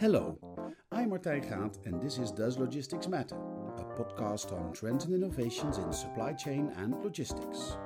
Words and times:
Hello, 0.00 0.38
I'm 0.92 1.10
Martijn 1.10 1.42
Gaat 1.42 1.84
and 1.84 2.00
this 2.00 2.18
is 2.18 2.30
Does 2.30 2.56
Logistics 2.56 3.08
Matter, 3.08 3.34
a 3.34 3.82
podcast 3.98 4.52
on 4.52 4.72
trends 4.72 5.06
and 5.06 5.12
innovations 5.12 5.78
in 5.78 5.92
supply 5.92 6.34
chain 6.34 6.72
and 6.76 6.94
logistics. 7.02 7.76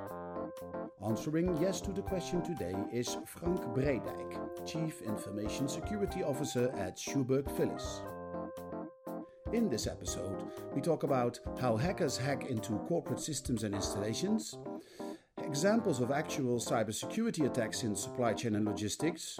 Answering 1.03 1.57
yes 1.59 1.81
to 1.81 1.91
the 1.91 2.03
question 2.03 2.43
today 2.43 2.75
is 2.93 3.17
Frank 3.25 3.61
Breedijk, 3.73 4.63
Chief 4.63 5.01
Information 5.01 5.67
Security 5.67 6.21
Officer 6.21 6.71
at 6.77 6.97
Schuberg 6.97 7.45
Philis. 7.57 8.03
In 9.51 9.67
this 9.67 9.87
episode, 9.87 10.43
we 10.75 10.81
talk 10.81 11.01
about 11.01 11.39
how 11.59 11.75
hackers 11.75 12.15
hack 12.15 12.45
into 12.45 12.73
corporate 12.87 13.21
systems 13.21 13.63
and 13.63 13.73
installations, 13.73 14.59
examples 15.43 15.99
of 15.99 16.11
actual 16.11 16.59
cybersecurity 16.59 17.47
attacks 17.47 17.81
in 17.81 17.95
supply 17.95 18.33
chain 18.33 18.53
and 18.53 18.65
logistics, 18.65 19.39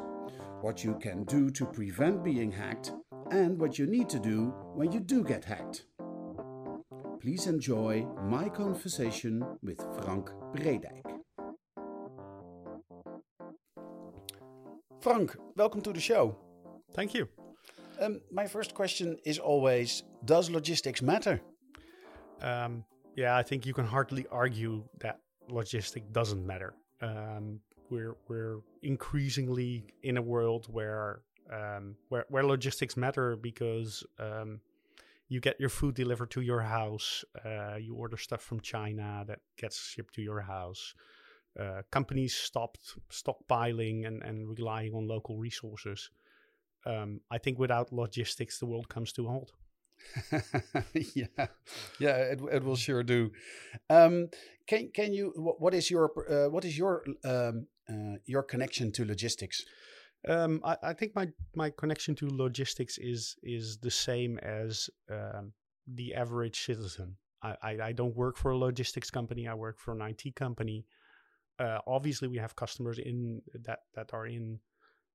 what 0.63 0.81
you 0.81 0.95
can 0.95 1.25
do 1.25 1.49
to 1.49 1.65
prevent 1.65 2.23
being 2.23 2.49
hacked, 2.49 2.93
and 3.31 3.59
what 3.59 3.77
you 3.77 3.85
need 3.85 4.07
to 4.07 4.17
do 4.17 4.53
when 4.75 4.93
you 4.93 4.99
do 5.01 5.21
get 5.21 5.43
hacked. 5.43 5.83
Please 7.19 7.47
enjoy 7.47 8.07
my 8.23 8.47
conversation 8.47 9.45
with 9.61 9.79
Frank 10.01 10.29
Breedijk. 10.53 11.03
Frank, 15.01 15.35
welcome 15.57 15.81
to 15.81 15.91
the 15.91 15.99
show. 15.99 16.37
Thank 16.93 17.13
you. 17.13 17.27
Um, 17.99 18.21
my 18.31 18.47
first 18.47 18.73
question 18.73 19.17
is 19.25 19.39
always 19.39 20.03
Does 20.23 20.49
logistics 20.49 21.01
matter? 21.01 21.41
Um, 22.41 22.85
yeah, 23.17 23.35
I 23.35 23.43
think 23.43 23.65
you 23.65 23.73
can 23.73 23.85
hardly 23.85 24.25
argue 24.31 24.85
that 25.01 25.19
logistics 25.49 26.07
doesn't 26.13 26.45
matter. 26.47 26.73
Um, 27.01 27.59
we're 27.89 28.15
we're 28.27 28.59
increasingly 28.81 29.85
in 30.01 30.17
a 30.17 30.21
world 30.21 30.67
where 30.69 31.21
um, 31.51 31.95
where 32.09 32.25
where 32.29 32.45
logistics 32.45 32.97
matter 32.97 33.35
because 33.35 34.03
um, 34.19 34.59
you 35.29 35.39
get 35.39 35.59
your 35.59 35.69
food 35.69 35.95
delivered 35.95 36.31
to 36.31 36.41
your 36.41 36.61
house. 36.61 37.23
Uh, 37.45 37.75
you 37.75 37.95
order 37.95 38.17
stuff 38.17 38.41
from 38.41 38.59
China 38.59 39.23
that 39.27 39.39
gets 39.57 39.79
shipped 39.79 40.13
to 40.15 40.21
your 40.21 40.41
house. 40.41 40.93
Uh, 41.59 41.81
companies 41.91 42.33
stopped 42.33 42.79
stockpiling 43.11 44.07
and, 44.07 44.23
and 44.23 44.47
relying 44.57 44.93
on 44.93 45.07
local 45.07 45.37
resources. 45.37 46.09
Um, 46.85 47.21
I 47.31 47.37
think 47.37 47.59
without 47.59 47.93
logistics, 47.93 48.59
the 48.59 48.65
world 48.65 48.89
comes 48.89 49.13
to 49.13 49.27
a 49.27 49.29
halt. 49.29 49.51
yeah, 51.15 51.47
yeah, 51.99 52.15
it, 52.17 52.41
it 52.51 52.63
will 52.63 52.75
sure 52.75 53.03
do. 53.03 53.31
Um, 53.89 54.29
can 54.67 54.89
can 54.93 55.13
you 55.13 55.31
what, 55.35 55.61
what 55.61 55.73
is 55.73 55.89
your 55.89 56.11
uh, 56.29 56.49
what 56.49 56.65
is 56.65 56.77
your 56.77 57.03
um, 57.23 57.67
uh, 57.89 58.17
your 58.25 58.43
connection 58.43 58.91
to 58.93 59.05
logistics? 59.05 59.63
Um, 60.27 60.61
I, 60.63 60.77
I, 60.83 60.93
think 60.93 61.15
my 61.15 61.27
my 61.53 61.69
connection 61.69 62.15
to 62.15 62.29
logistics 62.29 62.97
is 62.97 63.35
is 63.43 63.77
the 63.81 63.91
same 63.91 64.37
as 64.39 64.89
um, 65.11 65.51
the 65.87 66.13
average 66.13 66.65
citizen. 66.65 67.17
I, 67.41 67.55
I, 67.61 67.77
I 67.89 67.91
don't 67.91 68.15
work 68.15 68.37
for 68.37 68.51
a 68.51 68.57
logistics 68.57 69.11
company. 69.11 69.47
I 69.47 69.53
work 69.53 69.79
for 69.79 69.93
an 69.93 70.01
IT 70.01 70.35
company. 70.35 70.85
Uh, 71.59 71.79
obviously, 71.85 72.29
we 72.29 72.37
have 72.37 72.55
customers 72.55 72.99
in 72.99 73.41
that 73.65 73.79
that 73.95 74.13
are 74.13 74.27
in 74.27 74.59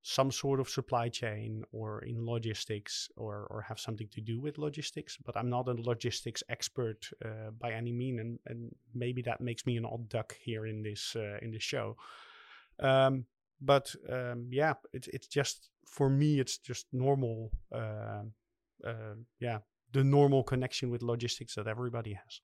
some 0.03 0.31
sort 0.31 0.61
of 0.61 0.69
supply 0.69 1.09
chain 1.09 1.63
or 1.73 2.01
in 2.05 2.25
logistics 2.25 3.09
or, 3.17 3.47
or 3.51 3.61
have 3.63 3.81
something 3.81 4.09
to 4.13 4.21
do 4.21 4.41
with 4.41 4.57
logistics, 4.57 5.19
but 5.25 5.37
I'm 5.37 5.51
not 5.51 5.69
a 5.69 5.73
logistics 5.73 6.43
expert 6.49 7.09
uh, 7.25 7.51
by 7.59 7.73
any 7.73 7.93
mean, 7.93 8.21
and, 8.21 8.39
and 8.47 8.75
maybe 8.95 9.23
that 9.23 9.41
makes 9.41 9.67
me 9.67 9.77
an 9.77 9.85
odd 9.85 10.09
duck 10.09 10.37
here 10.41 10.67
in 10.67 10.83
this 10.83 11.17
uh, 11.17 11.39
in 11.43 11.51
this 11.51 11.63
show. 11.63 11.97
Um, 12.81 13.25
but 13.61 13.95
um, 14.09 14.49
yeah, 14.51 14.75
it's 14.93 15.09
it's 15.09 15.27
just 15.27 15.71
for 15.87 16.09
me, 16.09 16.41
it's 16.41 16.59
just 16.59 16.87
normal. 16.93 17.51
Uh, 17.73 18.25
uh 18.87 19.15
yeah, 19.41 19.59
the 19.93 20.05
normal 20.05 20.43
connection 20.43 20.91
with 20.91 21.03
logistics 21.03 21.55
that 21.55 21.67
everybody 21.67 22.13
has. 22.13 22.41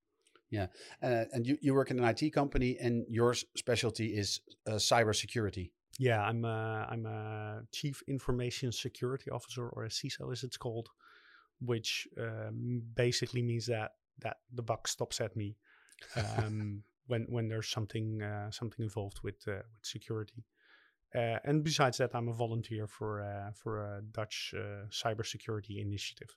Yeah, 0.51 0.67
uh, 1.03 1.25
and 1.33 1.47
you, 1.47 1.59
you 1.61 1.75
work 1.75 1.91
in 1.91 1.99
an 1.99 2.05
IT 2.05 2.33
company, 2.33 2.77
and 2.81 3.05
your 3.09 3.35
specialty 3.35 4.17
is 4.17 4.41
uh, 4.69 4.73
cybersecurity. 4.73 5.71
Yeah, 5.99 6.23
I'm 6.23 6.45
a, 6.45 6.87
I'm 6.91 7.07
a 7.07 7.63
chief 7.73 8.03
information 8.09 8.71
security 8.73 9.31
officer, 9.31 9.69
or 9.69 9.85
a 9.85 9.89
CISO 9.89 10.33
as 10.33 10.43
it's 10.45 10.57
called, 10.57 10.89
which 11.61 12.07
um, 12.21 12.83
basically 12.95 13.43
means 13.43 13.67
that 13.67 13.93
that 14.21 14.37
the 14.53 14.63
buck 14.63 14.87
stops 14.87 15.21
at 15.21 15.37
me 15.37 15.57
um, 16.17 16.83
when 17.07 17.27
when 17.29 17.49
there's 17.49 17.69
something 17.69 18.23
uh, 18.23 18.51
something 18.51 18.83
involved 18.83 19.21
with 19.23 19.47
uh, 19.47 19.63
with 19.73 19.85
security. 19.85 20.45
Uh, 21.15 21.39
and 21.45 21.63
besides 21.63 21.99
that, 21.99 22.11
I'm 22.15 22.29
a 22.29 22.33
volunteer 22.33 22.87
for 22.87 23.23
uh, 23.23 23.53
for 23.53 23.79
a 23.79 24.03
Dutch 24.03 24.55
uh, 24.57 24.87
cybersecurity 24.91 25.81
initiative. 25.81 26.37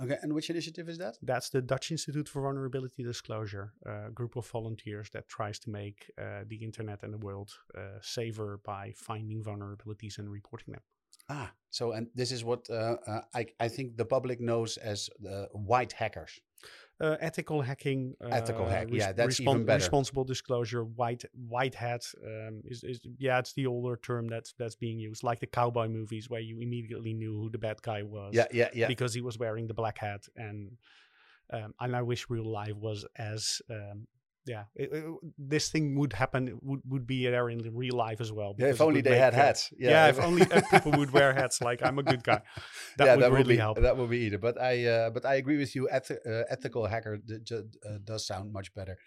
Okay, 0.00 0.16
and 0.22 0.32
which 0.32 0.48
initiative 0.48 0.88
is 0.88 0.98
that? 0.98 1.16
That's 1.22 1.50
the 1.50 1.60
Dutch 1.60 1.90
Institute 1.90 2.28
for 2.28 2.42
Vulnerability 2.42 3.02
Disclosure, 3.02 3.72
a 3.84 4.10
group 4.10 4.36
of 4.36 4.46
volunteers 4.46 5.10
that 5.10 5.28
tries 5.28 5.58
to 5.60 5.70
make 5.70 6.10
uh, 6.16 6.44
the 6.46 6.56
internet 6.56 7.02
and 7.02 7.12
the 7.12 7.18
world 7.18 7.50
uh, 7.76 7.98
safer 8.00 8.60
by 8.64 8.92
finding 8.94 9.42
vulnerabilities 9.42 10.18
and 10.18 10.30
reporting 10.30 10.72
them. 10.72 10.82
Ah, 11.28 11.52
so 11.70 11.92
and 11.92 12.06
this 12.14 12.32
is 12.32 12.44
what 12.44 12.70
uh, 12.70 12.96
uh 13.06 13.20
I, 13.34 13.46
I 13.60 13.68
think 13.68 13.96
the 13.96 14.04
public 14.04 14.40
knows 14.40 14.76
as 14.78 15.10
the 15.20 15.48
white 15.52 15.92
hackers. 15.92 16.40
Uh, 17.00 17.16
ethical 17.20 17.60
hacking. 17.62 18.14
ethical 18.28 18.66
uh, 18.66 18.70
hack, 18.70 18.88
yeah, 18.90 19.12
that's 19.12 19.38
even 19.38 19.64
better. 19.64 19.78
Responsible 19.78 20.24
disclosure, 20.24 20.82
white 20.84 21.24
white 21.48 21.74
hat 21.74 22.02
um, 22.26 22.60
is, 22.64 22.82
is 22.82 22.98
yeah, 23.18 23.38
it's 23.38 23.52
the 23.52 23.66
older 23.68 23.96
term 24.02 24.26
that's 24.26 24.52
that's 24.58 24.74
being 24.74 24.98
used, 24.98 25.22
like 25.22 25.38
the 25.38 25.46
cowboy 25.46 25.86
movies 25.86 26.28
where 26.28 26.40
you 26.40 26.58
immediately 26.60 27.14
knew 27.14 27.38
who 27.40 27.50
the 27.50 27.58
bad 27.58 27.80
guy 27.82 28.02
was. 28.02 28.34
Yeah, 28.34 28.46
yeah, 28.50 28.70
yeah. 28.74 28.88
Because 28.88 29.14
he 29.14 29.20
was 29.20 29.38
wearing 29.38 29.68
the 29.68 29.74
black 29.74 29.98
hat, 29.98 30.26
and 30.34 30.72
um, 31.52 31.72
and 31.78 31.94
I 31.94 32.02
wish 32.02 32.26
real 32.28 32.50
life 32.50 32.74
was 32.74 33.04
as 33.14 33.62
um, 33.70 34.08
yeah, 34.46 34.64
it, 34.74 34.90
it, 34.92 35.04
this 35.38 35.68
thing 35.68 35.98
would 35.98 36.12
happen 36.12 36.58
would, 36.62 36.80
would 36.86 37.06
be 37.06 37.26
there 37.26 37.50
in 37.50 37.58
real 37.74 37.96
life 37.96 38.20
as 38.20 38.32
well. 38.32 38.54
Yeah, 38.58 38.68
if 38.68 38.80
only 38.80 39.00
they 39.00 39.18
had 39.18 39.34
hats. 39.34 39.72
Yeah, 39.78 39.90
yeah 39.90 40.08
if 40.08 40.20
only 40.20 40.42
uh, 40.42 40.62
people 40.70 40.92
would 40.92 41.12
wear 41.12 41.32
hats. 41.34 41.60
Like 41.60 41.82
I'm 41.82 41.98
a 41.98 42.02
good 42.02 42.22
guy. 42.24 42.42
That 42.96 43.04
yeah, 43.04 43.14
would 43.14 43.24
that 43.24 43.30
really 43.30 43.44
would 43.44 43.48
be, 43.48 43.56
help. 43.56 43.80
That 43.80 43.96
would 43.96 44.10
be 44.10 44.18
either. 44.26 44.38
But 44.38 44.60
I 44.60 44.84
uh, 44.84 45.10
but 45.10 45.24
I 45.24 45.36
agree 45.36 45.56
with 45.56 45.76
you. 45.76 45.88
Eth- 45.88 46.10
uh, 46.10 46.42
ethical 46.50 46.86
hacker 46.86 47.20
uh, 47.30 47.98
does 48.04 48.26
sound 48.26 48.52
much 48.52 48.74
better. 48.74 48.98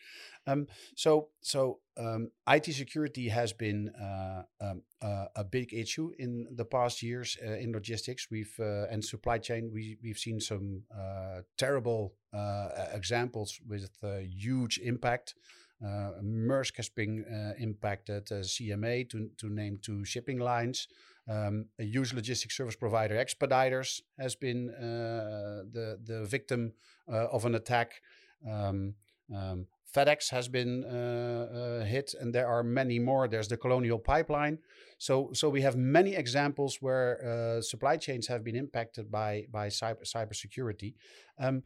Um, 0.48 0.68
so 0.96 1.30
so 1.42 1.80
um, 1.98 2.32
IT 2.48 2.66
security 2.74 3.30
has 3.30 3.54
been 3.54 3.90
uh, 3.90 4.44
um, 4.60 4.82
uh, 5.02 5.26
a 5.36 5.44
big 5.44 5.74
issue 5.74 6.12
in 6.18 6.48
the 6.56 6.66
past 6.66 7.04
years 7.04 7.38
uh, 7.46 7.54
in 7.54 7.72
logistics. 7.72 8.28
We've 8.32 8.54
uh, 8.60 8.88
and 8.90 9.04
supply 9.04 9.38
chain. 9.38 9.70
We 9.74 9.98
we've 10.02 10.18
seen 10.18 10.40
some 10.40 10.84
uh, 10.96 11.42
terrible 11.58 12.16
uh, 12.34 12.70
examples 12.94 13.60
with 13.68 13.90
huge 14.04 14.80
impact. 14.80 15.36
Maersk 15.84 16.78
has 16.78 16.90
been 16.90 17.26
impacted. 17.58 18.26
CMA 18.28 19.10
to 19.10 19.30
to 19.38 19.50
name 19.50 19.80
two 19.82 20.06
shipping 20.06 20.40
lines. 20.40 20.88
Um, 21.30 21.66
a 21.80 21.84
huge 21.84 22.14
logistics 22.14 22.58
service 22.58 22.76
provider, 22.76 23.16
Expeditors, 23.16 24.02
has 24.20 24.36
been 24.36 24.68
the 24.68 26.00
the 26.04 26.26
victim 26.26 26.74
of 27.08 27.46
an 27.46 27.56
attack. 27.56 28.02
Um, 28.48 28.96
um, 29.34 29.68
FedEx 29.94 30.30
has 30.30 30.48
been 30.48 30.84
uh, 30.86 31.82
uh, 31.82 31.86
hit, 31.86 32.14
and 32.20 32.34
there 32.34 32.48
are 32.48 32.64
many 32.64 33.00
more. 33.00 33.28
There's 33.28 33.48
the 33.48 33.58
Colonial 33.58 34.00
Pipeline. 34.00 34.60
So, 34.98 35.32
so 35.34 35.50
we 35.50 35.62
have 35.62 35.76
many 35.76 36.16
examples 36.16 36.78
where 36.82 37.58
uh, 37.58 37.62
supply 37.62 37.98
chains 37.98 38.28
have 38.28 38.44
been 38.44 38.56
impacted 38.56 39.12
by 39.12 39.46
by 39.52 39.68
cyber 39.68 40.04
cybersecurity. 40.04 40.94
Um, 41.40 41.64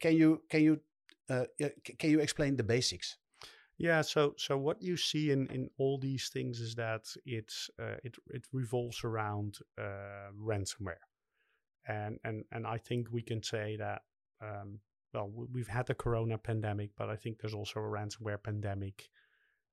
can 0.00 0.16
you 0.16 0.42
can 0.48 0.62
you 0.62 0.80
uh, 1.28 1.44
can 1.98 2.10
you 2.10 2.20
explain 2.20 2.56
the 2.56 2.64
basics? 2.64 3.16
Yeah, 3.78 4.02
so 4.02 4.34
so 4.36 4.58
what 4.58 4.82
you 4.82 4.96
see 4.96 5.30
in, 5.30 5.46
in 5.46 5.70
all 5.78 5.98
these 5.98 6.28
things 6.28 6.60
is 6.60 6.74
that 6.74 7.06
it's 7.24 7.70
uh, 7.80 7.96
it 8.04 8.16
it 8.28 8.44
revolves 8.52 9.04
around 9.04 9.58
uh, 9.78 10.32
ransomware, 10.38 11.04
and 11.86 12.18
and 12.24 12.44
and 12.52 12.66
I 12.66 12.76
think 12.76 13.08
we 13.10 13.22
can 13.22 13.42
say 13.42 13.76
that 13.76 14.02
um, 14.42 14.80
well, 15.12 15.30
we've 15.52 15.68
had 15.68 15.86
the 15.86 15.94
corona 15.94 16.38
pandemic, 16.38 16.90
but 16.96 17.08
I 17.08 17.16
think 17.16 17.38
there's 17.38 17.54
also 17.54 17.80
a 17.80 17.82
ransomware 17.82 18.42
pandemic 18.42 19.08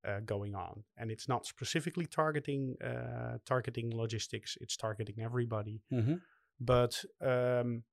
uh, 0.07 0.19
going 0.25 0.55
on, 0.55 0.83
and 0.97 1.11
it's 1.11 1.27
not 1.27 1.45
specifically 1.45 2.05
targeting 2.05 2.75
uh, 2.83 3.37
targeting 3.45 3.91
logistics; 3.95 4.57
it's 4.61 4.77
targeting 4.77 5.15
everybody. 5.21 5.81
Mm-hmm. 5.91 6.15
But 6.59 7.03
um, 7.21 7.83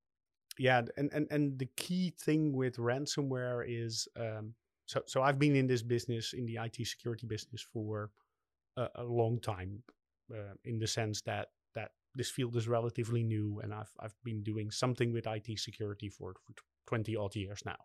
yeah, 0.59 0.83
and, 0.97 1.13
and 1.13 1.27
and 1.31 1.59
the 1.59 1.69
key 1.77 2.15
thing 2.19 2.53
with 2.53 2.77
ransomware 2.77 3.65
is 3.67 4.09
um, 4.19 4.55
so 4.87 5.03
so 5.07 5.23
I've 5.23 5.39
been 5.39 5.57
in 5.57 5.67
this 5.67 5.83
business 5.83 6.33
in 6.33 6.47
the 6.47 6.59
IT 6.63 6.87
security 6.87 7.27
business 7.27 7.63
for 7.73 8.11
a, 8.77 8.89
a 8.97 9.05
long 9.05 9.41
time, 9.41 9.83
uh, 10.33 10.55
in 10.65 10.79
the 10.79 10.87
sense 10.87 11.21
that 11.23 11.49
that 11.75 11.91
this 12.15 12.31
field 12.31 12.57
is 12.57 12.69
relatively 12.69 13.23
new, 13.23 13.61
and 13.63 13.75
I've 13.75 13.93
I've 14.01 14.17
been 14.25 14.43
doing 14.43 14.71
something 14.71 15.13
with 15.13 15.27
IT 15.27 15.59
security 15.59 16.09
for, 16.09 16.35
for 16.47 16.55
20 16.87 17.17
odd 17.17 17.35
years 17.37 17.63
now. 17.65 17.77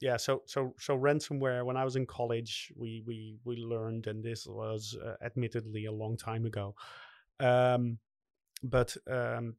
Yeah, 0.00 0.16
so 0.16 0.42
so 0.46 0.74
so 0.78 0.96
ransomware. 0.96 1.64
When 1.64 1.76
I 1.76 1.84
was 1.84 1.96
in 1.96 2.06
college, 2.06 2.72
we 2.76 3.02
we 3.06 3.38
we 3.44 3.56
learned, 3.56 4.06
and 4.06 4.22
this 4.22 4.46
was 4.46 4.96
uh, 5.04 5.14
admittedly 5.24 5.86
a 5.86 5.92
long 5.92 6.16
time 6.16 6.46
ago. 6.46 6.74
Um, 7.40 7.98
but 8.62 8.96
um, 9.08 9.56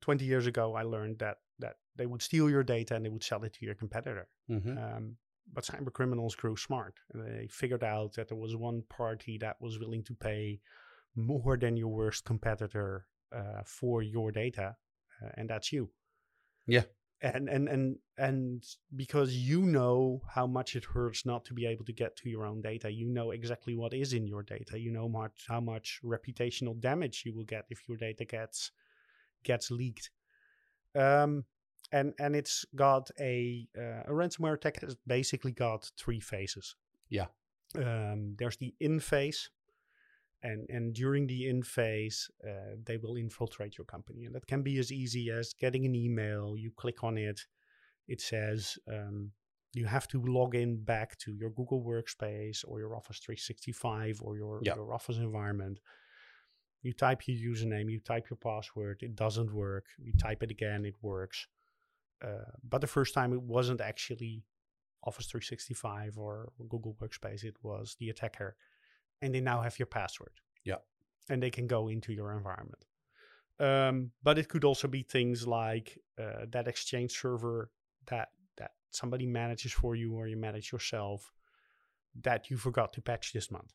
20 0.00 0.24
years 0.24 0.46
ago, 0.46 0.74
I 0.74 0.82
learned 0.82 1.18
that 1.20 1.38
that 1.60 1.76
they 1.96 2.06
would 2.06 2.22
steal 2.22 2.50
your 2.50 2.64
data 2.64 2.96
and 2.96 3.04
they 3.04 3.10
would 3.10 3.22
sell 3.22 3.44
it 3.44 3.52
to 3.54 3.64
your 3.64 3.74
competitor. 3.74 4.28
Mhm. 4.50 4.76
Um, 4.76 5.16
but 5.52 5.64
cyber 5.64 5.92
criminals 5.92 6.34
grew 6.34 6.56
smart. 6.56 6.98
And 7.12 7.24
they 7.24 7.46
figured 7.48 7.84
out 7.84 8.14
that 8.14 8.28
there 8.28 8.36
was 8.36 8.56
one 8.56 8.82
party 8.88 9.38
that 9.38 9.60
was 9.60 9.78
willing 9.78 10.02
to 10.04 10.14
pay 10.14 10.60
more 11.14 11.56
than 11.56 11.76
your 11.76 11.88
worst 11.88 12.24
competitor 12.24 13.06
uh, 13.32 13.62
for 13.64 14.02
your 14.02 14.32
data, 14.32 14.76
uh, 15.22 15.30
and 15.34 15.48
that's 15.48 15.72
you. 15.72 15.90
Yeah. 16.66 16.84
And 17.22 17.48
and 17.48 17.68
and 17.68 17.96
and 18.18 18.64
because 18.96 19.34
you 19.34 19.62
know 19.62 20.20
how 20.28 20.46
much 20.46 20.76
it 20.76 20.84
hurts 20.84 21.24
not 21.24 21.44
to 21.46 21.54
be 21.54 21.64
able 21.64 21.84
to 21.86 21.92
get 21.92 22.16
to 22.16 22.28
your 22.28 22.44
own 22.44 22.60
data, 22.60 22.90
you 22.90 23.06
know 23.06 23.30
exactly 23.30 23.74
what 23.74 23.94
is 23.94 24.12
in 24.12 24.26
your 24.26 24.42
data. 24.42 24.78
You 24.78 24.90
know 24.90 25.08
much 25.08 25.46
how 25.48 25.60
much 25.60 26.00
reputational 26.04 26.78
damage 26.78 27.22
you 27.24 27.34
will 27.34 27.44
get 27.44 27.64
if 27.70 27.88
your 27.88 27.96
data 27.96 28.24
gets 28.24 28.72
gets 29.42 29.70
leaked. 29.70 30.10
Um, 30.94 31.44
and 31.92 32.12
and 32.18 32.34
it's 32.34 32.64
got 32.74 33.10
a 33.20 33.66
uh, 33.78 34.02
a 34.06 34.10
ransomware 34.10 34.54
attack 34.54 34.80
has 34.80 34.96
basically 35.06 35.52
got 35.52 35.90
three 35.96 36.20
phases. 36.20 36.76
Yeah. 37.08 37.26
Um, 37.76 38.34
there's 38.38 38.56
the 38.56 38.74
in 38.80 39.00
phase, 39.00 39.50
and 40.44 40.66
and 40.68 40.94
during 40.94 41.26
the 41.26 41.48
in 41.48 41.62
phase, 41.62 42.30
uh, 42.46 42.76
they 42.86 42.98
will 42.98 43.16
infiltrate 43.16 43.76
your 43.78 43.86
company, 43.86 44.24
and 44.26 44.34
that 44.34 44.46
can 44.46 44.62
be 44.62 44.78
as 44.78 44.92
easy 44.92 45.30
as 45.30 45.54
getting 45.54 45.84
an 45.86 45.94
email. 45.94 46.56
You 46.56 46.70
click 46.82 47.02
on 47.02 47.16
it, 47.18 47.40
it 48.06 48.20
says 48.20 48.78
um, 48.86 49.32
you 49.72 49.86
have 49.86 50.06
to 50.08 50.22
log 50.22 50.54
in 50.54 50.84
back 50.84 51.18
to 51.18 51.34
your 51.34 51.50
Google 51.50 51.82
Workspace 51.82 52.64
or 52.68 52.78
your 52.78 52.94
Office 52.94 53.18
365 53.18 54.20
or 54.22 54.36
your 54.36 54.60
Yeah. 54.62 54.76
your 54.76 54.92
Office 54.92 55.16
environment. 55.16 55.80
You 56.82 56.92
type 56.92 57.26
your 57.26 57.54
username, 57.54 57.90
you 57.90 57.98
type 57.98 58.28
your 58.28 58.36
password, 58.36 58.98
it 59.02 59.16
doesn't 59.16 59.52
work. 59.54 59.86
You 59.98 60.12
type 60.12 60.42
it 60.42 60.50
again, 60.50 60.84
it 60.84 60.96
works. 61.00 61.48
Uh, 62.22 62.50
but 62.62 62.80
the 62.82 62.86
first 62.86 63.14
time 63.14 63.32
it 63.32 63.42
wasn't 63.42 63.80
actually 63.80 64.44
Office 65.02 65.26
365 65.26 66.18
or 66.18 66.52
Google 66.68 66.94
Workspace, 67.00 67.42
it 67.42 67.56
was 67.62 67.96
the 67.98 68.10
attacker. 68.10 68.56
And 69.22 69.34
they 69.34 69.40
now 69.40 69.62
have 69.62 69.78
your 69.78 69.86
password. 69.86 70.32
Yeah. 70.64 70.76
And 71.28 71.42
they 71.42 71.50
can 71.50 71.66
go 71.66 71.88
into 71.88 72.12
your 72.12 72.32
environment. 72.32 72.84
Um, 73.60 74.10
but 74.22 74.38
it 74.38 74.48
could 74.48 74.64
also 74.64 74.88
be 74.88 75.02
things 75.02 75.46
like 75.46 75.98
uh, 76.20 76.46
that 76.50 76.68
Exchange 76.68 77.12
server 77.12 77.70
that 78.06 78.28
that 78.58 78.72
somebody 78.90 79.26
manages 79.26 79.72
for 79.72 79.94
you 79.94 80.14
or 80.14 80.26
you 80.26 80.36
manage 80.36 80.72
yourself 80.72 81.32
that 82.22 82.50
you 82.50 82.56
forgot 82.56 82.92
to 82.92 83.00
patch 83.00 83.32
this 83.32 83.50
month. 83.50 83.72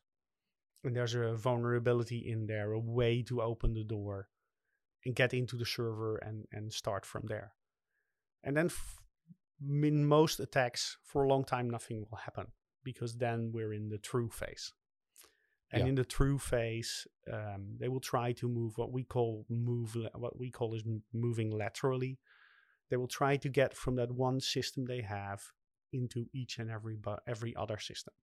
And 0.84 0.96
there's 0.96 1.14
a 1.14 1.34
vulnerability 1.34 2.18
in 2.18 2.46
there, 2.46 2.72
a 2.72 2.80
way 2.80 3.22
to 3.22 3.42
open 3.42 3.74
the 3.74 3.84
door 3.84 4.28
and 5.04 5.14
get 5.14 5.34
into 5.34 5.56
the 5.56 5.66
server 5.66 6.16
and, 6.16 6.46
and 6.52 6.72
start 6.72 7.04
from 7.04 7.26
there. 7.26 7.52
And 8.42 8.56
then 8.56 8.66
f- 8.66 9.02
in 9.60 10.06
most 10.06 10.40
attacks, 10.40 10.96
for 11.04 11.24
a 11.24 11.28
long 11.28 11.44
time, 11.44 11.68
nothing 11.68 12.06
will 12.10 12.18
happen 12.18 12.46
because 12.82 13.16
then 13.16 13.50
we're 13.52 13.74
in 13.74 13.90
the 13.90 13.98
through 13.98 14.30
phase. 14.30 14.72
And 15.72 15.82
Yeah. 15.82 15.88
in 15.88 15.94
the 15.94 16.04
through 16.04 16.38
phase, 16.38 17.06
um, 17.32 17.76
they 17.78 17.88
will 17.88 18.00
try 18.00 18.32
to 18.32 18.48
move 18.48 18.76
what 18.76 18.90
we 18.92 19.04
call 19.04 19.46
move, 19.48 19.96
what 20.14 20.36
we 20.38 20.50
call 20.50 20.74
is 20.74 20.84
moving 21.12 21.50
laterally. 21.50 22.18
They 22.88 22.96
will 22.96 23.08
try 23.08 23.36
to 23.36 23.48
get 23.48 23.74
from 23.74 23.94
that 23.96 24.10
one 24.10 24.40
system 24.40 24.84
they 24.86 25.02
have 25.02 25.52
into 25.92 26.28
each 26.32 26.58
and 26.58 26.70
every 26.70 26.96
bu- 26.96 27.22
every 27.26 27.54
other 27.54 27.78
system. 27.78 28.14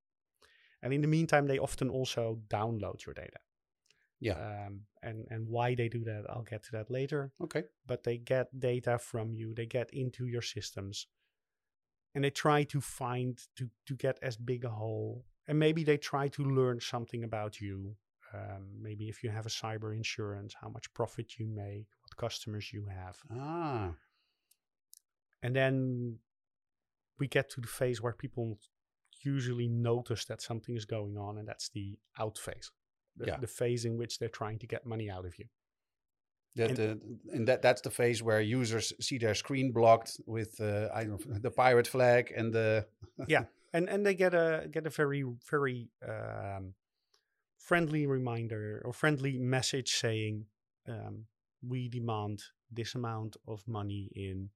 And 0.81 0.94
in 0.94 1.01
the 1.01 1.07
meantime, 1.07 1.47
they 1.47 1.57
often 1.59 1.89
also 1.89 2.41
download 2.49 3.05
your 3.05 3.13
data. 3.13 3.39
Yeah. 4.19 4.65
Um, 4.67 4.88
and 5.01 5.25
and 5.29 5.47
why 5.47 5.75
they 5.75 5.88
do 5.89 6.03
that, 6.03 6.25
I'll 6.29 6.44
get 6.44 6.63
to 6.63 6.71
that 6.71 6.89
later 6.89 7.31
Okay. 7.39 7.63
but 7.85 8.03
they 8.03 8.17
get 8.17 8.59
data 8.59 8.97
from 8.97 9.33
you 9.35 9.53
they 9.53 9.67
get 9.67 9.89
into 9.94 10.25
your 10.25 10.41
systems 10.41 11.07
and 12.15 12.23
they 12.23 12.31
try 12.31 12.63
to 12.63 12.81
find 12.81 13.38
to 13.55 13.69
to 13.85 13.95
get 13.95 14.17
as 14.23 14.35
big 14.35 14.65
a 14.65 14.69
hole 14.69 15.23
and 15.47 15.57
maybe 15.59 15.83
they 15.83 15.97
try 15.97 16.27
to 16.27 16.44
learn 16.44 16.79
something 16.79 17.23
about 17.23 17.59
you 17.61 17.95
um, 18.33 18.63
maybe 18.81 19.07
if 19.07 19.23
you 19.23 19.29
have 19.29 19.45
a 19.45 19.49
cyber 19.49 19.95
insurance 19.95 20.53
how 20.61 20.69
much 20.69 20.94
profit 20.94 21.39
you 21.39 21.47
make 21.47 21.88
what 22.01 22.17
customers 22.17 22.71
you 22.73 22.85
have 22.88 23.17
Ah. 23.31 23.91
and 25.41 25.55
then 25.55 26.17
we 27.19 27.27
get 27.27 27.49
to 27.51 27.61
the 27.61 27.67
phase 27.67 28.01
where 28.01 28.13
people 28.13 28.59
usually 29.23 29.67
notice 29.67 30.25
that 30.25 30.41
something 30.41 30.75
is 30.75 30.85
going 30.85 31.17
on 31.17 31.38
and 31.38 31.47
that's 31.47 31.69
the 31.69 31.97
out 32.19 32.38
phase 32.38 32.71
the, 33.15 33.25
Yeah. 33.27 33.38
the 33.39 33.47
phase 33.47 33.83
in 33.85 33.97
which 33.97 34.19
they're 34.19 34.29
trying 34.41 34.59
to 34.59 34.67
get 34.67 34.85
money 34.85 35.09
out 35.09 35.25
of 35.25 35.38
you 35.39 35.45
That, 36.55 36.69
And- 36.71 36.79
uh, 36.79 37.35
and 37.35 37.47
that 37.47 37.61
that's 37.61 37.81
the 37.81 37.91
phase 37.91 38.21
where 38.23 38.41
users 38.41 38.94
see 38.99 39.17
their 39.19 39.35
screen 39.35 39.71
blocked 39.71 40.11
with 40.25 40.59
uh, 40.59 40.89
I 40.94 41.03
don't 41.05 41.25
know 41.27 41.39
the 41.39 41.51
pirate 41.51 41.88
flag 41.88 42.31
and 42.38 42.53
the 42.53 42.88
and 43.73 43.89
and 43.89 44.05
they 44.05 44.13
get 44.13 44.33
a 44.33 44.67
get 44.71 44.85
a 44.85 44.89
very 44.89 45.23
very 45.49 45.89
um, 46.07 46.73
friendly 47.57 48.05
reminder 48.07 48.81
or 48.85 48.93
friendly 48.93 49.37
message 49.37 49.91
saying 49.95 50.45
um, 50.87 51.25
we 51.67 51.89
demand 51.89 52.41
this 52.71 52.95
amount 52.95 53.37
of 53.47 53.67
money 53.67 54.09
in 54.15 54.49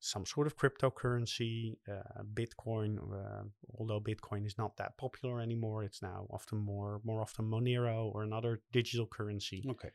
some 0.00 0.24
sort 0.24 0.46
of 0.46 0.56
cryptocurrency, 0.56 1.76
uh, 1.88 2.22
Bitcoin. 2.34 2.98
Uh, 2.98 3.42
although 3.78 4.00
Bitcoin 4.00 4.46
is 4.46 4.56
not 4.56 4.76
that 4.76 4.96
popular 4.96 5.40
anymore, 5.40 5.82
it's 5.82 6.02
now 6.02 6.26
often 6.30 6.58
more 6.58 7.00
more 7.04 7.20
often 7.20 7.44
Monero 7.44 8.14
or 8.14 8.22
another 8.22 8.60
digital 8.72 9.06
currency 9.06 9.64
okay. 9.68 9.90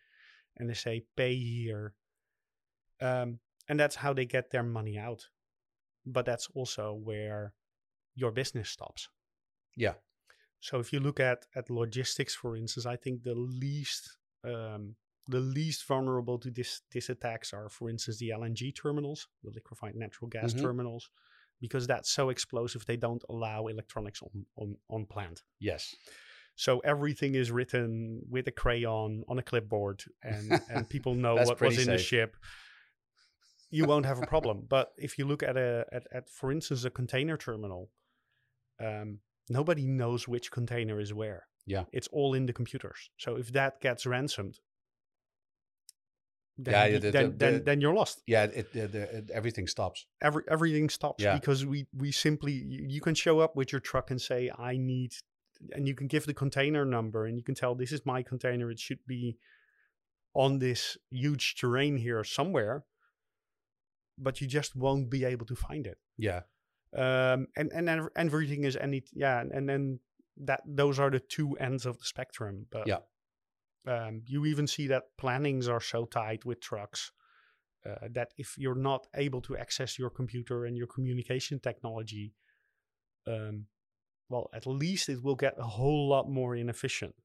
and 0.57 0.69
they 0.69 0.73
say 0.73 1.05
pay 1.15 1.35
here 1.35 1.93
um, 3.01 3.39
and 3.67 3.79
that's 3.79 3.95
how 3.95 4.13
they 4.13 4.25
get 4.25 4.51
their 4.51 4.63
money 4.63 4.97
out 4.97 5.27
but 6.05 6.25
that's 6.25 6.47
also 6.53 6.93
where 6.93 7.53
your 8.15 8.31
business 8.31 8.69
stops 8.69 9.10
Yeah. 9.75 9.95
so 10.60 10.80
if 10.80 10.94
you 10.94 11.00
look 11.00 11.19
at 11.19 11.45
at 11.56 11.69
logistics 11.69 12.36
for 12.36 12.56
instance 12.56 12.86
i 12.86 12.95
think 12.95 13.24
the 13.24 13.36
least 13.36 14.18
um, 14.44 14.95
the 15.27 15.39
least 15.39 15.88
vulnerable 15.88 16.38
to 16.39 16.51
this 16.51 16.81
this 16.94 17.10
attacks 17.10 17.54
are 17.54 17.69
for 17.69 17.89
instance 17.89 18.18
the 18.19 18.30
lng 18.30 18.71
terminals 18.75 19.27
the 19.44 19.51
liquefied 19.51 19.95
natural 19.95 20.30
gas 20.30 20.54
Mhm. 20.54 20.62
terminals 20.62 21.10
because 21.62 21.88
that's 21.88 22.10
so 22.12 22.30
explosive 22.30 22.86
they 22.86 22.98
don't 22.98 23.24
allow 23.30 23.68
electronics 23.68 24.22
on 24.22 24.46
on, 24.62 24.77
on 24.89 25.05
plant 25.05 25.43
Yes. 25.60 25.96
so 26.55 26.79
everything 26.79 27.36
is 27.36 27.51
written 27.51 28.22
with 28.29 28.48
a 28.48 28.51
crayon 28.51 29.24
on 29.27 29.39
a 29.39 29.43
clipboard, 29.43 30.03
and 30.22 30.51
and 30.70 30.88
people 30.96 31.15
know 31.15 31.36
what 31.48 31.62
was 31.62 31.77
in 31.79 31.88
the 31.88 31.98
ship. 31.98 32.36
You 33.72 33.86
won't 33.86 34.05
have 34.05 34.20
a 34.20 34.25
problem. 34.27 34.65
But 34.70 34.93
if 34.98 35.17
you 35.17 35.25
look 35.25 35.41
at 35.41 35.58
a 35.58 35.86
at, 35.91 36.03
at 36.13 36.29
for 36.29 36.51
instance 36.51 36.86
a 36.86 36.91
container 36.91 37.38
terminal, 37.38 37.89
um, 38.85 39.19
nobody 39.49 39.85
knows 39.87 40.27
which 40.27 40.51
container 40.51 40.99
is 40.99 41.13
where. 41.13 41.43
Yeah. 41.65 41.85
it's 41.93 42.09
all 42.11 42.33
in 42.33 42.45
the 42.45 42.51
computers. 42.53 43.09
So 43.17 43.37
if 43.37 43.53
that 43.53 43.79
gets 43.79 44.05
ransomed, 44.05 44.59
then 46.57 46.73
Yeah, 46.73 46.89
the- 46.89 46.99
the- 46.99 47.11
then, 47.11 47.31
the- 47.31 47.37
then, 47.37 47.53
the- 47.53 47.59
then 47.61 47.81
you're 47.81 47.93
lost. 47.93 48.21
Yeah. 48.27 48.43
It, 48.43 48.73
the, 48.73 48.87
the, 48.87 49.17
it, 49.17 49.31
everything 49.31 49.67
stops. 49.67 50.05
Every 50.21 50.43
everything 50.49 50.89
stops 50.89 51.23
Yeah. 51.23 51.35
because 51.39 51.65
we 51.65 51.87
we 51.93 52.11
simply 52.11 52.51
you, 52.53 52.85
you 52.95 53.01
can 53.01 53.15
show 53.15 53.39
up 53.39 53.55
with 53.55 53.71
your 53.71 53.81
truck 53.81 54.11
and 54.11 54.21
say 54.21 54.51
I 54.57 54.77
need, 54.77 55.11
and 55.71 55.87
you 55.87 55.95
can 55.95 56.07
give 56.07 56.25
the 56.25 56.33
container 56.33 56.85
number 56.85 57.25
and 57.25 57.37
you 57.37 57.43
can 57.43 57.55
tell 57.55 57.75
this 57.75 57.91
is 57.91 58.05
my 58.05 58.21
container. 58.23 58.69
It 58.69 58.79
should 58.79 59.05
be 59.07 59.37
on 60.35 60.59
this 60.59 60.97
huge 61.09 61.55
terrain 61.55 61.95
here 61.97 62.23
somewhere, 62.23 62.83
but 64.17 64.41
you 64.41 64.47
just 64.47 64.75
won't 64.75 65.09
be 65.09 65.23
able 65.25 65.45
to 65.45 65.55
find 65.55 65.87
it. 65.87 65.97
Yeah. 66.17 66.41
Um, 66.95 67.47
and 67.55 67.71
and 67.73 68.09
everything 68.15 68.65
is 68.65 68.77
any 68.77 69.03
yeah, 69.13 69.41
and, 69.41 69.51
and 69.51 69.67
then 69.67 70.00
that 70.38 70.62
those 70.65 71.00
are 71.00 71.09
the 71.09 71.19
two 71.19 71.55
ends 71.57 71.85
of 71.85 71.97
the 71.97 72.05
spectrum. 72.05 72.67
But 72.69 72.88
Yeah. 72.88 73.00
um, 73.88 74.21
you 74.25 74.45
even 74.45 74.67
see 74.67 74.88
that 74.88 75.03
plannings 75.17 75.67
are 75.67 75.81
so 75.81 76.05
tight 76.05 76.45
with 76.45 76.59
trucks 76.62 77.12
uh, 77.85 78.07
that 78.12 78.33
if 78.38 78.55
you're 78.57 78.75
not 78.75 79.07
able 79.15 79.41
to 79.41 79.57
access 79.57 80.00
your 80.00 80.09
computer 80.09 80.65
and 80.65 80.77
your 80.77 80.88
communication 80.88 81.59
technology, 81.59 82.33
um, 83.27 83.65
well, 84.29 84.50
at 84.53 84.65
least 84.65 85.09
it 85.09 85.23
will 85.23 85.35
get 85.35 85.55
a 85.57 85.63
whole 85.63 86.07
lot 86.07 86.29
more 86.29 86.55
inefficient. 86.55 87.15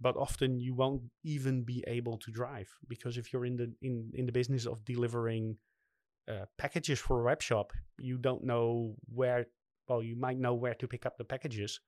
But 0.00 0.16
often 0.16 0.60
you 0.60 0.74
won't 0.74 1.02
even 1.24 1.64
be 1.64 1.82
able 1.86 2.18
to 2.18 2.30
drive 2.30 2.68
because 2.86 3.16
if 3.18 3.32
you're 3.32 3.46
in 3.46 3.56
the 3.56 3.72
in, 3.82 4.10
in 4.14 4.26
the 4.26 4.32
business 4.32 4.66
of 4.66 4.84
delivering 4.84 5.56
uh, 6.28 6.44
packages 6.56 6.98
for 6.98 7.20
a 7.20 7.24
web 7.24 7.42
shop, 7.42 7.72
you 7.98 8.18
don't 8.18 8.44
know 8.44 8.94
where. 9.14 9.46
Well, 9.88 10.02
you 10.02 10.16
might 10.16 10.38
know 10.38 10.54
where 10.54 10.74
to 10.74 10.86
pick 10.86 11.06
up 11.06 11.16
the 11.16 11.24
packages, 11.24 11.80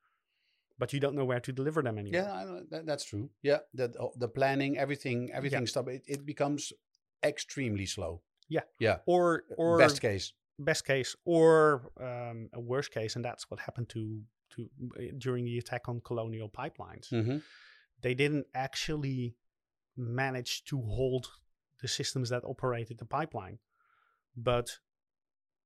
but 0.79 0.93
you 0.95 1.01
don't 1.01 1.15
know 1.15 1.27
where 1.27 1.41
to 1.41 1.53
deliver 1.53 1.83
them 1.83 1.99
anymore. 1.99 2.23
Yeah. 2.23 2.33
I 2.33 2.61
that, 2.71 2.87
that's 2.87 3.05
true. 3.05 3.29
Yeah. 3.43 3.59
The 3.75 3.89
the- 4.17 4.29
planning, 4.29 4.79
everything, 4.79 5.31
everything 5.35 5.67
stuff—it 5.67 6.03
it 6.07 6.25
becomes 6.25 6.73
extremely 7.23 7.87
slow. 7.87 8.23
Yeah. 8.49 8.63
Yeah. 8.79 8.97
Or 9.07 9.45
or 9.59 9.79
Best 9.79 10.01
case. 10.01 10.33
best 10.59 10.85
case 10.87 11.15
or 11.25 11.91
um, 12.01 12.49
a 12.55 12.61
worst 12.61 12.91
case, 12.93 13.17
and 13.17 13.25
that's 13.25 13.51
what 13.51 13.61
happened 13.61 13.89
to 13.91 14.23
to 14.57 14.69
uh, 14.99 15.03
during 15.19 15.45
the 15.45 15.59
attack 15.59 15.89
on 15.89 16.01
Colonial 16.01 16.49
Pipelines. 16.49 17.09
Mm-hmm. 17.13 17.39
They 18.03 18.15
didn't 18.15 18.47
actually 18.55 19.37
manage 19.97 20.65
to 20.65 20.81
hold 20.81 21.29
the 21.83 21.89
systems 21.89 22.31
that 22.31 22.43
operated 22.45 22.99
the 22.99 23.05
pipeline, 23.05 23.59
but 24.37 24.79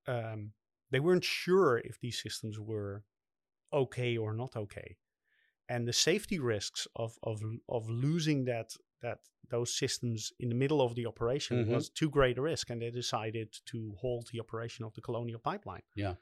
um, 0.06 0.52
they 0.90 1.00
weren't 1.00 1.24
sure 1.24 1.78
if 1.78 1.98
these 2.00 2.20
systems 2.22 2.58
were 2.58 3.04
okay 3.72 4.16
or 4.16 4.32
not 4.34 4.56
okay, 4.56 4.96
and 5.68 5.86
the 5.88 5.92
safety 5.92 6.38
risks 6.38 6.86
of 6.96 7.18
of 7.22 7.42
of 7.68 7.88
losing 7.88 8.44
that 8.44 8.76
that 9.02 9.18
those 9.50 9.74
systems 9.76 10.32
in 10.38 10.48
the 10.48 10.54
middle 10.54 10.80
of 10.80 10.94
the 10.94 11.06
operation 11.06 11.64
Mhm. 11.64 11.68
was 11.74 11.90
too 11.90 12.08
great 12.10 12.38
a 12.38 12.42
risk, 12.42 12.70
and 12.70 12.80
they 12.80 12.90
decided 12.90 13.52
to 13.66 13.94
halt 14.00 14.28
the 14.32 14.40
operation 14.40 14.84
of 14.84 14.94
the 14.94 15.00
colonial 15.02 15.38
pipeline. 15.40 15.82
Yeah. 15.94 16.14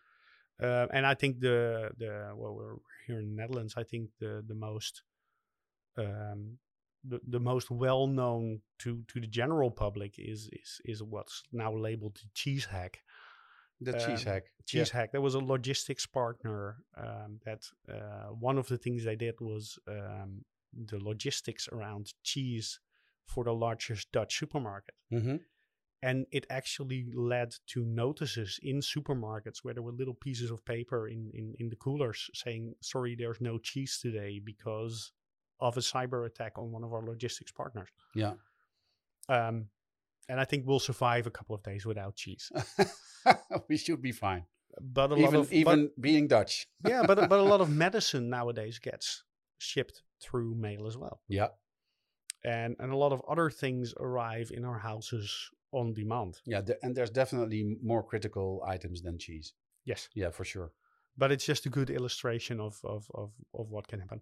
Uh, 0.61 0.87
and 0.93 1.07
I 1.07 1.15
think 1.15 1.41
the 1.41 1.91
the 1.97 2.33
well, 2.37 2.55
we're 2.55 2.77
here 3.07 3.21
in 3.21 3.29
the 3.31 3.43
Netherlands. 3.43 3.75
I 3.77 3.85
think 3.85 4.11
the 4.19 4.43
the 4.47 4.55
most 4.55 5.03
um, 5.97 6.59
the, 7.05 7.21
the 7.27 7.41
most 7.41 7.71
well 7.71 8.07
known 8.07 8.61
to 8.81 9.03
to 9.09 9.21
the 9.21 9.27
general 9.27 9.71
public 9.71 10.15
is 10.19 10.49
is 10.53 10.81
is 10.85 11.03
what's 11.03 11.43
now 11.53 11.75
labeled 11.75 12.17
the 12.17 12.29
cheese 12.35 12.67
hack. 12.67 13.01
The 13.81 13.93
cheese 13.95 14.27
Um, 14.27 14.33
hack. 14.33 14.45
Cheese 14.67 14.91
hack. 14.91 15.11
There 15.11 15.21
was 15.21 15.35
a 15.35 15.41
logistics 15.41 16.07
partner 16.07 16.85
um, 16.97 17.41
that 17.45 17.63
uh, 17.89 18.29
one 18.29 18.59
of 18.59 18.69
the 18.69 18.79
things 18.79 19.05
they 19.05 19.17
did 19.17 19.41
was 19.41 19.79
um, 19.89 20.45
the 20.73 20.99
logistics 20.99 21.69
around 21.69 22.15
cheese 22.23 22.79
for 23.27 23.45
the 23.45 23.53
largest 23.55 24.13
Dutch 24.13 24.39
supermarket 24.39 24.95
hmm 25.11 25.37
and 26.05 26.27
it 26.33 26.45
actually 26.51 27.13
led 27.15 27.55
to 27.69 27.85
notices 27.85 28.59
in 28.63 28.81
supermarkets 28.81 29.59
where 29.63 29.73
there 29.73 29.85
were 29.85 29.93
little 29.93 30.15
pieces 30.15 30.51
of 30.51 30.65
paper 30.65 31.07
in, 31.07 31.31
in, 31.33 31.55
in 31.61 31.69
the 31.69 31.77
coolers 31.77 32.29
saying 32.35 32.75
sorry 32.81 33.15
there's 33.15 33.41
no 33.41 33.57
cheese 33.59 33.99
today 34.03 34.41
because 34.45 35.13
of 35.61 35.77
a 35.77 35.81
cyber 35.81 36.27
attack 36.27 36.53
on 36.59 36.73
one 36.73 36.85
of 36.85 36.93
our 36.93 37.03
logistics 37.03 37.53
partners 37.53 37.89
Yeah. 38.15 38.35
um, 39.29 39.67
and 40.29 40.41
i 40.41 40.45
think 40.45 40.67
we'll 40.67 40.79
survive 40.81 41.27
a 41.27 41.31
couple 41.31 41.55
of 41.55 41.63
days 41.63 41.85
without 41.87 42.15
cheese 42.17 42.51
we 43.69 43.77
should 43.77 44.03
be 44.03 44.13
fine. 44.13 44.45
but 44.81 45.11
a 45.13 45.15
lot 45.15 45.29
Even 45.29 45.41
of 45.41 45.53
even 45.53 45.91
being 46.01 46.27
Dutch. 46.29 46.67
yeah 46.89 47.03
but, 47.07 47.29
but 47.29 47.39
a 47.41 47.43
lot 47.43 47.61
of 47.61 47.69
medicine 47.87 48.29
nowadays 48.31 48.79
gets 48.79 49.25
shipped 49.59 50.03
through 50.23 50.55
mail 50.55 50.87
as 50.87 50.97
well 50.97 51.21
Yeah. 51.29 51.49
and 52.45 52.77
and 52.81 52.91
a 52.93 52.97
lot 52.97 53.13
of 53.13 53.21
other 53.29 53.51
things 53.51 53.95
arrive 54.01 54.51
in 54.57 54.65
our 54.65 54.79
houses 54.79 55.51
on 55.73 55.93
demand 55.95 56.35
Yeah. 56.47 56.61
And 56.83 56.95
there's 56.97 57.11
definitely 57.11 57.77
more 57.83 58.03
critical 58.11 58.63
items 58.75 59.01
than 59.03 59.19
cheese. 59.19 59.55
yes 59.85 60.09
Yeah, 60.15 60.31
for 60.31 60.45
sure. 60.45 60.73
but 61.17 61.31
it's 61.33 61.47
just 61.47 61.67
a 61.67 61.71
good 61.71 61.91
illustration 61.91 62.61
of 62.61 62.75
of 62.85 63.03
of, 63.15 63.31
of 63.61 63.67
what 63.75 63.87
can 63.89 64.01
happen 64.01 64.21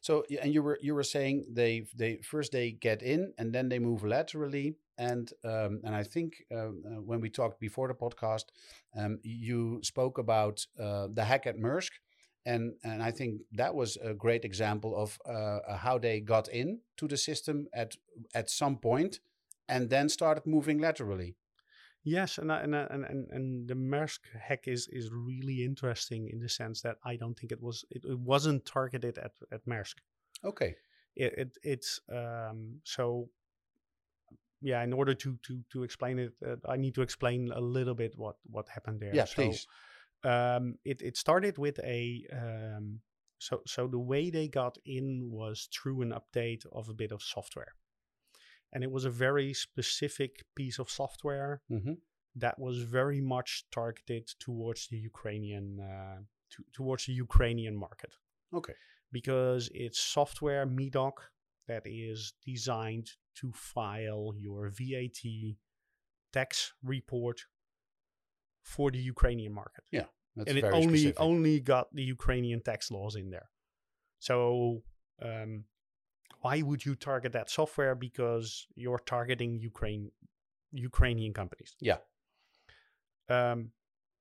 So 0.00 0.24
and 0.42 0.52
you 0.52 0.62
were 0.62 0.78
you 0.82 0.94
were 0.94 1.04
saying 1.04 1.46
they 1.50 1.86
they 1.94 2.18
first 2.22 2.52
they 2.52 2.72
get 2.72 3.02
in 3.02 3.32
and 3.38 3.52
then 3.52 3.68
they 3.68 3.78
move 3.78 4.04
laterally 4.04 4.76
and 4.98 5.32
um, 5.44 5.80
and 5.84 5.94
I 5.94 6.02
think 6.02 6.44
um, 6.52 6.82
uh, 6.86 7.00
when 7.00 7.20
we 7.20 7.30
talked 7.30 7.60
before 7.60 7.88
the 7.88 7.94
podcast, 7.94 8.44
um, 8.96 9.18
you 9.22 9.80
spoke 9.82 10.18
about 10.18 10.64
uh, 10.78 11.08
the 11.12 11.24
hack 11.24 11.46
at 11.46 11.58
Maersk, 11.58 11.90
and 12.46 12.74
and 12.84 13.02
I 13.02 13.10
think 13.10 13.42
that 13.52 13.74
was 13.74 13.96
a 13.96 14.14
great 14.14 14.44
example 14.44 14.96
of 14.96 15.18
uh, 15.28 15.32
uh, 15.32 15.76
how 15.76 15.98
they 15.98 16.20
got 16.20 16.48
in 16.48 16.80
to 16.98 17.08
the 17.08 17.16
system 17.16 17.66
at 17.74 17.96
at 18.34 18.50
some 18.50 18.76
point, 18.76 19.20
and 19.68 19.90
then 19.90 20.08
started 20.08 20.46
moving 20.46 20.78
laterally. 20.78 21.36
Yes, 22.04 22.36
and 22.36 22.52
and 22.52 22.74
and 22.74 23.04
and, 23.30 23.66
the 23.66 23.74
Maersk 23.74 24.20
hack 24.38 24.68
is 24.68 24.88
is 24.92 25.10
really 25.10 25.64
interesting 25.64 26.28
in 26.28 26.38
the 26.38 26.48
sense 26.48 26.82
that 26.82 26.98
I 27.02 27.16
don't 27.16 27.34
think 27.38 27.50
it 27.50 27.62
was 27.62 27.84
it, 27.90 28.04
it 28.04 28.18
wasn't 28.18 28.66
targeted 28.66 29.18
at 29.18 29.32
at 29.50 29.64
Maersk. 29.66 29.96
Okay. 30.44 30.76
It, 31.16 31.32
it 31.38 31.58
it's 31.62 32.00
um 32.12 32.80
so 32.84 33.30
yeah. 34.60 34.82
In 34.82 34.92
order 34.92 35.14
to 35.14 35.38
to 35.42 35.62
to 35.72 35.82
explain 35.82 36.18
it, 36.18 36.32
uh, 36.46 36.56
I 36.68 36.76
need 36.76 36.94
to 36.94 37.02
explain 37.02 37.50
a 37.52 37.60
little 37.60 37.94
bit 37.94 38.12
what 38.16 38.36
what 38.50 38.68
happened 38.68 39.00
there. 39.00 39.14
Yeah, 39.14 39.24
So, 39.24 39.34
please. 39.34 39.66
um, 40.24 40.78
it 40.84 41.00
it 41.00 41.16
started 41.16 41.56
with 41.58 41.78
a 41.80 42.26
um, 42.32 43.00
so 43.38 43.62
so 43.66 43.86
the 43.88 43.98
way 43.98 44.30
they 44.30 44.48
got 44.48 44.76
in 44.84 45.30
was 45.30 45.68
through 45.72 46.02
an 46.02 46.12
update 46.12 46.66
of 46.72 46.88
a 46.88 46.94
bit 46.94 47.12
of 47.12 47.22
software, 47.22 47.74
and 48.74 48.82
it 48.84 48.90
was 48.90 49.04
a 49.04 49.10
very 49.26 49.54
specific 49.54 50.32
piece 50.56 50.78
of 50.82 50.90
software 50.90 51.62
hmm 51.68 51.94
that 52.36 52.58
was 52.58 52.76
very 53.00 53.20
much 53.20 53.50
targeted 53.70 54.26
towards 54.40 54.88
the 54.90 54.96
Ukrainian 54.96 55.66
uh, 55.78 56.18
to, 56.52 56.58
towards 56.72 57.02
the 57.06 57.12
Ukrainian 57.26 57.76
market 57.76 58.12
Okay. 58.52 58.74
because 59.18 59.70
it's 59.84 60.00
software 60.00 60.66
MEDOC 60.66 61.12
that 61.68 61.84
is 61.86 62.18
designed 62.44 63.08
to 63.40 63.46
file 63.74 64.26
your 64.46 64.60
VAT 64.78 65.20
tax 66.32 66.72
report 66.82 67.38
for 68.62 68.90
the 68.90 68.98
Ukrainian 69.14 69.52
market 69.52 69.84
That's 70.36 70.48
and 70.48 70.58
it 70.58 70.64
only 70.64 70.98
specific. 70.98 71.20
only 71.30 71.60
got 71.60 71.86
the 71.98 72.02
Ukrainian 72.16 72.60
tax 72.68 72.90
laws 72.90 73.14
in 73.22 73.30
there. 73.30 73.48
So 74.18 74.82
um, 75.28 75.52
why 76.44 76.60
would 76.60 76.84
you 76.84 76.94
target 76.94 77.32
that 77.32 77.48
software? 77.48 77.94
Because 77.94 78.66
you're 78.76 79.04
targeting 79.14 79.58
Ukraine 79.58 80.10
Ukrainian 80.72 81.32
companies. 81.32 81.74
Yeah. 81.80 82.00
Um, 83.30 83.58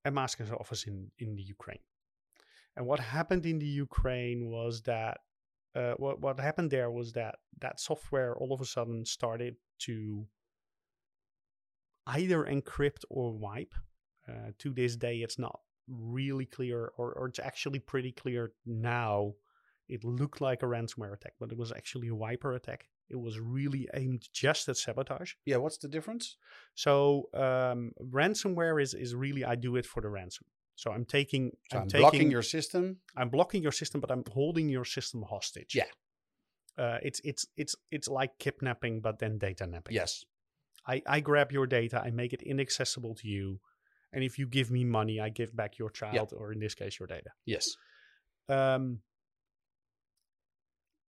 and 0.06 0.16
Maersk 0.16 0.38
has 0.38 0.50
an 0.50 0.56
office 0.64 0.84
in 0.92 1.12
in 1.20 1.36
the 1.36 1.46
Ukraine. 1.56 1.84
And 2.76 2.86
what 2.86 3.00
happened 3.18 3.46
in 3.46 3.60
the 3.60 3.74
Ukraine 3.88 4.42
was 4.58 4.74
that 4.84 5.16
uh, 5.76 5.96
what 6.04 6.22
what 6.22 6.40
happened 6.40 6.72
there 6.72 6.90
was 7.00 7.12
that 7.20 7.36
that 7.64 7.76
software 7.90 8.32
all 8.40 8.52
of 8.54 8.62
a 8.62 8.70
sudden 8.76 9.00
started 9.18 9.54
to 9.88 9.96
either 12.08 12.40
encrypt 12.56 13.04
or 13.10 13.26
wipe. 13.46 13.76
Uh, 14.30 14.52
to 14.58 14.70
this 14.80 14.96
day, 14.96 15.18
it's 15.26 15.38
not 15.38 15.60
really 15.90 16.46
clear, 16.46 16.80
or, 16.98 17.12
or 17.18 17.28
it's 17.28 17.40
actually 17.40 17.80
pretty 17.80 18.14
clear 18.14 18.54
now. 18.66 19.34
It 19.96 20.04
looked 20.04 20.40
like 20.50 20.62
a 20.64 20.70
ransomware 20.76 21.14
attack, 21.18 21.34
but 21.40 21.52
it 21.54 21.58
was 21.64 21.72
actually 21.80 22.10
a 22.10 22.16
wiper 22.26 22.52
attack. 22.60 22.82
It 23.10 23.20
was 23.28 23.36
really 23.40 23.88
aimed 23.94 24.24
just 24.34 24.68
at 24.70 24.78
sabotage. 24.78 25.32
Yeah. 25.46 25.58
What's 25.64 25.78
the 25.78 25.92
difference? 25.96 26.26
So 26.74 26.94
um, 27.34 27.92
ransomware 28.20 28.82
is 28.82 28.92
is 29.06 29.12
really 29.14 29.44
I 29.54 29.56
do 29.56 29.76
it 29.80 29.86
for 29.86 30.02
the 30.02 30.10
ransom. 30.10 30.46
So 30.76 30.92
I'm 30.96 31.06
taking 31.06 31.52
So 31.72 31.80
I'm, 31.80 31.88
taking, 31.88 32.02
blocking 32.02 32.32
your 32.32 32.42
system. 32.56 32.84
I'm 33.20 33.30
blocking 33.30 33.62
your 33.62 33.76
system, 33.82 34.02
but 34.02 34.12
I'm 34.12 34.24
holding 34.40 34.68
your 34.78 34.86
system 34.86 35.22
hostage. 35.34 35.76
Yeah. 35.76 35.92
Uh, 36.84 36.98
it's 37.08 37.20
it's 37.24 37.44
it's 37.56 37.76
it's 37.92 38.08
like 38.08 38.32
kidnapping, 38.40 39.02
but 39.02 39.20
then 39.20 39.38
data 39.38 39.68
napping. 39.68 39.96
Yes. 39.96 40.26
I, 40.86 41.02
I 41.08 41.20
grab 41.22 41.52
your 41.52 41.68
data, 41.68 42.02
I 42.08 42.12
make 42.12 42.34
it 42.34 42.42
inaccessible 42.42 43.16
to 43.22 43.28
you, 43.28 43.60
and 44.12 44.24
if 44.24 44.38
you 44.38 44.48
give 44.48 44.70
me 44.70 44.84
money, 44.84 45.20
I 45.20 45.30
give 45.30 45.56
back 45.56 45.80
your 45.80 45.90
child, 45.90 46.34
or 46.40 46.52
in 46.52 46.60
this 46.60 46.76
case, 46.76 47.00
your 47.00 47.08
data. 47.08 47.30
Yes. 47.46 47.66
Um, 48.50 49.00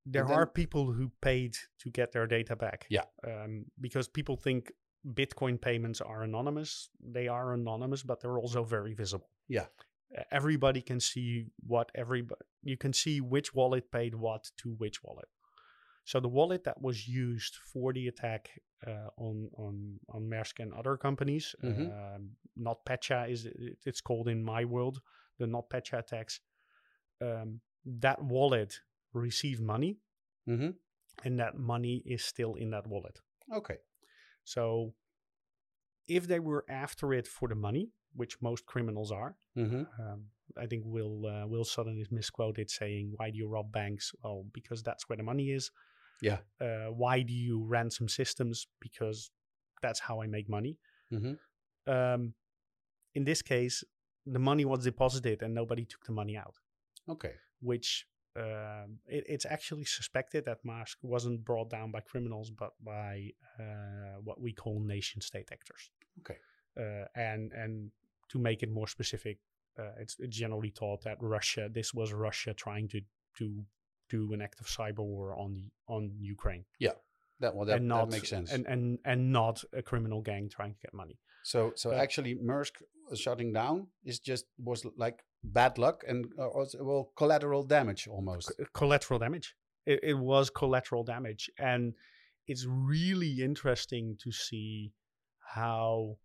there 0.05 0.25
then- 0.25 0.37
are 0.37 0.45
people 0.47 0.91
who 0.91 1.11
paid 1.21 1.55
to 1.79 1.89
get 1.89 2.11
their 2.11 2.27
data 2.27 2.55
back. 2.55 2.85
Yeah. 2.89 3.05
Um, 3.25 3.65
because 3.79 4.07
people 4.07 4.37
think 4.37 4.71
Bitcoin 5.13 5.59
payments 5.61 6.01
are 6.01 6.23
anonymous. 6.23 6.89
They 6.99 7.27
are 7.27 7.53
anonymous, 7.53 8.03
but 8.03 8.19
they're 8.21 8.39
also 8.39 8.63
very 8.63 8.93
visible. 8.93 9.29
Yeah. 9.47 9.67
Uh, 10.17 10.23
Everybody 10.31 10.81
can 10.81 10.99
see 10.99 11.45
what 11.67 11.91
everybody. 11.95 12.41
You 12.63 12.77
can 12.77 12.93
see 12.93 13.21
which 13.21 13.53
wallet 13.53 13.91
paid 13.91 14.15
what 14.15 14.49
to 14.57 14.69
which 14.77 15.03
wallet. 15.03 15.27
So 16.05 16.19
the 16.19 16.27
wallet 16.29 16.63
that 16.65 16.81
was 16.81 17.07
used 17.07 17.55
for 17.73 17.91
the 17.93 18.07
attack 18.07 18.49
uh, 18.85 19.09
on 19.17 19.49
on 19.57 19.99
on 20.09 20.21
Maersk 20.29 20.59
and 20.59 20.71
other 20.73 20.97
companies, 20.97 21.55
Mhm. 21.63 22.15
um, 22.15 22.35
NotPetya 22.57 23.29
is 23.29 23.45
it- 23.45 23.77
it's 23.85 24.01
called 24.01 24.27
in 24.27 24.43
my 24.43 24.65
world, 24.65 25.01
the 25.39 25.45
NotPetya 25.47 25.99
attacks. 25.99 26.41
Um, 27.21 27.61
that 27.85 28.21
wallet 28.23 28.81
received 29.21 29.61
money, 29.61 29.97
hmm 30.45 30.71
and 31.23 31.39
that 31.39 31.57
money 31.57 32.03
is 32.05 32.23
still 32.23 32.55
in 32.55 32.69
that 32.71 32.85
wallet. 32.87 33.19
Okay. 33.53 33.77
So 34.43 34.93
if 36.07 36.27
they 36.27 36.39
were 36.39 36.65
after 36.69 37.13
it 37.13 37.27
for 37.27 37.47
the 37.47 37.55
money, 37.55 37.89
which 38.15 38.41
most 38.41 38.65
criminals 38.65 39.11
are, 39.11 39.35
hmm 39.55 39.83
um, 39.99 40.25
I 40.57 40.67
think 40.67 40.83
Will 40.85 41.25
uh, 41.25 41.47
Will 41.47 41.65
Sutton 41.65 41.97
is 41.99 42.11
misquoted 42.11 42.69
saying, 42.69 43.13
"Why 43.15 43.29
do 43.31 43.37
you 43.37 43.47
rob 43.47 43.71
banks? 43.71 44.13
Well, 44.23 44.45
because 44.53 44.83
that's 44.83 45.09
where 45.09 45.17
the 45.17 45.23
money 45.23 45.49
is. 45.51 45.71
Yeah. 46.21 46.39
Uh, 46.61 46.87
why 46.91 47.21
do 47.23 47.33
you 47.33 47.63
ransom 47.63 48.07
systems? 48.07 48.67
Because 48.79 49.31
that's 49.81 49.99
how 49.99 50.21
I 50.21 50.27
make 50.27 50.47
money. 50.49 50.77
hmm 51.09 51.33
Um, 51.87 52.33
in 53.13 53.23
this 53.25 53.41
case, 53.41 53.83
the 54.25 54.39
money 54.39 54.65
was 54.65 54.83
deposited 54.83 55.41
and 55.43 55.53
nobody 55.53 55.85
took 55.85 56.03
the 56.05 56.11
money 56.11 56.37
out, 56.37 56.55
Okay. 57.09 57.33
which 57.61 58.07
um, 58.37 58.99
it, 59.07 59.23
it's 59.27 59.45
actually 59.45 59.85
suspected 59.85 60.45
that 60.45 60.65
Maersk 60.65 60.97
wasn't 61.01 61.45
brought 61.45 61.69
down 61.69 61.91
by 61.91 62.01
criminals, 62.01 62.49
but 62.49 62.73
by 62.83 63.31
uh, 63.59 64.19
what 64.23 64.41
we 64.41 64.51
call 64.51 64.79
nation 64.79 65.21
state 65.21 65.49
actors. 65.51 65.89
Okay. 66.19 66.37
Uh, 66.77 67.05
and 67.15 67.51
and 67.53 67.91
to 68.29 68.39
make 68.39 68.63
it 68.63 68.69
more 68.69 68.87
specific, 68.87 69.37
uh, 69.79 69.91
it's, 69.99 70.17
generally 70.29 70.69
thought 70.69 71.03
that 71.03 71.17
Russia, 71.21 71.69
this 71.71 71.93
was 71.93 72.11
Russia 72.11 72.53
trying 72.53 72.87
to 72.89 73.01
to 73.37 73.63
do 74.09 74.33
an 74.33 74.41
act 74.41 74.59
of 74.59 74.67
cyber 74.67 74.99
war 74.99 75.35
on 75.37 75.53
the 75.53 75.71
on 75.87 76.11
Ukraine. 76.19 76.65
Yeah. 76.79 76.91
That 77.39 77.55
well, 77.55 77.65
that, 77.65 77.77
and 77.77 77.87
not 77.87 78.09
that 78.09 78.15
makes 78.15 78.29
sense. 78.29 78.51
and, 78.51 78.65
and 78.65 78.99
and 79.05 79.31
not 79.31 79.63
a 79.73 79.81
criminal 79.81 80.21
gang 80.21 80.49
trying 80.49 80.73
to 80.73 80.79
get 80.79 80.93
money. 80.93 81.19
so, 81.43 81.73
so 81.75 81.91
uh, 81.91 81.95
actually, 81.95 82.35
Maersk 82.35 82.81
shutting 83.13 83.51
down 83.51 83.87
is 84.03 84.19
just 84.19 84.45
was 84.57 84.85
like 84.97 85.23
bad 85.53 85.77
luck 85.77 86.03
and 86.07 86.25
uh, 86.39 86.49
well, 86.79 87.11
collateral 87.15 87.63
damage 87.63 88.07
almost. 88.07 88.51
Collateral 88.73 89.19
damage. 89.19 89.55
It, 89.85 89.99
it 90.03 90.17
was 90.17 90.49
collateral 90.49 91.03
damage, 91.03 91.49
and 91.59 91.93
it's 92.47 92.65
really 92.67 93.41
interesting 93.41 94.17
to 94.23 94.31
see 94.31 94.93
how 95.39 96.17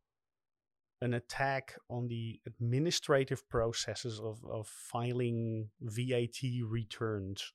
an 1.03 1.15
attack 1.15 1.77
on 1.89 2.09
the 2.09 2.41
administrative 2.47 3.49
processes 3.49 4.21
of, 4.21 4.39
of 4.51 4.67
filing 4.67 5.71
VAT 5.81 6.43
returns 6.67 7.53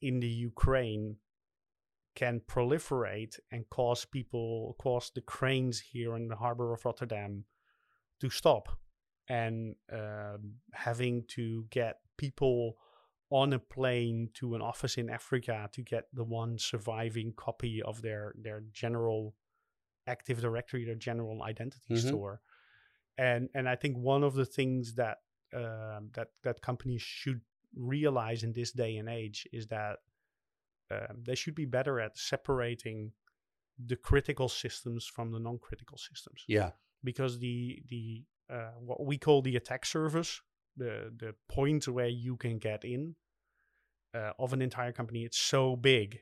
in 0.00 0.20
the 0.20 0.28
Ukraine 0.28 1.16
can 2.14 2.40
proliferate 2.40 3.38
and 3.50 3.68
cause 3.70 4.04
people, 4.04 4.76
cause 4.80 5.10
the 5.14 5.20
cranes 5.20 5.80
here 5.80 6.16
in 6.16 6.28
the 6.28 6.36
harbor 6.36 6.72
of 6.72 6.84
Rotterdam 6.84 7.44
to 8.20 8.30
stop 8.30 8.78
and 9.30 9.76
um, 9.92 10.54
having 10.72 11.24
to 11.36 11.64
get 11.70 11.94
people 12.16 12.76
on 13.30 13.52
a 13.52 13.58
plane 13.58 14.28
to 14.34 14.54
an 14.56 14.60
office 14.62 14.98
in 14.98 15.08
Africa 15.08 15.68
to 15.72 15.82
get 15.82 16.04
the 16.12 16.24
one 16.24 16.58
surviving 16.58 17.32
copy 17.36 17.80
of 17.90 18.02
their 18.02 18.34
their 18.46 18.60
general 18.72 19.34
Active 20.06 20.40
Directory, 20.40 20.84
their 20.84 20.96
general 21.10 21.42
identity 21.52 21.94
Mhm. 21.94 22.08
store. 22.08 22.40
And 23.16 23.48
and 23.54 23.68
I 23.68 23.76
think 23.76 23.96
one 23.96 24.24
of 24.24 24.34
the 24.34 24.46
things 24.58 24.94
that 24.94 25.18
um, 25.52 26.10
that 26.16 26.28
that 26.42 26.60
companies 26.60 27.02
should 27.02 27.40
realize 27.76 28.42
in 28.42 28.52
this 28.52 28.72
day 28.72 28.96
and 28.96 29.08
age 29.08 29.46
is 29.52 29.66
that 29.68 29.98
um, 30.90 31.22
they 31.24 31.36
should 31.36 31.54
be 31.54 31.66
better 31.66 32.00
at 32.00 32.16
separating 32.18 33.12
the 33.90 33.96
critical 33.96 34.48
systems 34.48 35.06
from 35.06 35.30
the 35.32 35.38
non-critical 35.38 35.98
systems 35.98 36.44
Yeah, 36.48 36.72
because 37.04 37.38
the 37.38 37.82
the 37.88 38.24
uh, 38.50 38.72
what 38.80 39.04
we 39.04 39.18
call 39.18 39.42
the 39.42 39.56
attack 39.56 39.86
surface, 39.86 40.40
the 40.76 41.12
the 41.16 41.34
point 41.48 41.86
where 41.88 42.08
you 42.08 42.36
can 42.36 42.58
get 42.58 42.84
in 42.84 43.16
uh, 44.14 44.32
of 44.38 44.52
an 44.52 44.62
entire 44.62 44.92
company, 44.92 45.24
it's 45.24 45.38
so 45.38 45.76
big. 45.76 46.20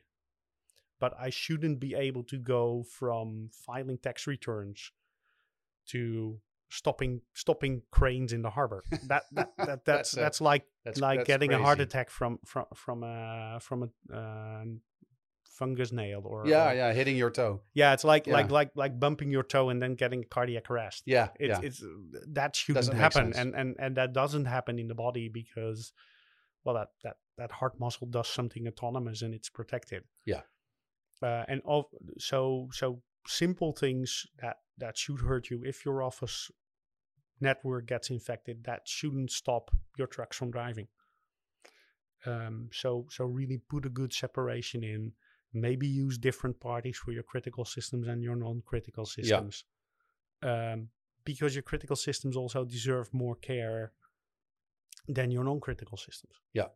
But 1.01 1.15
I 1.19 1.31
shouldn't 1.31 1.79
be 1.79 1.95
able 1.95 2.25
to 2.25 2.39
go 2.39 2.85
from 2.91 3.51
filing 3.53 3.99
tax 3.99 4.27
returns 4.27 4.91
to 5.91 6.41
stopping 6.71 7.23
stopping 7.35 7.83
cranes 7.91 8.33
in 8.33 8.43
the 8.43 8.51
harbor. 8.51 8.85
That 9.07 9.23
that, 9.33 9.53
that 9.59 9.85
that's 9.85 9.85
That's, 9.85 10.17
uh, 10.17 10.21
that's 10.21 10.41
like 10.41 10.65
that's 10.85 11.01
like 11.01 11.19
that's 11.21 11.27
getting 11.27 11.53
a 11.53 11.59
heart 11.59 11.81
attack 11.81 12.11
from 12.11 12.39
from 12.45 12.67
from 12.75 13.05
a 13.05 13.59
from 13.61 13.85
a 13.85 14.15
uh, 14.15 14.65
fungus 15.59 15.91
nail 15.93 16.23
or 16.25 16.47
Yeah, 16.47 16.71
or- 16.71 16.75
yeah, 16.81 16.93
hitting 16.93 17.17
your 17.23 17.31
toe. 17.31 17.61
yeah. 17.75 17.93
It's 17.95 18.05
like 18.13 18.27
like 18.27 18.47
Yeah. 18.49 18.53
like 18.61 18.71
like 18.83 18.95
bumping 19.05 19.31
your 19.37 19.43
toe 19.55 19.71
and 19.71 19.81
then 19.83 19.95
getting 20.03 20.25
cardiac 20.37 20.71
arrest 20.71 21.03
Yeah, 21.07 21.29
it's 21.41 21.59
yeah. 21.61 21.67
it's 21.69 21.81
that 22.39 22.57
shouldn't 22.57 22.95
happen 22.95 23.33
and 23.41 23.55
and 23.61 23.77
and 23.79 23.97
that 23.97 24.13
doesn't 24.13 24.47
happen 24.47 24.79
in 24.79 24.89
the 24.89 24.95
body 24.95 25.29
because 25.41 25.93
well 26.65 26.75
that 26.77 26.89
that 27.05 27.17
that 27.41 27.53
heart 27.53 27.75
muscle 27.81 28.07
does 28.19 28.29
something 28.29 28.67
autonomous 28.69 29.23
and 29.23 29.35
it's 29.35 29.51
protected 29.51 30.03
Yeah. 30.25 30.43
uh, 31.23 31.45
and 31.49 31.61
of 31.65 31.85
so 32.19 32.69
so 32.73 33.03
simple 33.27 33.73
things 33.73 34.27
that 34.43 34.57
that 34.83 34.97
should 34.97 35.21
hurt 35.21 35.51
you 35.51 35.63
if 35.65 35.85
your 35.85 36.03
office 36.03 36.51
network 37.41 37.87
gets 37.87 38.11
infected 38.11 38.65
that 38.65 38.81
shouldn't 38.87 39.31
stop 39.31 39.71
your 39.99 40.09
trucks 40.09 40.37
from 40.37 40.51
driving 40.51 40.89
um 42.27 42.69
so 42.73 43.07
so 43.11 43.25
really 43.25 43.59
put 43.73 43.87
a 43.87 43.89
good 44.01 44.13
separation 44.13 44.83
in 44.83 45.13
maybe 45.53 45.87
use 45.87 46.19
different 46.19 46.59
parties 46.61 46.97
for 46.97 47.13
your 47.13 47.23
critical 47.23 47.65
systems 47.65 48.07
and 48.09 48.23
your 48.23 48.37
non-critical 48.37 49.07
systems 49.07 49.65
um, 50.43 50.89
because 51.25 51.55
your 51.55 51.63
critical 51.63 51.97
systems 51.97 52.37
also 52.37 52.65
deserve 52.65 53.13
more 53.13 53.37
care 53.37 53.93
than 55.09 55.31
your 55.31 55.45
non-critical 55.45 55.97
systems 55.97 56.35
Yeah. 56.53 56.69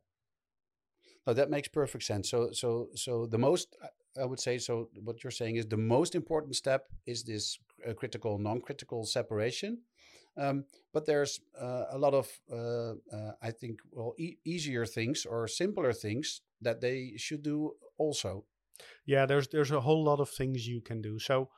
No, 1.27 1.33
that 1.35 1.51
makes 1.51 1.69
perfect 1.69 2.05
sense. 2.05 2.29
So, 2.31 2.51
so, 2.53 2.89
so 2.95 3.27
the 3.27 3.39
most 3.39 3.77
I- 3.83 4.23
I 4.23 4.25
would 4.27 4.41
say. 4.41 4.59
So, 4.59 4.91
what 5.05 5.23
you're 5.23 5.31
saying 5.31 5.57
is 5.57 5.67
the 5.67 5.77
most 5.97 6.15
important 6.15 6.55
step 6.57 6.91
is 7.07 7.23
this 7.25 7.59
uh, 7.89 7.95
critical, 7.95 8.39
non-critical 8.39 9.05
separation. 9.07 9.79
Um, 10.37 10.65
but 10.93 11.07
there's 11.07 11.41
uh, 11.59 11.85
a 11.91 11.99
lot 11.99 12.15
of, 12.15 12.29
uh, 12.51 12.95
uh, 13.17 13.33
I 13.41 13.51
think, 13.53 13.81
well, 13.91 14.15
e- 14.19 14.37
easier 14.45 14.85
things 14.87 15.25
or 15.27 15.47
simpler 15.49 15.93
things 15.95 16.43
that 16.61 16.81
they 16.81 17.15
should 17.17 17.43
do 17.43 17.73
also. 17.99 18.45
Yeah 19.07 19.27
there's 19.27 19.49
there's 19.49 19.71
a 19.71 19.81
whole 19.81 20.05
lot 20.05 20.21
of 20.21 20.31
things 20.31 20.67
you 20.67 20.81
can 20.81 21.03
do. 21.03 21.19
So 21.19 21.49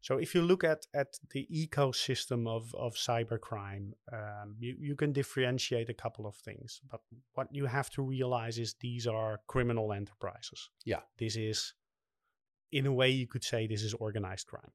so 0.00 0.18
if 0.18 0.34
you 0.34 0.42
look 0.42 0.64
at 0.64 0.86
at 0.94 1.18
the 1.30 1.46
ecosystem 1.52 2.48
of 2.48 2.74
of 2.74 2.94
cybercrime 2.94 3.92
um, 4.12 4.56
you, 4.58 4.76
you 4.78 4.96
can 4.96 5.12
differentiate 5.12 5.88
a 5.88 5.94
couple 5.94 6.26
of 6.26 6.34
things 6.36 6.80
but 6.90 7.00
what 7.34 7.48
you 7.52 7.66
have 7.66 7.88
to 7.90 8.02
realize 8.02 8.58
is 8.58 8.74
these 8.80 9.06
are 9.06 9.40
criminal 9.46 9.92
enterprises. 9.92 10.70
Yeah. 10.84 11.00
this 11.18 11.36
is 11.36 11.74
in 12.72 12.86
a 12.86 12.92
way 12.92 13.10
you 13.10 13.26
could 13.26 13.44
say 13.44 13.66
this 13.66 13.82
is 13.82 13.94
organized 13.94 14.46
crime. 14.46 14.72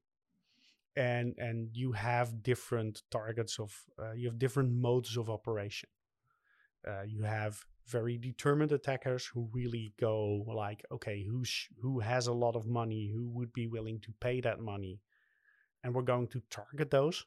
And 0.96 1.34
and 1.38 1.68
you 1.72 1.92
have 1.92 2.42
different 2.42 3.02
targets 3.10 3.58
of 3.58 3.72
uh, 3.98 4.12
you 4.12 4.28
have 4.28 4.38
different 4.38 4.72
modes 4.72 5.16
of 5.16 5.28
operation. 5.28 5.90
Uh, 6.86 7.02
you 7.02 7.22
have 7.22 7.64
very 7.88 8.18
determined 8.18 8.72
attackers 8.72 9.26
who 9.26 9.48
really 9.52 9.92
go 10.00 10.44
like 10.64 10.84
okay 10.92 11.24
who 11.24 11.44
sh- 11.44 11.68
who 11.82 12.00
has 12.00 12.26
a 12.26 12.32
lot 12.32 12.54
of 12.56 12.66
money 12.66 13.10
who 13.14 13.26
would 13.28 13.52
be 13.52 13.66
willing 13.66 13.98
to 14.00 14.12
pay 14.20 14.40
that 14.40 14.60
money 14.60 15.00
and 15.82 15.94
we're 15.94 16.02
going 16.02 16.26
to 16.28 16.42
target 16.50 16.90
those 16.90 17.24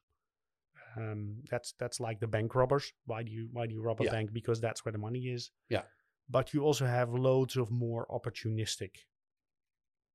um, 0.97 1.37
that's 1.49 1.73
that's 1.79 1.99
like 1.99 2.19
the 2.19 2.27
bank 2.27 2.53
robbers 2.53 2.93
why 3.05 3.23
do 3.23 3.31
you 3.31 3.47
why 3.53 3.65
do 3.67 3.73
you 3.73 3.81
rob 3.81 3.99
a 4.01 4.03
Yeah. 4.05 4.11
bank 4.11 4.31
because 4.33 4.59
that's 4.61 4.83
where 4.85 4.91
the 4.91 4.97
money 5.07 5.21
is 5.37 5.51
Yeah. 5.69 5.83
but 6.29 6.53
you 6.53 6.63
also 6.63 6.85
have 6.85 7.13
loads 7.13 7.55
of 7.57 7.71
more 7.71 8.05
opportunistic 8.09 8.91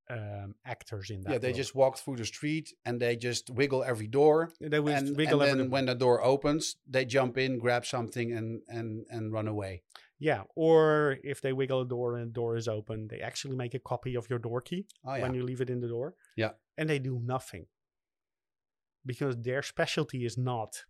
um, 0.08 0.54
actors 0.64 1.10
in 1.10 1.22
that 1.22 1.32
yeah, 1.32 1.38
they 1.38 1.48
world. 1.48 1.56
just 1.56 1.74
walk 1.74 1.98
through 1.98 2.16
the 2.16 2.24
street 2.24 2.72
and 2.84 3.00
they 3.00 3.16
just 3.16 3.50
wiggle 3.50 3.82
every 3.82 4.06
door. 4.06 4.52
and, 4.60 4.70
wiggle 4.72 5.40
and 5.42 5.50
every- 5.50 5.62
then 5.62 5.70
when 5.70 5.86
the 5.86 5.96
door 5.96 6.22
opens, 6.22 6.76
they 6.86 7.04
jump 7.04 7.36
in, 7.36 7.58
grab 7.58 7.84
something, 7.84 8.32
and 8.32 8.62
and 8.68 9.04
and 9.10 9.32
run 9.32 9.48
away. 9.48 9.82
Yeah 10.18 10.42
or 10.54 11.16
if 11.22 11.40
they 11.40 11.52
wiggle 11.52 11.82
a 11.82 11.86
door 11.86 12.16
and 12.16 12.28
the 12.28 12.32
door 12.32 12.56
is 12.56 12.68
open 12.68 13.06
they 13.08 13.20
actually 13.20 13.56
make 13.56 13.74
a 13.74 13.78
copy 13.78 14.14
of 14.16 14.28
your 14.30 14.38
door 14.38 14.60
key 14.60 14.86
Oh 15.04 15.14
yeah, 15.14 15.22
when 15.22 15.34
you 15.34 15.42
leave 15.44 15.60
it 15.60 15.70
in 15.70 15.80
the 15.80 15.88
door. 15.88 16.14
Yeah. 16.36 16.52
And 16.78 16.88
they 16.88 16.98
do 16.98 17.20
nothing. 17.22 17.66
Because 19.04 19.36
their 19.40 19.62
specialty 19.62 20.24
is 20.24 20.36
not 20.36 20.84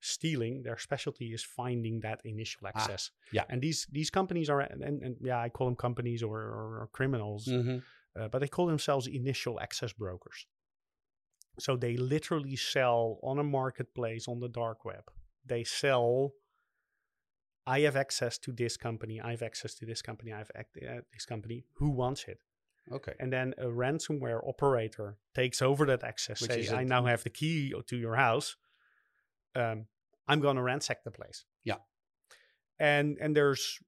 stealing, 0.00 0.62
their 0.62 0.78
specialty 0.78 1.32
is 1.32 1.42
finding 1.42 2.00
that 2.00 2.20
initial 2.24 2.66
access. 2.66 3.10
Ah, 3.12 3.28
yeah. 3.32 3.44
And 3.50 3.60
these 3.60 3.86
these 3.92 4.10
companies 4.10 4.48
are 4.48 4.60
and, 4.60 4.82
and, 4.82 5.16
yeah, 5.22 5.40
I 5.40 5.48
call 5.50 5.66
them 5.66 5.76
companies 5.76 6.22
or, 6.22 6.38
or, 6.38 6.66
or 6.82 6.88
criminals, 6.92 7.46
Mhm. 7.46 7.82
uh, 8.18 8.28
but 8.28 8.38
they 8.40 8.48
call 8.48 8.66
themselves 8.66 9.06
initial 9.06 9.60
access 9.60 9.92
brokers. 9.92 10.46
So 11.58 11.76
they 11.76 11.96
literally 11.96 12.56
sell 12.56 13.18
on 13.22 13.38
a 13.38 13.44
marketplace 13.44 14.28
on 14.28 14.40
the 14.40 14.48
dark 14.48 14.84
web. 14.84 15.04
They 15.44 15.64
sell 15.64 16.32
I 17.66 17.80
have 17.80 17.96
access 17.96 18.38
to 18.38 18.52
this 18.52 18.76
company. 18.76 19.20
I 19.20 19.32
have 19.32 19.42
access 19.42 19.74
to 19.74 19.86
this 19.86 20.02
company. 20.02 20.32
I 20.32 20.38
have 20.38 20.50
uh, 20.56 21.00
this 21.12 21.26
company. 21.26 21.64
Who 21.74 21.90
wants 21.90 22.24
it? 22.28 22.40
okay. 22.92 23.14
and 23.18 23.32
then 23.32 23.54
a 23.58 23.66
ransomware 23.66 24.46
operator 24.46 25.16
takes 25.34 25.60
over 25.62 25.86
that 25.86 26.04
access. 26.04 26.40
Which 26.40 26.68
say, 26.68 26.74
I 26.74 26.84
now 26.84 27.04
have 27.04 27.22
the 27.22 27.30
key 27.30 27.74
to 27.86 27.96
your 27.96 28.16
house. 28.16 28.56
Um, 29.54 29.86
I'm 30.28 30.40
going 30.40 30.56
to 30.56 30.62
ransack 30.62 31.04
the 31.04 31.10
place. 31.10 31.44
Yeah. 31.64 31.76
And 32.78 33.16
and 33.20 33.34
there's 33.34 33.78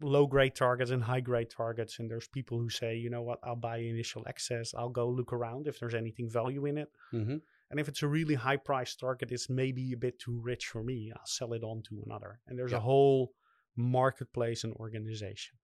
low 0.00 0.26
grade 0.26 0.54
targets 0.54 0.90
and 0.90 1.02
high 1.02 1.20
grade 1.20 1.50
targets, 1.50 1.98
and 1.98 2.10
there's 2.10 2.28
people 2.28 2.58
who 2.58 2.68
say, 2.68 2.96
you 2.96 3.10
know 3.10 3.22
what, 3.22 3.40
I'll 3.42 3.56
buy 3.56 3.78
initial 3.78 4.24
access. 4.28 4.74
I'll 4.74 4.90
go 4.90 5.08
look 5.08 5.32
around 5.32 5.66
if 5.66 5.80
there's 5.80 5.94
anything 5.94 6.28
value 6.28 6.66
in 6.66 6.78
it. 6.78 6.88
hmm 7.10 7.36
And 7.70 7.80
if 7.80 7.88
it's 7.88 8.02
a 8.02 8.08
really 8.08 8.34
high 8.34 8.56
price 8.58 8.94
target, 8.94 9.32
it's 9.32 9.50
maybe 9.50 9.92
a 9.92 9.96
bit 9.96 10.18
too 10.20 10.38
rich 10.42 10.66
for 10.66 10.82
me. 10.84 11.10
I'll 11.14 11.26
sell 11.26 11.52
it 11.52 11.64
on 11.64 11.82
to 11.88 12.02
another. 12.06 12.40
And 12.46 12.58
there's 12.58 12.72
Yeah. 12.72 12.78
a 12.78 12.80
whole 12.80 13.32
marketplace 13.76 14.64
and 14.64 14.72
organization. 14.74 15.56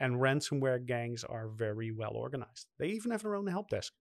And 0.00 0.16
ransomware 0.16 0.84
gangs 0.84 1.24
are 1.24 1.48
very 1.48 1.90
well 1.92 2.12
organized. 2.14 2.66
They 2.78 2.88
even 2.88 3.10
have 3.12 3.22
their 3.22 3.36
own 3.36 3.46
help 3.46 3.68
desk. 3.70 3.92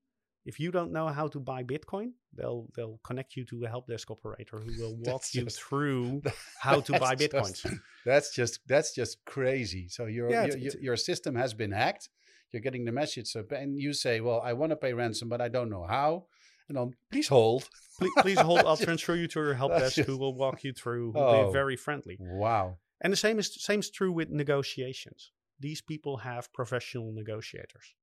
If 0.44 0.60
you 0.60 0.72
don't 0.72 0.92
know 0.92 1.08
how 1.10 1.28
to 1.28 1.40
buy 1.40 1.62
Bitcoin, 1.64 2.14
they'll 2.34 2.68
they'll 2.76 3.00
connect 3.04 3.36
you 3.36 3.46
to 3.46 3.64
a 3.66 3.68
help 3.70 3.86
desk 3.88 4.10
operator 4.10 4.58
who 4.60 4.72
will 4.82 4.98
walk 5.08 5.24
you 5.34 5.44
just- 5.44 5.62
through 5.62 6.24
how 6.60 6.80
to 6.82 6.94
buy 7.00 7.14
bitcoins. 7.16 7.62
just- 7.62 7.76
that's 8.06 8.34
just 8.34 8.60
that's 8.68 8.92
just 8.96 9.24
crazy. 9.26 9.88
So 9.90 10.06
your 10.06 10.32
Yeah, 10.32 10.46
your, 10.46 10.58
your, 10.58 10.68
it's- 10.68 10.82
your 10.82 10.98
system 10.98 11.36
has 11.36 11.54
been 11.54 11.72
hacked. 11.72 12.10
You're 12.52 12.62
getting 12.62 12.84
the 12.86 12.92
message, 12.92 13.28
so, 13.28 13.46
and 13.52 13.80
you 13.80 13.94
say, 13.94 14.20
"Well, 14.20 14.42
I 14.44 14.52
want 14.54 14.72
to 14.72 14.76
pay 14.76 14.92
ransom, 14.94 15.30
but 15.30 15.40
I 15.40 15.48
don't 15.48 15.70
know 15.70 15.86
how." 15.88 16.26
And 16.71 16.77
then 16.77 16.95
please 17.12 17.27
hold. 17.27 17.67
please, 17.99 18.13
please 18.19 18.39
hold. 18.39 18.60
I'll 18.60 18.77
transfer 18.89 19.13
you 19.15 19.27
to 19.27 19.39
your 19.41 19.53
help 19.55 19.73
desk, 19.73 19.97
who 19.97 20.17
will 20.17 20.34
walk 20.34 20.63
you 20.63 20.71
through. 20.71 21.12
Who 21.12 21.19
Oh. 21.19 21.47
be 21.47 21.53
very 21.53 21.75
friendly. 21.75 22.15
Wow. 22.19 22.77
And 23.01 23.12
the 23.12 23.17
same 23.17 23.39
is 23.39 23.53
same 23.62 23.81
is 23.81 23.89
true 23.89 24.12
with 24.12 24.29
negotiations. 24.29 25.31
These 25.60 25.81
people 25.81 26.17
have 26.17 26.51
professional 26.53 27.12
negotiators. 27.12 27.93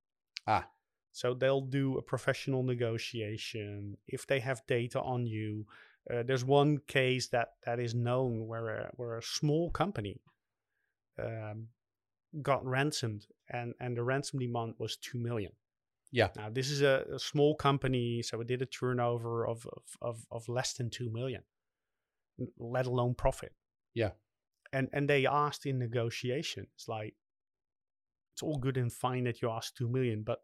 Ah. 0.46 0.68
So 1.12 1.32
they'll 1.34 1.62
do 1.62 1.96
a 1.96 2.02
professional 2.02 2.62
negotiation 2.62 3.96
if 4.06 4.26
they 4.26 4.40
have 4.40 4.66
data 4.66 5.00
on 5.00 5.26
you. 5.26 5.64
Uh, 6.12 6.22
there's 6.22 6.44
one 6.44 6.78
case 6.86 7.28
that 7.28 7.54
that 7.64 7.80
is 7.80 7.94
known 7.94 8.46
where 8.46 8.68
a, 8.68 8.90
where 8.96 9.16
a 9.16 9.22
small 9.22 9.70
company 9.70 10.20
um, 11.18 11.68
got 12.42 12.64
ransomed, 12.66 13.26
and 13.48 13.72
and 13.80 13.96
the 13.96 14.02
ransom 14.02 14.38
demand 14.38 14.74
was 14.78 14.96
two 14.96 15.18
million. 15.18 15.52
Yeah. 16.10 16.28
Now 16.36 16.48
this 16.50 16.70
is 16.70 16.82
a, 16.82 17.04
a 17.14 17.18
small 17.18 17.54
company, 17.54 18.22
so 18.22 18.38
we 18.38 18.44
did 18.44 18.62
a 18.62 18.66
turnover 18.66 19.46
of, 19.46 19.66
of 19.66 19.82
of 20.00 20.26
of 20.30 20.48
less 20.48 20.72
than 20.74 20.90
two 20.90 21.10
million, 21.10 21.42
let 22.58 22.86
alone 22.86 23.14
profit. 23.14 23.52
Yeah. 23.94 24.10
And 24.72 24.88
and 24.92 25.08
they 25.08 25.26
asked 25.26 25.66
in 25.66 25.78
negotiations 25.78 26.84
like, 26.88 27.14
it's 28.34 28.42
all 28.42 28.58
good 28.58 28.76
and 28.76 28.92
fine 28.92 29.24
that 29.24 29.42
you 29.42 29.50
asked 29.50 29.76
two 29.76 29.88
million, 29.88 30.22
but 30.22 30.38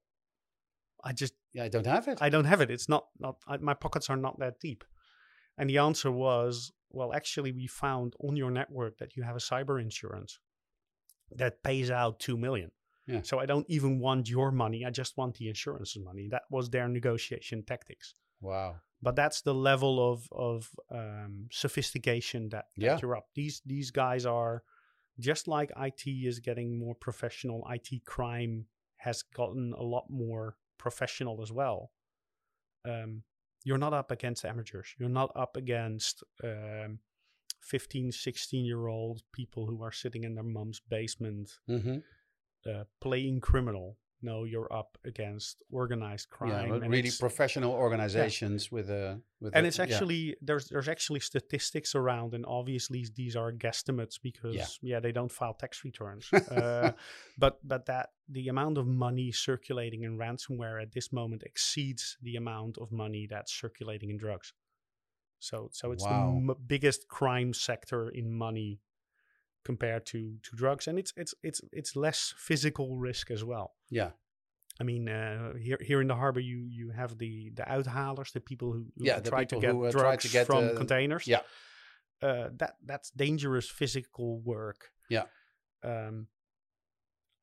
I 1.03 1.13
just 1.13 1.35
Yeah, 1.53 1.65
I 1.65 1.69
don't 1.69 1.87
have 1.87 2.09
it. 2.09 2.19
I 2.21 2.29
don't 2.29 2.47
have 2.47 2.61
it. 2.61 2.71
It's 2.71 2.89
not 2.89 3.07
not 3.19 3.37
I, 3.47 3.57
my 3.59 3.75
pockets 3.75 4.11
are 4.11 4.17
not 4.17 4.39
that 4.41 4.61
deep. 4.61 4.85
And 5.57 5.71
the 5.71 5.79
answer 5.79 6.11
was, 6.11 6.73
well, 6.91 7.13
actually, 7.15 7.53
we 7.53 7.69
found 7.69 8.15
on 8.19 8.37
your 8.37 8.51
network 8.51 8.99
that 8.99 9.17
you 9.17 9.23
have 9.23 9.37
a 9.37 9.39
cyber 9.39 9.81
insurance 9.81 10.41
that 11.31 11.63
pays 11.63 11.91
out 11.91 12.19
two 12.19 12.37
million. 12.37 12.71
Yeah. 13.07 13.21
So 13.23 13.39
I 13.39 13.47
don't 13.47 13.67
even 13.69 13.99
want 14.01 14.29
your 14.31 14.51
money. 14.51 14.85
I 14.85 14.91
just 14.91 15.17
want 15.17 15.37
the 15.37 15.49
insurance 15.49 15.97
money. 16.03 16.29
That 16.31 16.43
was 16.51 16.71
their 16.71 16.89
negotiation 16.89 17.63
tactics. 17.65 18.15
wow. 18.41 18.77
But 19.03 19.17
that's 19.17 19.43
the 19.43 19.53
level 19.55 20.01
of 20.13 20.27
of 20.33 20.71
um, 20.91 21.49
sophistication 21.53 22.49
that, 22.51 22.67
that 22.79 22.85
Yeah. 22.85 22.99
you're 23.03 23.17
up. 23.17 23.27
These 23.35 23.61
these 23.67 23.91
guys 23.91 24.25
are 24.25 24.63
just 25.19 25.47
like 25.47 25.71
IT 25.77 26.07
is 26.07 26.39
getting 26.41 26.79
more 26.79 26.95
professional. 26.95 27.67
IT 27.71 28.05
crime 28.07 28.67
has 28.97 29.23
gotten 29.23 29.75
a 29.75 29.83
lot 29.83 30.07
more 30.09 30.57
professional 30.79 31.43
as 31.43 31.53
well. 31.53 31.91
Um, 32.85 33.23
you're 33.65 33.79
not 33.79 33.93
up 33.93 34.11
against 34.11 34.45
amateurs. 34.45 34.95
You're 34.99 35.09
not 35.21 35.31
up 35.37 35.57
against 35.57 36.23
um, 36.43 36.99
15, 37.61 38.13
16 38.13 38.65
year 38.65 38.87
old 38.87 39.23
people 39.33 39.67
who 39.67 39.83
are 39.83 39.93
sitting 39.93 40.25
in 40.25 40.35
their 40.35 40.45
mom's 40.45 40.81
basement 40.81 41.51
hmm 41.67 41.99
uh, 42.67 42.85
playing 43.01 43.41
criminal. 43.41 43.97
No, 44.23 44.45
you're 44.45 44.73
up 44.73 44.97
against 45.05 45.63
organized 45.71 46.31
crime. 46.31 46.69
Yeah, 46.81 46.89
really 46.89 47.11
professional 47.21 47.73
organizations 47.73 48.73
with 48.73 48.89
a 48.89 49.21
with 49.39 49.55
and 49.55 49.67
a- 49.67 49.69
it's 49.69 49.77
yeah. 49.77 49.85
actually 49.85 50.35
there's 50.41 50.67
there's 50.69 50.89
actually 50.89 51.21
statistics 51.21 51.95
around 51.95 52.33
and 52.33 52.47
obviously 52.47 53.05
these 53.15 53.37
are 53.37 53.53
guesstimates 53.53 54.17
because 54.23 54.79
yeah, 54.81 54.99
they 54.99 55.13
don't 55.13 55.31
file 55.31 55.53
tax 55.53 55.85
returns 55.85 56.33
uh, 56.33 56.93
but 57.37 57.59
but 57.63 57.85
that 57.85 58.11
the 58.27 58.49
amount 58.49 58.79
of 58.79 58.87
money 58.87 59.31
circulating 59.31 60.05
in 60.05 60.17
ransomware 60.17 60.81
at 60.81 60.93
this 60.93 61.13
moment 61.13 61.43
exceeds 61.43 62.17
the 62.23 62.37
amount 62.37 62.79
of 62.79 62.91
money 62.91 63.27
that's 63.29 63.53
circulating 63.53 64.09
in 64.09 64.17
drugs 64.17 64.55
so 65.39 65.69
so 65.73 65.93
it's 65.93 66.03
Wow. 66.05 66.41
the 66.47 66.53
m- 66.53 66.57
biggest 66.67 67.09
crime 67.09 67.53
sector 67.53 68.09
in 68.09 68.33
money 68.33 68.81
compared 69.65 70.05
to 70.07 70.37
to 70.43 70.57
drugs 70.57 70.87
and 70.89 70.99
it's 70.99 71.13
it's 71.17 71.35
it's 71.43 71.61
it's 71.73 71.97
less 71.97 72.35
physical 72.37 72.97
risk 72.97 73.31
as 73.31 73.43
well 73.43 73.73
yeah 73.91 74.11
I 74.81 74.83
mean, 74.83 75.09
uh, 75.09 75.55
here 75.55 75.79
here 75.81 76.01
in 76.01 76.09
the 76.09 76.17
harbor, 76.17 76.41
you 76.41 76.67
you 76.69 76.91
have 76.91 77.17
the 77.19 77.51
the 77.55 77.63
uithalers, 77.63 78.33
the 78.33 78.41
people 78.41 78.73
who, 78.73 78.87
who 78.97 79.05
Yeah, 79.05 79.21
try 79.21 79.45
to 79.45 79.57
people 79.57 79.61
get 79.61 79.71
who, 79.71 79.85
uh, 79.85 79.93
try 79.93 80.01
drugs 80.01 80.25
to 80.25 80.31
get, 80.31 80.47
from 80.47 80.71
uh, 80.71 80.75
containers. 80.75 81.27
yeah. 81.29 81.43
uh, 82.23 82.49
that 82.57 82.77
that's 82.85 83.11
dangerous 83.11 83.69
physical 83.71 84.41
work. 84.41 84.91
Yeah. 85.09 85.25
Um, 85.85 86.27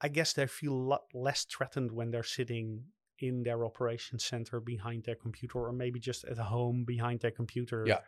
I 0.01 0.09
guess 0.09 0.33
they 0.33 0.47
feel 0.47 0.73
a 0.73 0.87
lot 0.93 1.03
less 1.13 1.45
threatened 1.45 1.91
when 1.91 2.11
they're 2.11 2.23
sitting 2.23 2.83
in 3.19 3.43
their 3.43 3.63
operation 3.63 4.19
center 4.19 4.59
behind 4.59 5.03
their 5.03 5.15
computer, 5.15 5.59
or 5.59 5.71
maybe 5.71 5.99
just 5.99 6.25
at 6.25 6.37
home 6.37 6.83
behind 6.83 7.21
their 7.21 7.31
computer. 7.31 7.85
Yeah. 7.87 7.99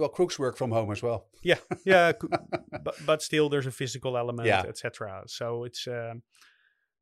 Well 0.00 0.08
crooks 0.08 0.38
work 0.38 0.56
from 0.56 0.70
home 0.72 0.90
as 0.90 1.02
well 1.02 1.26
yeah, 1.42 1.58
yeah. 1.84 2.12
but 2.84 2.94
but 3.06 3.22
still, 3.22 3.48
there's 3.48 3.66
a 3.66 3.70
physical 3.72 4.16
element, 4.16 4.46
Yeah. 4.46 4.62
etc. 4.68 5.22
So 5.26 5.64
it's 5.64 5.86
um, 5.86 6.22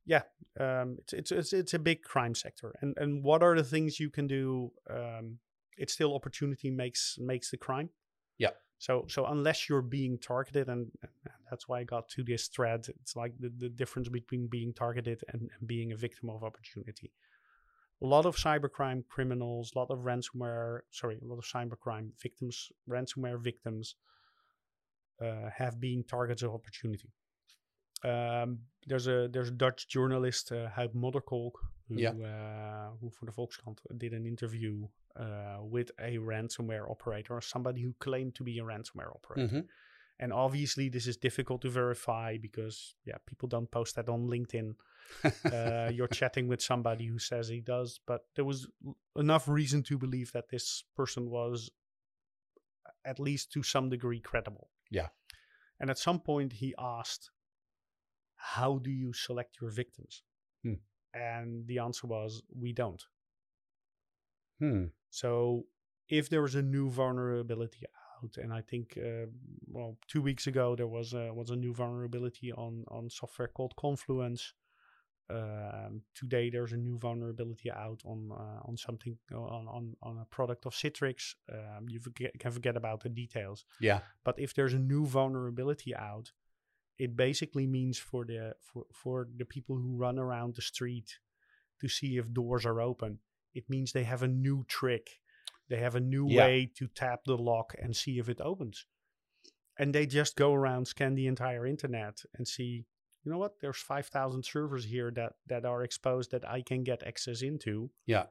yeah, 0.07 0.23
um, 0.59 0.99
it's, 1.01 1.13
it's 1.13 1.33
it's 1.33 1.53
it's 1.53 1.75
a 1.75 1.79
big 1.79 2.03
crime 2.03 2.35
sector. 2.35 2.75
And 2.81 2.97
and 2.99 3.25
what 3.25 3.43
are 3.43 3.57
the 3.57 3.65
things 3.65 3.99
you 3.99 4.11
can 4.11 4.27
do? 4.27 4.71
Um, 4.89 5.39
it's 5.77 5.93
still 5.93 6.15
opportunity 6.15 6.71
makes 6.71 7.19
makes 7.19 7.51
the 7.51 7.57
crime. 7.57 7.91
Yeah. 8.39 8.55
So 8.79 9.07
so 9.09 9.27
unless 9.27 9.69
you're 9.69 9.83
being 9.83 10.19
targeted, 10.19 10.69
and, 10.69 10.91
and 11.03 11.13
that's 11.51 11.69
why 11.69 11.81
I 11.81 11.85
got 11.85 12.09
to 12.11 12.23
this 12.23 12.49
thread. 12.49 12.87
It's 13.01 13.17
like 13.17 13.33
the, 13.41 13.51
the 13.57 13.69
difference 13.69 14.09
between 14.09 14.47
being 14.47 14.73
targeted 14.73 15.25
and, 15.33 15.51
and 15.59 15.69
being 15.69 15.93
a 15.93 15.97
victim 15.97 16.31
of 16.31 16.45
opportunity. 16.45 17.11
A 18.01 18.07
lot 18.07 18.27
of 18.27 18.37
cybercrime 18.37 19.07
criminals, 19.09 19.73
a 19.75 19.79
lot 19.79 19.91
of 19.91 19.99
ransomware, 20.01 20.81
sorry, 20.91 21.19
a 21.21 21.25
lot 21.25 21.39
of 21.39 21.45
cybercrime 21.45 22.11
victims, 22.23 22.71
ransomware 22.89 23.41
victims, 23.43 23.97
uh, 25.21 25.51
have 25.57 25.81
been 25.81 26.05
targets 26.05 26.43
of 26.43 26.53
opportunity. 26.55 27.11
Um, 28.05 28.61
there's 28.87 29.09
a 29.09 29.29
there's 29.33 29.49
a 29.49 29.53
Dutch 29.65 29.89
journalist, 29.89 30.53
uh, 30.53 30.69
Huib 30.77 30.95
Modderkolk, 30.95 31.53
who 31.89 31.95
Yeah. 31.99 32.11
uh, 32.13 32.91
who 33.01 33.11
for 33.11 33.27
the 33.27 33.33
Volkskrant 33.33 33.79
did 33.99 34.13
an 34.13 34.25
interview 34.27 34.87
uh, 35.17 35.59
with 35.63 35.91
a 35.99 36.19
ransomware 36.19 36.89
operator, 36.89 37.35
or 37.35 37.41
somebody 37.41 37.83
who 37.83 37.93
claimed 37.99 38.37
to 38.37 38.45
be 38.45 38.61
a 38.61 38.63
ransomware 38.63 39.13
operator. 39.13 39.49
Mhm. 39.57 39.69
And 40.21 40.33
obviously, 40.33 40.89
this 40.89 41.07
is 41.07 41.17
difficult 41.17 41.63
to 41.63 41.71
verify 41.71 42.39
because 42.39 42.95
yeah, 43.05 43.19
people 43.27 43.49
don't 43.49 43.71
post 43.71 43.97
that 43.97 44.09
on 44.09 44.29
LinkedIn. 44.29 44.75
Uh, 45.43 45.91
you're 45.91 46.07
chatting 46.07 46.49
with 46.49 46.61
somebody 46.61 47.07
who 47.07 47.19
says 47.19 47.49
he 47.49 47.63
does, 47.63 47.99
but 48.07 48.27
there 48.37 48.45
was 48.45 48.69
enough 49.17 49.49
reason 49.49 49.83
to 49.83 49.97
believe 49.97 50.31
that 50.33 50.51
this 50.51 50.85
person 50.95 51.31
was 51.31 51.71
at 53.07 53.19
least 53.19 53.51
to 53.51 53.63
some 53.63 53.89
degree 53.89 54.21
credible. 54.21 54.69
Yeah. 54.91 55.09
And 55.81 55.89
at 55.89 55.99
some 55.99 56.21
point, 56.21 56.53
he 56.53 56.75
asked, 56.79 57.31
"How 58.37 58.77
do 58.77 58.91
you 58.91 59.15
select 59.15 59.63
your 59.63 59.71
victims?" 59.71 60.23
Hmm. 60.63 60.75
And 61.15 61.67
the 61.67 61.79
answer 61.79 62.07
was, 62.07 62.43
"We 62.55 62.75
don't." 62.75 63.03
Hmm. 64.59 64.89
So 65.09 65.69
if 66.09 66.29
there 66.29 66.43
was 66.43 66.55
a 66.55 66.63
new 66.63 66.91
vulnerability 66.91 67.87
out, 68.23 68.37
and 68.37 68.53
I 68.53 68.61
think 68.63 68.97
uh, 68.99 69.27
well, 69.67 69.97
two 70.09 70.23
weeks 70.23 70.47
ago 70.47 70.77
there 70.77 70.87
was 70.87 71.13
a, 71.15 71.33
was 71.33 71.51
a 71.51 71.57
new 71.57 71.73
vulnerability 71.75 72.53
on 72.53 72.85
on 72.89 73.09
software 73.11 73.49
called 73.49 73.75
Confluence. 73.77 74.55
Um, 75.31 76.01
today 76.15 76.49
there's 76.49 76.73
a 76.73 76.77
new 76.79 76.97
vulnerability 76.99 77.71
out 77.71 78.01
on 78.07 78.31
uh, 78.33 78.61
on 78.69 78.77
something 78.77 79.19
on, 79.33 79.67
on 79.69 79.95
on 80.03 80.19
a 80.19 80.25
product 80.27 80.65
of 80.67 80.73
Citrix. 80.75 81.35
Um, 81.53 81.87
you 81.89 82.01
forget, 82.01 82.33
can 82.39 82.51
forget 82.51 82.77
about 82.77 83.03
the 83.03 83.11
details, 83.11 83.65
Yeah. 83.81 84.01
but 84.25 84.39
if 84.39 84.55
there's 84.55 84.73
a 84.75 84.79
new 84.79 85.05
vulnerability 85.07 85.95
out, 85.95 86.33
it 86.99 87.15
basically 87.15 87.67
means 87.67 87.99
for 87.99 88.25
the 88.25 88.55
for 88.61 88.87
for 88.93 89.29
the 89.37 89.45
people 89.45 89.77
who 89.77 89.97
run 89.97 90.19
around 90.19 90.55
the 90.55 90.63
street 90.63 91.19
to 91.81 91.89
see 91.89 92.17
if 92.17 92.33
doors 92.33 92.65
are 92.65 92.81
open. 92.81 93.19
It 93.55 93.69
means 93.69 93.93
they 93.93 94.05
have 94.05 94.23
a 94.23 94.29
new 94.29 94.65
trick. 94.67 95.21
They 95.69 95.79
have 95.79 95.95
a 95.95 96.01
new 96.01 96.27
Yeah. 96.29 96.47
way 96.47 96.67
to 96.79 96.87
tap 96.89 97.25
the 97.25 97.37
lock 97.37 97.75
and 97.79 97.95
see 97.95 98.19
if 98.19 98.29
it 98.29 98.41
opens. 98.41 98.87
And 99.79 99.95
they 99.95 100.07
just 100.07 100.37
go 100.37 100.53
around, 100.55 100.87
scan 100.87 101.15
the 101.15 101.27
entire 101.27 101.67
internet, 101.67 102.23
and 102.35 102.47
see. 102.49 102.87
You 103.25 103.33
know 103.33 103.39
what? 103.39 103.61
There's 103.61 103.77
five 103.77 104.07
thousand 104.07 104.45
servers 104.45 104.85
here 104.85 105.11
that 105.13 105.33
that 105.47 105.65
are 105.65 105.83
exposed 105.85 106.31
that 106.31 106.49
I 106.49 106.63
can 106.63 106.83
get 106.85 107.03
access 107.03 107.43
into 107.43 107.91
Yeah. 108.07 108.27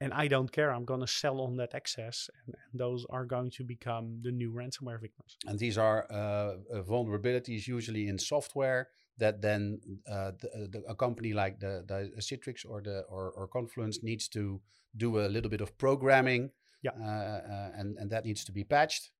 and 0.00 0.12
I 0.12 0.28
don't 0.28 0.50
care. 0.52 0.70
I'm 0.74 0.84
going 0.84 1.00
to 1.00 1.06
sell 1.06 1.40
on 1.40 1.56
that 1.56 1.74
access, 1.74 2.28
and, 2.46 2.54
and 2.70 2.80
those 2.80 3.06
are 3.08 3.24
going 3.24 3.50
to 3.52 3.64
become 3.64 4.20
the 4.22 4.32
new 4.32 4.50
ransomware 4.52 5.00
victims. 5.00 5.36
And 5.46 5.58
these 5.58 5.78
are 5.78 6.06
uh, 6.10 6.14
uh, 6.16 6.82
vulnerabilities 6.82 7.66
usually 7.66 8.08
in 8.08 8.18
software 8.18 8.88
that 9.18 9.40
then 9.42 9.80
uh, 10.10 10.32
the, 10.40 10.48
uh, 10.48 10.66
the, 10.70 10.82
a 10.88 10.94
company 10.94 11.32
like 11.32 11.60
the, 11.60 11.84
the 11.86 12.20
Citrix 12.20 12.64
or 12.68 12.82
the 12.82 13.04
or, 13.08 13.30
or 13.30 13.46
Confluence 13.46 14.02
needs 14.02 14.28
to 14.28 14.60
do 14.96 15.18
a 15.18 15.28
little 15.28 15.50
bit 15.50 15.60
of 15.60 15.76
programming. 15.78 16.50
Yeah. 16.82 16.92
Uh, 17.00 17.40
uh, 17.52 17.70
and 17.76 17.96
and 17.98 18.10
that 18.10 18.24
needs 18.24 18.44
to 18.44 18.52
be 18.52 18.64
patched. 18.64 19.10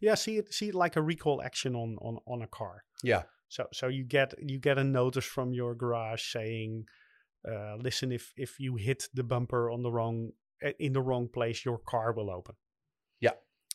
Yeah, 0.00 0.14
see 0.14 0.36
it 0.36 0.52
see 0.52 0.68
it 0.68 0.74
like 0.74 0.96
a 0.96 1.02
recall 1.02 1.42
action 1.42 1.74
on 1.74 1.96
on 2.00 2.18
on 2.26 2.42
a 2.42 2.46
car. 2.46 2.84
Yeah. 3.02 3.22
So 3.48 3.66
so 3.72 3.88
you 3.88 4.04
get 4.04 4.34
you 4.38 4.58
get 4.58 4.78
a 4.78 4.84
notice 4.84 5.24
from 5.24 5.52
your 5.52 5.74
garage 5.74 6.22
saying, 6.32 6.86
uh, 7.48 7.76
"Listen, 7.76 8.12
if 8.12 8.32
if 8.36 8.58
you 8.58 8.76
hit 8.76 9.08
the 9.14 9.22
bumper 9.22 9.70
on 9.70 9.82
the 9.82 9.90
wrong 9.90 10.32
uh, 10.64 10.72
in 10.78 10.92
the 10.92 11.02
wrong 11.02 11.28
place, 11.28 11.64
your 11.64 11.78
car 11.78 12.12
will 12.12 12.30
open." 12.30 12.56
Yeah. 13.20 13.34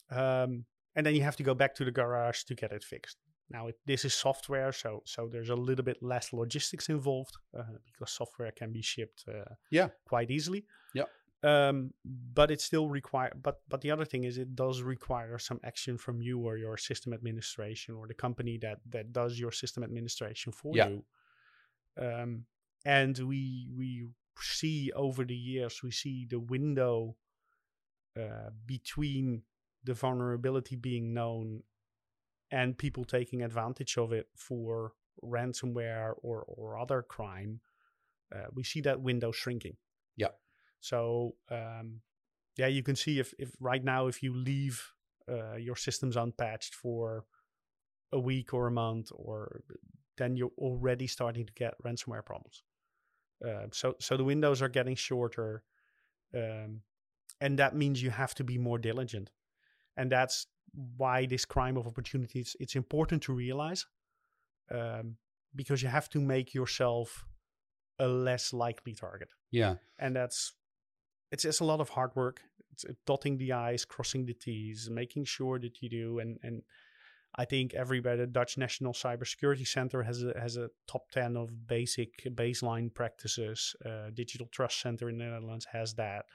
Um, 0.09 0.65
and 0.95 1.05
then 1.05 1.15
you 1.15 1.23
have 1.23 1.37
to 1.37 1.43
go 1.43 1.53
back 1.53 1.73
to 1.75 1.85
the 1.85 1.91
garage 1.91 2.43
to 2.43 2.55
get 2.55 2.71
it 2.71 2.83
fixed. 2.83 3.17
Now 3.51 3.67
it, 3.67 3.77
this 3.85 4.05
is 4.05 4.13
software, 4.13 4.71
so 4.71 5.01
so 5.05 5.27
there's 5.31 5.49
a 5.49 5.55
little 5.55 5.85
bit 5.85 5.97
less 6.01 6.33
logistics 6.33 6.89
involved 6.89 7.35
uh, 7.57 7.63
because 7.85 8.11
software 8.11 8.51
can 8.51 8.71
be 8.71 8.81
shipped 8.81 9.25
uh, 9.27 9.55
Yeah. 9.69 9.89
quite 10.05 10.31
easily. 10.31 10.65
Yeah. 10.93 11.05
Um, 11.43 11.93
but 12.05 12.51
it 12.51 12.61
still 12.61 12.87
require. 12.87 13.31
But 13.41 13.61
but 13.67 13.81
the 13.81 13.91
other 13.91 14.05
thing 14.05 14.23
is, 14.25 14.37
it 14.37 14.55
does 14.55 14.81
require 14.83 15.39
some 15.39 15.59
action 15.63 15.97
from 15.97 16.21
you 16.21 16.39
or 16.39 16.57
your 16.57 16.77
system 16.77 17.13
administration 17.13 17.95
or 17.95 18.07
the 18.07 18.13
company 18.13 18.57
that 18.59 18.79
that 18.89 19.11
does 19.11 19.39
your 19.39 19.51
system 19.51 19.83
administration 19.83 20.53
for 20.53 20.75
Yeah. 20.75 20.89
you. 20.89 21.03
Um, 21.97 22.45
and 22.85 23.17
we 23.19 23.67
we 23.77 24.07
see 24.39 24.91
over 24.95 25.25
the 25.25 25.35
years, 25.35 25.81
we 25.83 25.91
see 25.91 26.25
the 26.29 26.39
window 26.39 27.15
uh, 28.19 28.49
between 28.65 29.43
the 29.83 29.93
vulnerability 29.93 30.75
being 30.75 31.13
known 31.13 31.63
and 32.51 32.77
people 32.77 33.05
taking 33.05 33.41
advantage 33.41 33.97
of 33.97 34.11
it 34.11 34.27
for 34.35 34.93
ransomware 35.23 36.13
or, 36.21 36.43
or 36.47 36.77
other 36.77 37.01
crime, 37.01 37.61
uh, 38.35 38.47
we 38.53 38.63
see 38.63 38.81
that 38.81 39.01
window 39.01 39.31
shrinking. 39.31 39.77
Yeah. 40.15 40.33
So 40.79 41.35
um, 41.49 42.01
yeah, 42.57 42.67
you 42.67 42.83
can 42.83 42.95
see 42.95 43.19
if, 43.19 43.33
if 43.39 43.51
right 43.59 43.83
now 43.83 44.07
if 44.07 44.21
you 44.21 44.35
leave 44.35 44.91
uh, 45.29 45.55
your 45.55 45.75
systems 45.75 46.17
unpatched 46.17 46.75
for 46.75 47.25
a 48.11 48.19
week 48.19 48.53
or 48.53 48.67
a 48.67 48.71
month, 48.71 49.11
or 49.13 49.61
then 50.17 50.35
you're 50.35 50.51
already 50.57 51.07
starting 51.07 51.45
to 51.45 51.53
get 51.53 51.73
ransomware 51.83 52.25
problems. 52.25 52.63
Uh, 53.45 53.67
so 53.71 53.95
so 53.99 54.17
the 54.17 54.23
windows 54.23 54.61
are 54.61 54.69
getting 54.69 54.95
shorter, 54.95 55.63
um, 56.35 56.81
and 57.39 57.57
that 57.57 57.75
means 57.75 58.03
you 58.03 58.09
have 58.09 58.35
to 58.35 58.43
be 58.43 58.57
more 58.57 58.77
diligent, 58.77 59.31
and 59.95 60.11
that's 60.11 60.47
why 60.97 61.25
this 61.25 61.45
crime 61.45 61.77
of 61.77 61.87
opportunity 61.87 62.39
it's, 62.39 62.55
it's 62.59 62.75
important 62.75 63.21
to 63.23 63.33
realize 63.33 63.85
um, 64.73 65.17
because 65.55 65.83
you 65.83 65.89
have 65.89 66.09
to 66.09 66.19
make 66.19 66.53
yourself 66.53 67.25
a 67.99 68.07
less 68.07 68.53
likely 68.53 68.93
target. 68.93 69.29
Yeah, 69.51 69.75
and 69.99 70.15
that's 70.15 70.53
it's 71.31 71.43
just 71.43 71.61
a 71.61 71.65
lot 71.65 71.81
of 71.81 71.89
hard 71.89 72.11
work. 72.15 72.41
It's 72.71 72.85
dotting 73.05 73.37
the 73.37 73.51
i's, 73.53 73.85
crossing 73.85 74.25
the 74.25 74.33
t's, 74.33 74.89
making 74.89 75.25
sure 75.25 75.59
that 75.59 75.81
you 75.81 75.89
do, 75.89 76.19
and 76.19 76.39
and 76.41 76.63
I 77.35 77.45
think 77.45 77.73
everybody, 77.73 78.17
the 78.17 78.27
Dutch 78.27 78.57
National 78.57 78.93
Cybersecurity 78.93 79.67
Center 79.67 80.03
has 80.03 80.23
a 80.23 80.33
has 80.39 80.57
a 80.57 80.69
top 80.87 81.09
ten 81.11 81.37
of 81.37 81.67
basic 81.67 82.23
baseline 82.35 82.93
practices. 82.93 83.75
Uh, 83.85 84.09
Digital 84.13 84.47
Trust 84.51 84.81
Center 84.81 85.09
in 85.09 85.17
the 85.17 85.25
Netherlands 85.25 85.67
has 85.71 85.93
that. 85.95 86.25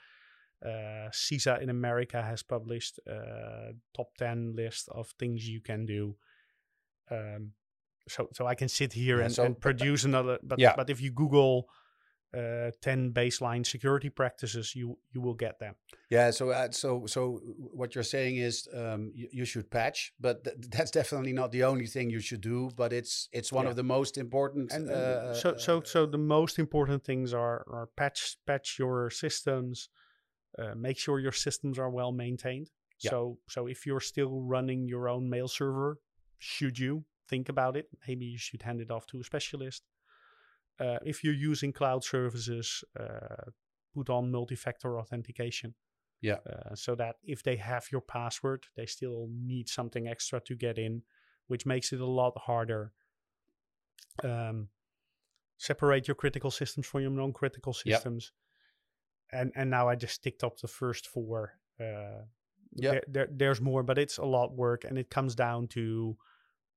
Uh, 0.64 1.10
CISA 1.12 1.60
in 1.60 1.68
America 1.68 2.22
has 2.22 2.42
published 2.42 2.98
a 3.06 3.14
uh, 3.14 3.72
top 3.94 4.14
ten 4.18 4.54
list 4.56 4.88
of 4.90 5.08
things 5.18 5.48
you 5.48 5.60
can 5.60 5.86
do. 5.86 6.16
Um, 7.10 7.52
so 8.08 8.28
so 8.32 8.46
I 8.46 8.54
can 8.54 8.68
sit 8.68 8.92
here 8.92 9.18
yeah, 9.18 9.26
and, 9.26 9.34
so, 9.34 9.44
and 9.44 9.60
produce 9.60 10.04
another. 10.04 10.38
But 10.42 10.58
yeah. 10.58 10.74
but 10.76 10.90
if 10.90 11.00
you 11.00 11.10
Google 11.10 11.68
uh, 12.36 12.70
10 12.82 13.12
baseline 13.12 13.64
security 13.64 14.10
practices 14.10 14.74
you 14.74 14.98
you 15.12 15.20
will 15.20 15.34
get 15.34 15.58
them 15.58 15.74
yeah 16.10 16.30
so 16.30 16.50
uh, 16.50 16.70
so 16.70 17.06
so 17.06 17.40
what 17.56 17.94
you're 17.94 18.04
saying 18.04 18.36
is 18.36 18.68
um, 18.74 19.10
you, 19.14 19.28
you, 19.32 19.44
should 19.44 19.70
patch 19.70 20.12
but 20.20 20.44
th 20.44 20.56
that's 20.68 20.90
definitely 20.90 21.32
not 21.32 21.50
the 21.50 21.64
only 21.64 21.86
thing 21.86 22.10
you 22.10 22.20
should 22.20 22.42
do 22.42 22.70
but 22.76 22.92
it's 22.92 23.28
it's 23.32 23.52
one 23.52 23.64
yeah. 23.64 23.70
of 23.70 23.76
the 23.76 23.82
most 23.82 24.18
important 24.18 24.72
and, 24.72 24.90
uh, 24.90 25.32
so 25.34 25.56
so 25.56 25.80
so 25.82 26.04
the 26.04 26.24
most 26.36 26.58
important 26.58 27.04
things 27.04 27.32
are 27.32 27.64
are 27.76 27.88
patch 27.96 28.36
patch 28.44 28.78
your 28.78 29.08
systems 29.08 29.88
uh, 30.58 30.74
make 30.74 30.98
sure 30.98 31.18
your 31.18 31.32
systems 31.32 31.78
are 31.78 31.90
well 31.90 32.12
maintained 32.12 32.70
yeah. 33.00 33.10
so 33.10 33.38
so 33.48 33.66
if 33.66 33.86
you're 33.86 34.00
still 34.00 34.40
running 34.42 34.86
your 34.86 35.08
own 35.08 35.28
mail 35.28 35.48
server 35.48 35.98
should 36.38 36.78
you 36.78 37.04
think 37.28 37.48
about 37.48 37.76
it 37.76 37.88
maybe 38.06 38.24
you 38.24 38.38
should 38.38 38.62
hand 38.62 38.80
it 38.80 38.90
off 38.90 39.06
to 39.06 39.20
a 39.20 39.24
specialist 39.24 39.82
uh, 40.78 40.98
if 41.04 41.24
you're 41.24 41.34
using 41.34 41.72
cloud 41.72 42.04
services, 42.04 42.84
uh, 42.98 43.50
put 43.94 44.10
on 44.10 44.30
multi-factor 44.30 44.98
authentication. 44.98 45.74
Yeah. 46.20 46.38
Uh, 46.48 46.74
so 46.74 46.94
that 46.94 47.16
if 47.24 47.42
they 47.42 47.56
have 47.56 47.86
your 47.92 48.00
password, 48.00 48.64
they 48.76 48.86
still 48.86 49.28
need 49.30 49.68
something 49.68 50.08
extra 50.08 50.40
to 50.40 50.54
get 50.54 50.78
in, 50.78 51.02
which 51.46 51.66
makes 51.66 51.92
it 51.92 52.00
a 52.00 52.06
lot 52.06 52.36
harder. 52.36 52.92
Um, 54.24 54.68
separate 55.58 56.08
your 56.08 56.14
critical 56.14 56.50
systems 56.50 56.86
from 56.86 57.02
your 57.02 57.10
non-critical 57.10 57.72
systems. 57.72 58.32
Yep. 58.32 58.45
And 59.32 59.52
and 59.56 59.70
now 59.70 59.88
I 59.88 59.96
just 59.96 60.22
ticked 60.22 60.44
up 60.44 60.58
the 60.58 60.68
first 60.68 61.06
four. 61.06 61.54
Uh, 61.80 62.24
yeah. 62.72 62.90
There, 62.90 63.02
there, 63.08 63.28
there's 63.30 63.60
more, 63.60 63.82
but 63.82 63.98
it's 63.98 64.18
a 64.18 64.24
lot 64.24 64.54
work, 64.54 64.84
and 64.84 64.98
it 64.98 65.10
comes 65.10 65.34
down 65.34 65.68
to 65.68 66.16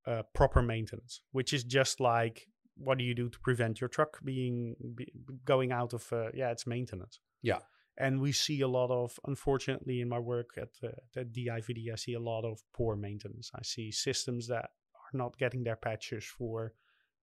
uh, 0.07 0.23
proper 0.33 0.61
maintenance, 0.61 1.21
which 1.31 1.53
is 1.53 1.63
just 1.63 1.99
like 1.99 2.47
what 2.79 2.97
do 2.97 3.03
you 3.03 3.13
do 3.13 3.29
to 3.29 3.39
prevent 3.39 3.81
your 3.81 3.87
truck 3.87 4.19
being 4.23 4.75
be, 4.95 5.11
going 5.45 5.71
out 5.71 5.93
of 5.93 6.11
uh, 6.13 6.29
yeah 6.33 6.49
it's 6.49 6.65
maintenance 6.65 7.19
yeah 7.41 7.59
and 7.97 8.19
we 8.21 8.31
see 8.31 8.61
a 8.61 8.67
lot 8.67 8.89
of 8.89 9.19
unfortunately 9.25 10.01
in 10.01 10.09
my 10.09 10.19
work 10.19 10.51
at 10.57 10.69
uh, 10.83 11.19
at 11.19 11.31
DIVD 11.33 11.91
I 11.91 11.95
see 11.95 12.13
a 12.13 12.19
lot 12.19 12.45
of 12.45 12.59
poor 12.73 12.95
maintenance 12.95 13.51
I 13.53 13.61
see 13.63 13.91
systems 13.91 14.47
that 14.47 14.69
are 14.95 15.17
not 15.17 15.37
getting 15.37 15.63
their 15.63 15.75
patches 15.75 16.25
for 16.25 16.73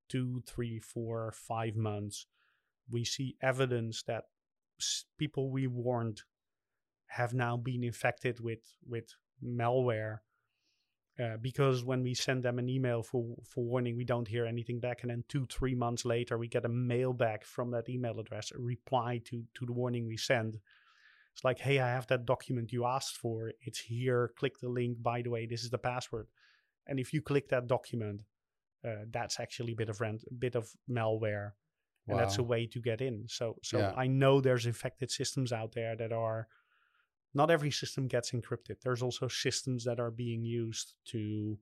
two 0.08 0.42
three 0.46 0.78
four 0.78 1.32
five 1.34 1.74
months 1.74 2.26
we 2.90 3.04
see 3.04 3.36
evidence 3.42 4.02
that 4.06 4.24
people 5.18 5.50
we 5.50 5.66
warned 5.66 6.22
have 7.06 7.32
now 7.34 7.56
been 7.56 7.84
infected 7.84 8.40
with 8.40 8.76
with 8.86 9.14
malware 9.42 10.18
uh, 11.18 11.38
because 11.40 11.82
when 11.82 12.02
we 12.02 12.12
send 12.12 12.42
them 12.42 12.58
an 12.58 12.68
email 12.68 13.02
for 13.02 13.24
for 13.42 13.64
warning, 13.64 13.96
we 13.96 14.04
don't 14.04 14.28
hear 14.28 14.44
anything 14.44 14.80
back, 14.80 15.02
and 15.02 15.10
then 15.10 15.24
two 15.28 15.46
three 15.46 15.74
months 15.74 16.04
later, 16.04 16.36
we 16.36 16.46
get 16.46 16.66
a 16.66 16.68
mail 16.68 17.14
back 17.14 17.44
from 17.44 17.70
that 17.70 17.88
email 17.88 18.20
address, 18.20 18.52
a 18.52 18.58
reply 18.58 19.20
to 19.24 19.42
to 19.54 19.64
the 19.64 19.72
warning 19.72 20.06
we 20.06 20.18
send. 20.18 20.58
It's 21.32 21.44
like, 21.44 21.58
hey, 21.58 21.80
I 21.80 21.88
have 21.88 22.06
that 22.08 22.26
document 22.26 22.72
you 22.72 22.84
asked 22.86 23.16
for. 23.16 23.52
It's 23.60 23.78
here. 23.78 24.30
Click 24.38 24.58
the 24.58 24.68
link. 24.68 25.02
By 25.02 25.22
the 25.22 25.30
way, 25.30 25.46
this 25.46 25.64
is 25.64 25.70
the 25.70 25.78
password. 25.78 26.28
And 26.86 26.98
if 26.98 27.12
you 27.12 27.20
click 27.20 27.48
that 27.48 27.66
document, 27.66 28.22
uh, 28.86 29.04
that's 29.10 29.38
actually 29.38 29.72
a 29.72 29.76
bit 29.76 29.90
of 29.90 30.00
rent, 30.00 30.24
a 30.30 30.34
bit 30.34 30.54
of 30.54 30.70
malware, 30.88 31.52
wow. 32.06 32.16
and 32.16 32.20
that's 32.20 32.38
a 32.38 32.42
way 32.42 32.66
to 32.66 32.80
get 32.80 33.00
in. 33.00 33.24
So 33.28 33.56
so 33.62 33.78
yeah. 33.78 33.92
I 33.96 34.06
know 34.06 34.40
there's 34.40 34.66
infected 34.66 35.10
systems 35.10 35.52
out 35.52 35.72
there 35.72 35.96
that 35.96 36.12
are 36.12 36.48
not 37.34 37.50
every 37.50 37.70
system 37.70 38.08
gets 38.08 38.30
encrypted. 38.30 38.80
There's 38.82 39.02
also 39.02 39.28
systems 39.28 39.84
that 39.84 40.00
are 40.00 40.10
being 40.10 40.42
used 40.42 40.94
to 41.12 41.58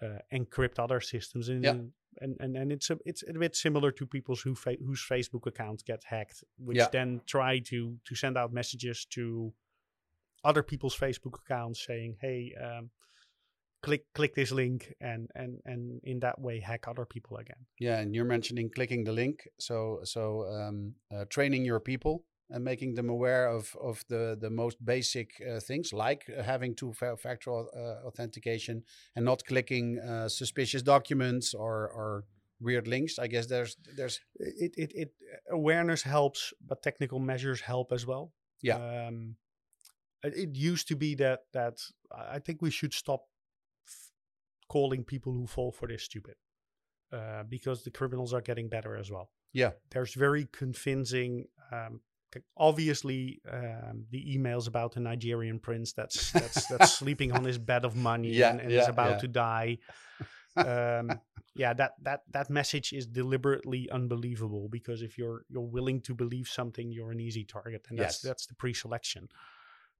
uh, 0.00 0.18
encrypt 0.32 0.78
other 0.78 1.00
systems, 1.00 1.48
and, 1.48 1.64
yeah. 1.64 1.70
and 2.20 2.36
and 2.38 2.56
and 2.56 2.72
it's 2.72 2.90
a 2.90 2.98
it's 3.04 3.24
a 3.28 3.32
bit 3.32 3.56
similar 3.56 3.90
to 3.92 4.06
people's 4.06 4.42
who 4.42 4.54
fa- 4.54 4.76
whose 4.84 5.04
Facebook 5.04 5.46
accounts 5.46 5.82
get 5.82 6.04
hacked, 6.04 6.44
which 6.58 6.76
yeah. 6.76 6.88
then 6.92 7.20
try 7.26 7.58
to 7.60 7.96
to 8.04 8.14
send 8.14 8.36
out 8.36 8.52
messages 8.52 9.06
to 9.10 9.52
other 10.44 10.62
people's 10.62 10.96
Facebook 10.96 11.40
accounts 11.44 11.84
saying, 11.84 12.16
"Hey, 12.20 12.54
um, 12.62 12.90
click 13.82 14.04
click 14.14 14.34
this 14.34 14.52
link," 14.52 14.94
and 15.00 15.30
and 15.34 15.60
and 15.64 16.00
in 16.04 16.20
that 16.20 16.40
way 16.40 16.60
hack 16.60 16.88
other 16.88 17.04
people 17.04 17.36
again. 17.36 17.66
Yeah, 17.78 17.98
and 17.98 18.14
you're 18.14 18.24
mentioning 18.24 18.70
clicking 18.70 19.04
the 19.04 19.12
link, 19.12 19.48
so 19.58 20.00
so 20.04 20.46
um, 20.48 20.94
uh, 21.14 21.24
training 21.28 21.64
your 21.64 21.80
people 21.80 22.24
and 22.50 22.64
making 22.64 22.94
them 22.94 23.08
aware 23.08 23.48
of 23.48 23.76
of 23.80 24.04
the 24.08 24.36
the 24.40 24.50
most 24.50 24.84
basic 24.84 25.30
uh, 25.48 25.60
things 25.60 25.92
like 25.92 26.24
uh, 26.36 26.42
having 26.42 26.74
two 26.74 26.92
factor 26.92 27.50
uh, 27.50 28.06
authentication 28.06 28.82
and 29.14 29.24
not 29.24 29.44
clicking 29.44 29.98
uh, 29.98 30.28
suspicious 30.28 30.82
documents 30.82 31.54
or 31.54 31.88
or 31.88 32.24
weird 32.60 32.86
links. 32.86 33.18
I 33.18 33.26
guess 33.26 33.46
there's 33.46 33.76
there's 33.96 34.20
it, 34.36 34.74
it 34.76 34.92
it 34.94 35.10
awareness 35.50 36.02
helps 36.02 36.52
but 36.66 36.82
technical 36.82 37.18
measures 37.18 37.60
help 37.60 37.92
as 37.92 38.06
well. 38.06 38.32
Yeah. 38.62 39.06
Um, 39.08 39.36
it, 40.22 40.34
it 40.36 40.56
used 40.56 40.88
to 40.88 40.96
be 40.96 41.14
that 41.16 41.40
that 41.52 41.78
i 42.10 42.38
think 42.38 42.62
we 42.62 42.70
should 42.70 42.92
stop 42.92 43.22
calling 44.68 45.04
people 45.04 45.32
who 45.32 45.46
fall 45.46 45.72
for 45.72 45.86
this 45.86 46.02
stupid 46.02 46.34
uh, 47.12 47.42
because 47.48 47.84
the 47.84 47.90
criminals 47.90 48.32
are 48.34 48.40
getting 48.40 48.68
better 48.68 48.96
as 48.96 49.10
well 49.10 49.30
yeah 49.52 49.70
there's 49.90 50.14
very 50.14 50.48
convincing 50.52 51.46
um, 51.72 52.00
obviously 52.56 53.40
um, 53.50 54.04
the 54.10 54.36
emails 54.36 54.68
about 54.68 54.92
the 54.92 55.00
Nigerian 55.00 55.58
prince 55.58 55.92
that's 55.92 56.32
that's 56.32 56.66
that's 56.70 56.92
sleeping 56.92 57.32
on 57.32 57.44
his 57.44 57.58
bed 57.58 57.84
of 57.84 57.96
money 57.96 58.30
yeah, 58.30 58.50
and, 58.50 58.60
and 58.60 58.70
yeah, 58.70 58.82
is 58.82 58.88
about 58.88 59.10
yeah. 59.10 59.18
to 59.18 59.28
die. 59.28 59.78
Um, 60.56 61.20
yeah, 61.54 61.72
that 61.74 61.92
that 62.02 62.22
that 62.32 62.50
message 62.50 62.92
is 62.92 63.06
deliberately 63.06 63.88
unbelievable 63.90 64.68
because 64.70 65.02
if 65.02 65.16
you're 65.16 65.42
you're 65.48 65.62
willing 65.62 66.00
to 66.02 66.14
believe 66.14 66.48
something, 66.48 66.90
you're 66.90 67.12
an 67.12 67.20
easy 67.20 67.44
target, 67.44 67.86
and 67.88 67.98
that's 67.98 68.16
yes. 68.16 68.20
that's 68.20 68.46
the 68.46 68.54
pre-selection. 68.54 69.28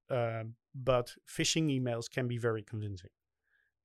Um, 0.09 0.55
but 0.73 1.13
phishing 1.27 1.69
emails 1.69 2.09
can 2.09 2.27
be 2.27 2.37
very 2.37 2.63
convincing, 2.63 3.09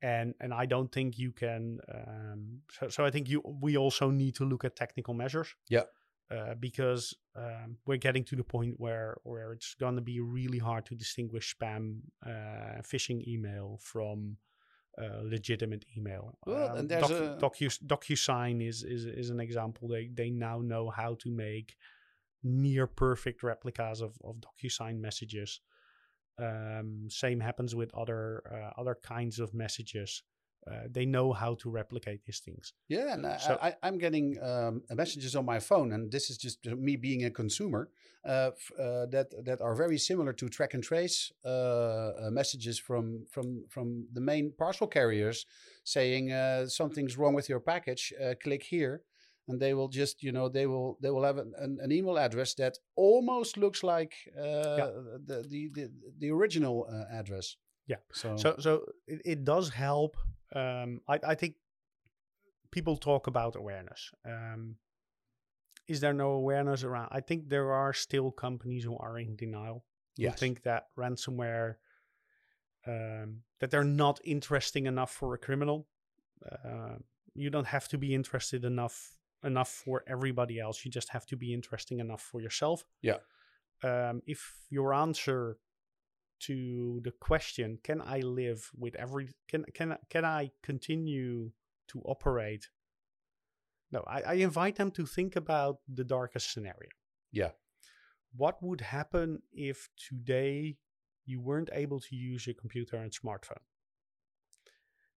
and 0.03 0.35
and 0.41 0.53
I 0.53 0.67
don't 0.67 0.91
think 0.93 1.19
you 1.19 1.33
can. 1.33 1.79
Um, 1.93 2.61
so 2.71 2.88
so 2.88 3.05
I 3.05 3.11
think 3.11 3.29
you 3.29 3.43
we 3.61 3.77
also 3.77 4.11
need 4.11 4.35
to 4.37 4.45
look 4.45 4.65
at 4.65 4.77
technical 4.77 5.15
measures. 5.15 5.55
Yeah 5.69 5.85
uh, 6.33 6.55
because 6.59 7.15
um, 7.37 7.77
we're 7.87 7.99
getting 7.99 8.25
to 8.25 8.37
the 8.37 8.45
point 8.45 8.75
where 8.79 9.17
where 9.25 9.53
it's 9.53 9.75
going 9.75 9.97
to 9.97 10.01
be 10.01 10.21
really 10.21 10.59
hard 10.59 10.87
to 10.87 10.95
distinguish 10.95 11.55
spam 11.57 12.01
uh, 12.25 12.81
phishing 12.83 13.27
email 13.27 13.79
from 13.83 14.37
uh, 15.01 15.21
legitimate 15.25 15.85
email. 15.97 16.38
Well, 16.47 16.71
um, 16.71 16.79
and 16.79 16.88
there's 16.88 17.05
Docu, 17.05 17.37
a... 17.37 17.41
Docu, 17.41 17.79
DocuSign 17.87 18.67
is, 18.67 18.83
is 18.83 19.05
is 19.05 19.31
an 19.31 19.41
example. 19.41 19.88
They 19.88 20.09
they 20.12 20.31
now 20.31 20.61
know 20.61 20.91
how 20.91 21.17
to 21.21 21.31
make 21.31 21.77
near 22.43 22.87
perfect 22.87 23.43
replicas 23.43 24.01
of, 24.01 24.17
of 24.25 24.37
DocuSign 24.37 24.99
messages. 24.99 25.61
Um, 26.38 27.09
same 27.11 27.40
happens 27.40 27.75
with 27.75 27.90
other 27.95 28.42
uh, 28.51 28.81
other 28.81 28.97
kinds 29.03 29.38
of 29.38 29.53
messages. 29.55 30.23
uh, 30.71 30.87
they 30.97 31.05
know 31.05 31.33
how 31.33 31.57
to 31.57 31.68
replicate 31.68 32.21
these 32.25 32.38
things. 32.47 32.73
Yeah, 32.88 33.14
and 33.14 33.27
I- 33.27 33.38
So- 33.38 33.59
I, 33.61 33.75
I'm 33.83 33.99
getting 33.99 34.38
um, 34.40 34.83
messages 34.95 35.35
on 35.35 35.45
my 35.45 35.59
phone, 35.61 35.92
and 35.95 36.12
this 36.12 36.31
is 36.31 36.37
just 36.38 36.64
me 36.66 36.95
being 36.97 37.25
a 37.25 37.31
consumer 37.31 37.88
uh, 38.25 38.51
uh, 38.79 39.07
that 39.14 39.29
that 39.45 39.61
are 39.61 39.75
very 39.75 39.99
similar 39.99 40.33
to 40.35 40.49
track 40.49 40.75
and 40.75 40.83
trace 40.85 41.33
uh, 41.45 41.49
uh, 41.49 42.31
messages 42.31 42.79
from 42.79 43.27
from 43.35 43.64
from 43.75 44.07
the 44.12 44.21
main 44.21 44.53
parcel 44.57 44.87
carriers 44.87 45.47
saying 45.85 46.31
uh, 46.33 46.68
something's 46.68 47.16
wrong 47.18 47.35
with 47.35 47.49
your 47.49 47.61
package. 47.61 48.12
Uh, 48.23 48.35
click 48.45 48.62
here, 48.62 49.03
and 49.48 49.61
they 49.61 49.74
will 49.74 49.88
just 49.88 50.22
you 50.22 50.33
know 50.33 50.48
they 50.48 50.66
will 50.66 50.98
they 51.00 51.11
will 51.11 51.24
have 51.24 51.38
an, 51.38 51.52
an, 51.59 51.78
an 51.83 51.92
email 51.92 52.18
address 52.18 52.55
that 52.55 52.78
almost 52.96 53.57
looks 53.57 53.83
like 53.83 54.14
uh, 54.38 54.76
the, 55.26 55.44
the 55.48 55.70
the 55.74 55.90
the 56.18 56.31
original 56.31 56.87
uh, 56.90 57.16
address. 57.18 57.57
Yeah. 57.87 57.96
So, 58.12 58.37
So 58.37 58.57
so 58.59 58.85
it, 59.07 59.22
it 59.24 59.44
does 59.44 59.70
help. 59.70 60.16
Um, 60.55 61.00
I 61.09 61.18
I 61.28 61.35
think 61.35 61.57
people 62.70 62.96
talk 62.96 63.26
about 63.26 63.57
awareness. 63.57 64.11
Um, 64.24 64.76
is 65.88 66.00
there 66.00 66.14
no 66.14 66.31
awareness 66.31 66.85
around? 66.85 67.09
I 67.11 67.20
think 67.20 67.48
there 67.48 67.72
are 67.72 67.92
still 67.92 68.31
companies 68.31 68.85
who 68.85 68.96
are 68.98 69.18
in 69.18 69.37
denial. 69.37 69.85
Who 70.16 70.24
yes. 70.24 70.38
think 70.38 70.62
that 70.62 70.85
ransomware 70.96 71.76
um, 72.87 73.42
that 73.61 73.70
they're 73.70 73.85
not 73.85 74.20
interesting 74.24 74.87
enough 74.87 75.11
for 75.11 75.35
a 75.35 75.38
criminal. 75.38 75.87
Uh, 76.50 76.96
you 77.35 77.50
don't 77.50 77.66
have 77.66 77.88
to 77.88 77.98
be 77.98 78.14
interested 78.14 78.64
enough 78.64 79.12
enough 79.44 79.68
for 79.68 80.05
everybody 80.07 80.61
else. 80.61 80.85
You 80.85 80.90
just 80.90 81.11
have 81.11 81.26
to 81.26 81.37
be 81.37 81.52
interesting 81.52 82.00
enough 82.00 82.22
for 82.22 82.40
yourself. 82.40 82.85
Yeah. 83.00 83.18
Um, 83.83 84.22
if 84.26 84.66
your 84.70 84.94
answer 84.94 85.59
to 86.40 87.00
the 87.05 87.12
question, 87.12 87.78
"Can 87.83 88.00
I 88.00 88.20
live 88.20 88.70
with 88.76 88.94
every? 88.96 89.31
Can 89.48 89.64
can 89.74 89.96
can 90.11 90.24
I 90.24 90.50
continue 90.62 91.52
to 91.88 92.00
operate?" 92.05 92.68
No, 93.90 94.02
I, 94.07 94.22
I 94.22 94.35
invite 94.35 94.76
them 94.76 94.90
to 94.92 95.05
think 95.05 95.37
about 95.37 95.81
the 95.87 96.05
darkest 96.05 96.52
scenario. 96.52 96.90
Yeah. 97.31 97.50
What 98.35 98.62
would 98.62 98.81
happen 98.81 99.42
if 99.52 99.90
today 99.96 100.78
you 101.26 101.40
weren't 101.40 101.68
able 101.72 102.00
to 102.00 102.16
use 102.16 102.46
your 102.46 102.55
computer 102.55 102.96
and 102.96 103.12
smartphone? 103.12 103.64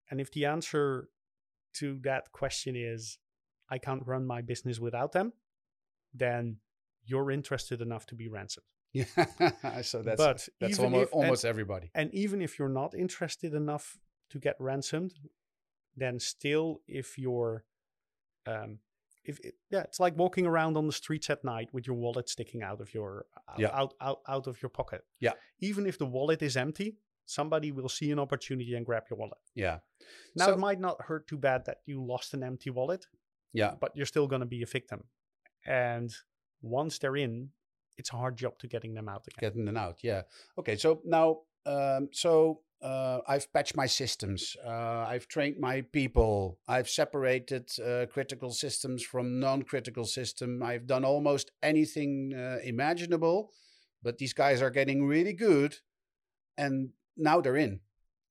And 0.10 0.20
if 0.20 0.32
the 0.32 0.46
answer 0.46 1.10
to 1.76 2.00
that 2.04 2.32
question 2.32 2.76
is, 2.76 3.18
I 3.70 3.78
can't 3.78 4.04
run 4.06 4.26
my 4.26 4.42
business 4.42 4.80
without 4.80 5.12
them, 5.12 5.34
then 6.14 6.58
you're 7.06 7.32
interested 7.32 7.82
enough 7.82 8.06
to 8.08 8.16
be 8.16 8.28
ransomed. 8.28 8.66
Yeah. 8.94 9.06
so 9.82 10.02
that's 10.02 10.18
But 10.24 10.48
that's 10.60 10.80
almost, 10.80 11.04
if- 11.10 11.14
and- 11.14 11.24
almost 11.24 11.46
everybody. 11.46 11.92
And 11.94 12.14
even 12.14 12.42
if 12.42 12.58
you're 12.58 12.70
not 12.70 12.96
interested 12.96 13.54
enough 13.54 13.98
to 14.32 14.40
get 14.40 14.56
ransomed, 14.60 15.14
then 15.98 16.20
still, 16.20 16.82
if 16.88 17.18
you're, 17.18 17.64
um, 18.48 18.80
if 19.24 19.40
it, 19.40 19.56
yeah, 19.72 19.82
it's 19.82 20.00
like 20.00 20.16
walking 20.18 20.46
around 20.46 20.78
on 20.78 20.86
the 20.88 20.94
streets 20.94 21.30
at 21.30 21.44
night 21.44 21.70
with 21.74 21.88
your 21.88 21.96
wallet 21.96 22.30
sticking 22.30 22.62
out 22.64 22.80
of 22.82 22.94
your 22.94 23.26
out, 23.50 23.60
Yeah. 23.60 23.70
out, 23.74 23.94
out 24.00 24.20
out 24.28 24.48
of 24.48 24.62
your 24.62 24.70
pocket. 24.70 25.02
Yeah. 25.20 25.34
Even 25.60 25.86
if 25.88 25.98
the 25.98 26.06
wallet 26.06 26.42
is 26.42 26.56
empty, 26.56 26.98
somebody 27.26 27.72
will 27.72 27.90
see 27.90 28.12
an 28.12 28.20
opportunity 28.20 28.76
and 28.76 28.86
grab 28.86 29.04
your 29.10 29.18
wallet. 29.18 29.40
Yeah. 29.56 29.80
Now 30.36 30.46
So- 30.48 30.54
it 30.54 30.60
might 30.60 30.80
not 30.80 31.02
hurt 31.02 31.28
too 31.28 31.38
bad 31.38 31.66
that 31.66 31.78
you 31.86 32.04
lost 32.06 32.34
an 32.34 32.44
empty 32.44 32.70
wallet, 32.70 33.08
Yeah. 33.56 33.74
but 33.80 33.92
you're 33.96 34.06
still 34.06 34.28
going 34.28 34.42
to 34.42 34.46
be 34.58 34.62
a 34.64 34.66
victim. 34.66 35.04
And 35.66 36.10
once 36.62 37.00
they're 37.00 37.18
in, 37.18 37.50
it's 37.98 38.12
a 38.14 38.18
hard 38.18 38.36
job 38.38 38.58
to 38.60 38.68
getting 38.68 38.94
them 38.94 39.08
out 39.10 39.24
again. 39.28 39.50
Getting 39.50 39.66
them 39.66 39.78
out. 39.78 39.98
Yeah. 40.04 40.24
Okay. 40.60 40.76
So 40.76 41.02
now, 41.06 41.28
um, 41.66 42.10
so 42.12 42.62
uh, 42.82 43.20
I've 43.28 43.52
patched 43.54 43.76
my 43.76 43.88
systems. 43.88 44.56
Uh, 44.64 45.06
I've 45.12 45.28
trained 45.28 45.58
my 45.60 45.82
people. 45.82 46.60
I've 46.68 46.90
separated 46.90 47.70
uh, 47.80 48.06
critical 48.12 48.52
systems 48.52 49.02
from 49.04 49.40
non-critical 49.40 50.06
system. 50.06 50.62
I've 50.62 50.86
done 50.86 51.06
almost 51.06 51.52
anything 51.64 52.34
uh, 52.36 52.58
imaginable, 52.64 53.52
but 54.04 54.18
these 54.18 54.34
guys 54.34 54.62
are 54.62 54.70
getting 54.70 55.06
really 55.08 55.34
good, 55.34 55.78
and 56.58 56.90
now 57.18 57.42
they're 57.42 57.56
in. 57.56 57.80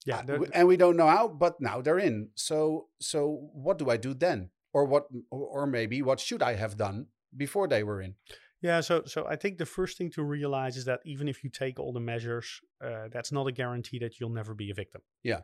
Yeah, 0.07 0.19
Uh, 0.19 0.23
the- 0.27 0.33
w- 0.35 0.53
and 0.55 0.69
we 0.69 0.77
don't 0.77 0.97
know 0.97 1.09
how, 1.09 1.27
but 1.29 1.61
now 1.61 1.81
they're 1.81 1.99
in. 1.99 2.29
So, 2.35 2.89
so 3.01 3.49
what 3.55 3.79
do 3.79 3.89
I 3.91 3.97
do 3.97 4.13
then? 4.15 4.51
Or 4.75 4.85
what? 4.85 5.05
Or, 5.31 5.67
maybe 5.67 6.03
what 6.03 6.21
should 6.21 6.43
I 6.43 6.57
have 6.57 6.77
done 6.77 7.07
before 7.35 7.69
they 7.69 7.83
were 7.83 8.03
in? 8.03 8.17
Yeah, 8.61 8.81
so 8.81 9.03
so 9.07 9.27
I 9.27 9.37
think 9.37 9.59
the 9.59 9.67
first 9.67 9.97
thing 9.97 10.11
to 10.13 10.23
realize 10.23 10.77
is 10.77 10.85
that 10.87 11.01
even 11.05 11.29
if 11.29 11.45
you 11.45 11.51
take 11.51 11.79
all 11.79 11.93
the 11.93 12.01
measures, 12.01 12.61
uh, 12.85 13.09
that's 13.11 13.31
not 13.31 13.47
a 13.47 13.53
guarantee 13.53 13.99
that 14.01 14.19
you'll 14.19 14.31
never 14.31 14.55
be 14.55 14.71
a 14.71 14.75
victim. 14.75 15.03
Yeah. 15.23 15.41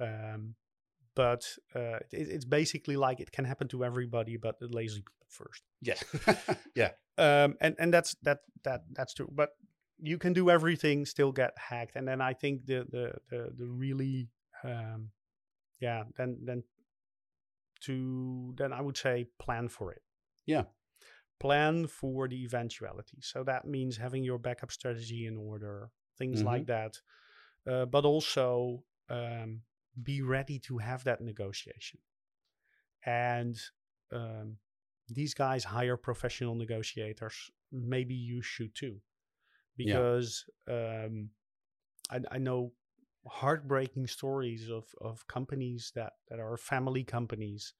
Um, 0.00 0.54
but 1.14 1.46
uh, 1.74 2.00
it, 2.12 2.28
it's 2.28 2.44
basically 2.44 2.96
like 2.96 3.20
it 3.20 3.32
can 3.32 3.44
happen 3.44 3.68
to 3.68 3.84
everybody, 3.84 4.36
but 4.36 4.58
the 4.58 4.68
lazy 4.68 5.00
people 5.00 5.26
first. 5.28 5.62
Yeah. 5.80 6.54
yeah. 6.74 6.90
Um, 7.16 7.56
and 7.60 7.76
and 7.78 7.94
that's 7.94 8.16
that 8.22 8.40
that 8.64 8.82
that's 8.92 9.14
true. 9.14 9.30
But 9.32 9.50
you 9.98 10.18
can 10.18 10.32
do 10.32 10.50
everything, 10.50 11.06
still 11.06 11.32
get 11.32 11.52
hacked, 11.56 11.96
and 11.96 12.06
then 12.06 12.20
I 12.20 12.34
think 12.34 12.66
the 12.66 12.84
the 12.90 13.12
the, 13.30 13.52
the 13.56 13.66
really 13.66 14.28
um, 14.64 15.10
yeah 15.80 16.02
then 16.16 16.38
then 16.42 16.64
to 17.86 18.54
then 18.56 18.72
I 18.72 18.80
would 18.80 18.96
say 18.96 19.26
plan 19.38 19.68
for 19.68 19.92
it. 19.92 20.02
Yeah. 20.46 20.64
Plan 21.40 21.86
for 21.86 22.28
the 22.28 22.42
eventuality. 22.44 23.18
So 23.20 23.44
that 23.44 23.66
means 23.66 23.96
having 23.96 24.24
your 24.24 24.38
backup 24.38 24.70
strategy 24.70 25.26
in 25.26 25.36
order, 25.36 25.90
things 26.16 26.42
like 26.42 26.66
that. 26.66 27.00
Uh, 27.70 27.86
but 27.86 28.04
also 28.04 28.82
um, 29.10 29.62
be 30.02 30.22
ready 30.22 30.58
to 30.60 30.78
have 30.78 31.04
that 31.04 31.20
negotiation. 31.20 31.98
And 33.04 33.56
um, 34.12 34.56
these 35.08 35.34
guys 35.34 35.64
hire 35.64 35.96
professional 35.96 36.54
negotiators. 36.54 37.50
Maybe 37.72 38.14
you 38.14 38.40
should 38.42 38.74
too, 38.74 39.00
Yeah. 39.76 39.96
because 39.96 40.44
um, 40.68 41.30
I, 42.10 42.20
I 42.30 42.38
know 42.38 42.72
heartbreaking 43.26 44.06
stories 44.06 44.68
of, 44.70 44.84
of 45.00 45.26
companies 45.28 45.92
that, 45.94 46.14
that 46.28 46.38
are 46.40 46.56
family 46.56 47.04
companies 47.04 47.74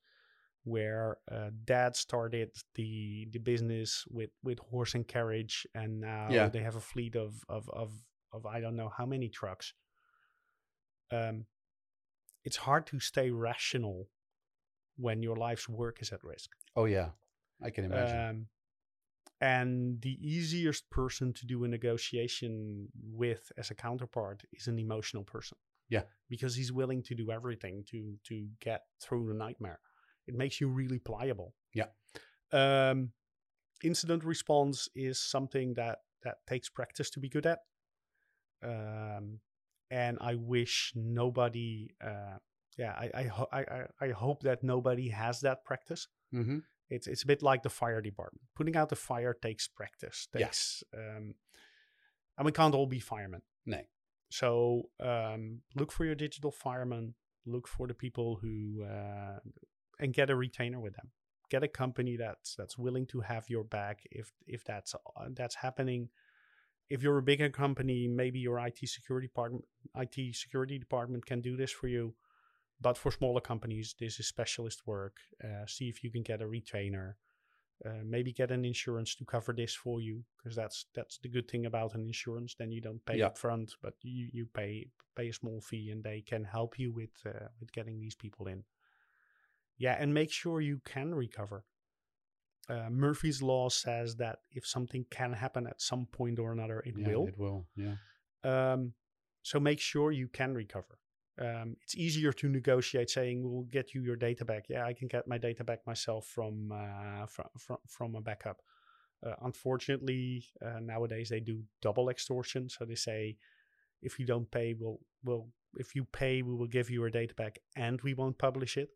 where 0.65 1.19
uh, 1.31 1.51
dad 1.65 1.95
started 1.95 2.51
the 2.75 3.29
the 3.33 3.39
business 3.39 4.05
with, 4.11 4.31
with 4.43 4.59
horse 4.61 4.95
and 4.95 5.07
carriage 5.07 5.67
and 5.75 6.01
now 6.01 6.29
Yeah. 6.31 6.49
they 6.49 6.61
have 6.61 6.77
a 6.77 6.81
fleet 6.81 7.17
of, 7.17 7.35
of, 7.51 7.69
of, 7.71 7.93
of 8.33 8.47
I 8.47 8.61
don't 8.61 8.77
know 8.77 8.91
how 8.97 9.05
many 9.05 9.29
trucks. 9.29 9.75
Um, 11.11 11.45
it's 12.45 12.57
hard 12.57 12.87
to 12.89 12.99
stay 13.01 13.31
rational 13.31 14.09
when 14.97 15.23
your 15.23 15.37
life's 15.37 15.69
work 15.69 16.01
is 16.01 16.13
at 16.13 16.25
risk. 16.25 16.51
Oh 16.77 16.87
yeah, 16.87 17.11
I 17.63 17.71
can 17.71 17.85
imagine. 17.85 18.19
Um, 18.19 18.47
and 19.41 20.01
the 20.01 20.19
easiest 20.21 20.89
person 20.91 21.33
to 21.35 21.47
do 21.47 21.65
a 21.65 21.69
negotiation 21.69 22.89
with 23.03 23.51
as 23.59 23.71
a 23.71 23.75
counterpart 23.75 24.43
is 24.53 24.67
an 24.67 24.79
emotional 24.79 25.25
person. 25.25 25.57
Yeah. 25.89 26.03
Because 26.29 26.55
he's 26.57 26.73
willing 26.73 27.03
to 27.05 27.15
do 27.15 27.31
everything 27.31 27.85
to 27.91 28.15
to 28.29 28.49
get 28.61 28.83
through 29.03 29.29
the 29.29 29.35
nightmare. 29.35 29.81
It 30.27 30.35
makes 30.35 30.61
you 30.61 30.69
really 30.69 30.99
pliable. 30.99 31.55
Yeah. 31.75 31.89
Um, 32.53 33.13
incident 33.83 34.25
response 34.25 34.89
is 34.95 35.21
something 35.21 35.75
that 35.75 35.99
that 36.23 36.37
takes 36.47 36.69
practice 36.69 37.11
to 37.11 37.21
be 37.21 37.29
good 37.29 37.47
at. 37.47 37.59
Um, 38.63 39.41
and 39.91 40.19
I 40.21 40.37
wish 40.37 40.93
nobody. 40.95 41.91
Uh, 42.03 42.39
yeah, 42.79 42.93
I 42.93 43.11
I, 43.15 43.23
ho- 43.25 43.49
I 43.53 43.65
I 44.01 44.09
hope 44.09 44.43
that 44.43 44.63
nobody 44.63 45.09
has 45.11 45.41
that 45.41 45.65
practice 45.65 46.09
hmm 46.33 46.59
it's 46.95 47.07
it's 47.07 47.23
a 47.23 47.27
bit 47.27 47.43
like 47.43 47.63
the 47.63 47.71
fire 47.71 48.01
department. 48.01 48.43
Putting 48.55 48.77
out 48.77 48.89
the 48.89 48.97
fire 48.97 49.35
takes 49.35 49.69
practice. 49.69 50.29
Yeah. 50.35 50.47
Takes 50.47 50.83
um, 50.97 51.35
and 52.37 52.47
we 52.47 52.53
can't 52.53 52.75
all 52.75 52.87
be 52.87 53.01
firemen. 53.01 53.43
Nee. 53.67 53.89
So 54.31 54.89
um, 55.01 55.61
look 55.75 55.93
for 55.93 56.05
your 56.05 56.15
digital 56.15 56.51
firemen. 56.51 57.15
Look 57.47 57.69
for 57.69 57.87
the 57.87 57.95
people 57.95 58.39
who 58.41 58.85
uh, 58.85 59.39
and 60.01 60.13
get 60.13 60.31
a 60.31 60.37
retainer 60.37 60.81
with 60.81 60.95
them. 60.97 61.11
Get 61.51 61.63
a 61.63 61.69
company 61.69 62.17
that's 62.17 62.55
that's 62.57 62.79
willing 62.79 63.07
to 63.09 63.21
have 63.21 63.49
your 63.49 63.65
back 63.65 64.01
if 64.11 64.33
if 64.47 64.65
that's 64.65 64.95
uh, 64.95 65.29
that's 65.35 65.57
happening. 65.57 66.09
If 66.91 67.03
you're 67.03 67.19
a 67.19 67.23
bigger 67.23 67.49
company, 67.49 68.09
maybe 68.09 68.39
your 68.39 68.59
IT 68.59 68.79
security 68.85 69.29
department 69.29 69.65
IT 69.97 70.35
security 70.35 70.79
department 70.79 71.27
can 71.27 71.41
do 71.41 71.57
this 71.57 71.71
for 71.71 71.89
you. 71.89 72.15
But 72.81 72.99
for 72.99 73.11
smaller 73.11 73.41
companies, 73.41 73.95
this 73.99 74.21
is 74.21 74.27
specialist 74.29 74.87
work. 74.87 75.17
Uh, 75.43 75.67
see 75.67 75.89
if 75.89 76.03
you 76.05 76.11
can 76.11 76.23
get 76.23 76.43
a 76.43 76.47
retainer. 76.47 77.17
Uh, 77.85 78.03
maybe 78.05 78.33
get 78.33 78.51
an 78.51 78.65
insurance 78.65 79.15
to 79.17 79.25
cover 79.25 79.53
this 79.53 79.75
for 79.75 80.01
you, 80.01 80.23
because 80.37 80.55
that's 80.57 80.87
that's 80.95 81.19
the 81.19 81.29
good 81.29 81.49
thing 81.51 81.67
about 81.67 81.95
an 81.95 82.03
insurance. 82.07 82.55
Then 82.55 82.71
you 82.71 82.81
don't 82.81 83.05
pay 83.05 83.19
Yeah. 83.19 83.27
up 83.27 83.39
front, 83.39 83.75
but 83.83 83.95
you, 84.03 84.29
you 84.33 84.47
pay 84.47 84.87
pay 85.17 85.29
a 85.29 85.33
small 85.33 85.61
fee, 85.61 85.91
and 85.91 86.03
they 86.03 86.21
can 86.21 86.45
help 86.45 86.79
you 86.79 86.93
with 86.93 87.11
uh, 87.27 87.49
with 87.61 87.73
getting 87.73 88.01
these 88.01 88.15
people 88.15 88.47
in. 88.47 88.65
Yeah, 89.77 89.97
and 89.99 90.15
make 90.15 90.31
sure 90.31 90.61
you 90.61 90.81
can 90.85 91.15
recover. 91.15 91.65
Uh, 92.69 92.89
Murphy's 92.91 93.43
law 93.43 93.69
says 93.69 94.17
that 94.17 94.39
if 94.53 94.67
something 94.67 95.05
can 95.11 95.33
happen 95.33 95.67
at 95.67 95.81
some 95.83 96.07
point 96.07 96.39
or 96.39 96.53
another, 96.53 96.81
it 96.87 96.95
yeah, 96.97 97.09
will. 97.09 97.27
It 97.27 97.39
will. 97.39 97.67
Yeah. 97.77 97.95
Um, 98.45 98.95
so 99.43 99.61
make 99.61 99.81
sure 99.81 100.13
you 100.13 100.29
can 100.29 100.55
recover. 100.55 100.99
Um, 101.41 101.77
it's 101.83 101.97
easier 101.97 102.33
to 102.33 102.49
negotiate 102.49 103.11
saying 103.11 103.43
we'll 103.43 103.63
get 103.65 103.93
you 103.95 104.03
your 104.03 104.17
data 104.17 104.45
back 104.45 104.65
yeah 104.69 104.85
i 104.85 104.93
can 104.93 105.09
get 105.09 105.27
my 105.27 105.39
data 105.39 105.65
back 105.65 105.81
myself 105.87 106.27
from 106.27 106.71
uh, 106.73 107.27
from, 107.27 107.47
from 107.59 107.77
from 107.89 108.15
a 108.15 108.21
backup 108.21 108.61
uh, 109.27 109.35
unfortunately 109.43 110.45
uh, 110.65 110.79
nowadays 110.81 111.29
they 111.29 111.41
do 111.41 111.63
double 111.83 112.09
extortion 112.09 112.69
so 112.69 112.85
they 112.85 112.95
say 112.95 113.37
if 114.03 114.19
you 114.19 114.27
don't 114.27 114.51
pay 114.51 114.75
we'll 114.79 115.01
we'll 115.25 115.49
if 115.79 115.95
you 115.97 116.05
pay 116.05 116.43
we 116.43 116.55
will 116.55 116.69
give 116.69 116.89
you 116.91 117.01
your 117.01 117.11
data 117.11 117.35
back 117.35 117.59
and 117.77 118.01
we 118.03 118.15
won't 118.15 118.39
publish 118.39 118.77
it 118.77 118.91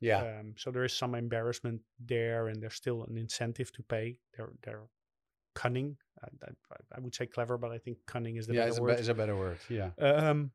Yeah. 0.00 0.22
um, 0.40 0.54
so 0.56 0.70
there 0.72 0.84
is 0.84 0.92
some 0.92 1.14
embarrassment 1.14 1.82
there 2.04 2.48
and 2.48 2.60
there's 2.62 2.74
still 2.74 3.04
an 3.04 3.16
incentive 3.16 3.70
to 3.72 3.82
pay 3.82 4.16
they're 4.36 4.52
they're 4.64 4.88
cunning 5.54 5.96
I, 6.22 6.28
I, 6.46 6.96
I 6.96 7.00
would 7.00 7.14
say 7.14 7.26
clever 7.26 7.56
but 7.58 7.70
i 7.70 7.78
think 7.78 7.98
cunning 8.06 8.36
is 8.36 8.46
the 8.46 8.54
yeah, 8.54 8.66
better 8.66 8.80
a, 8.80 8.82
word 8.82 9.00
is 9.00 9.08
a 9.08 9.14
better 9.14 9.36
word. 9.36 9.58
Yeah. 9.68 9.90
um, 10.00 10.50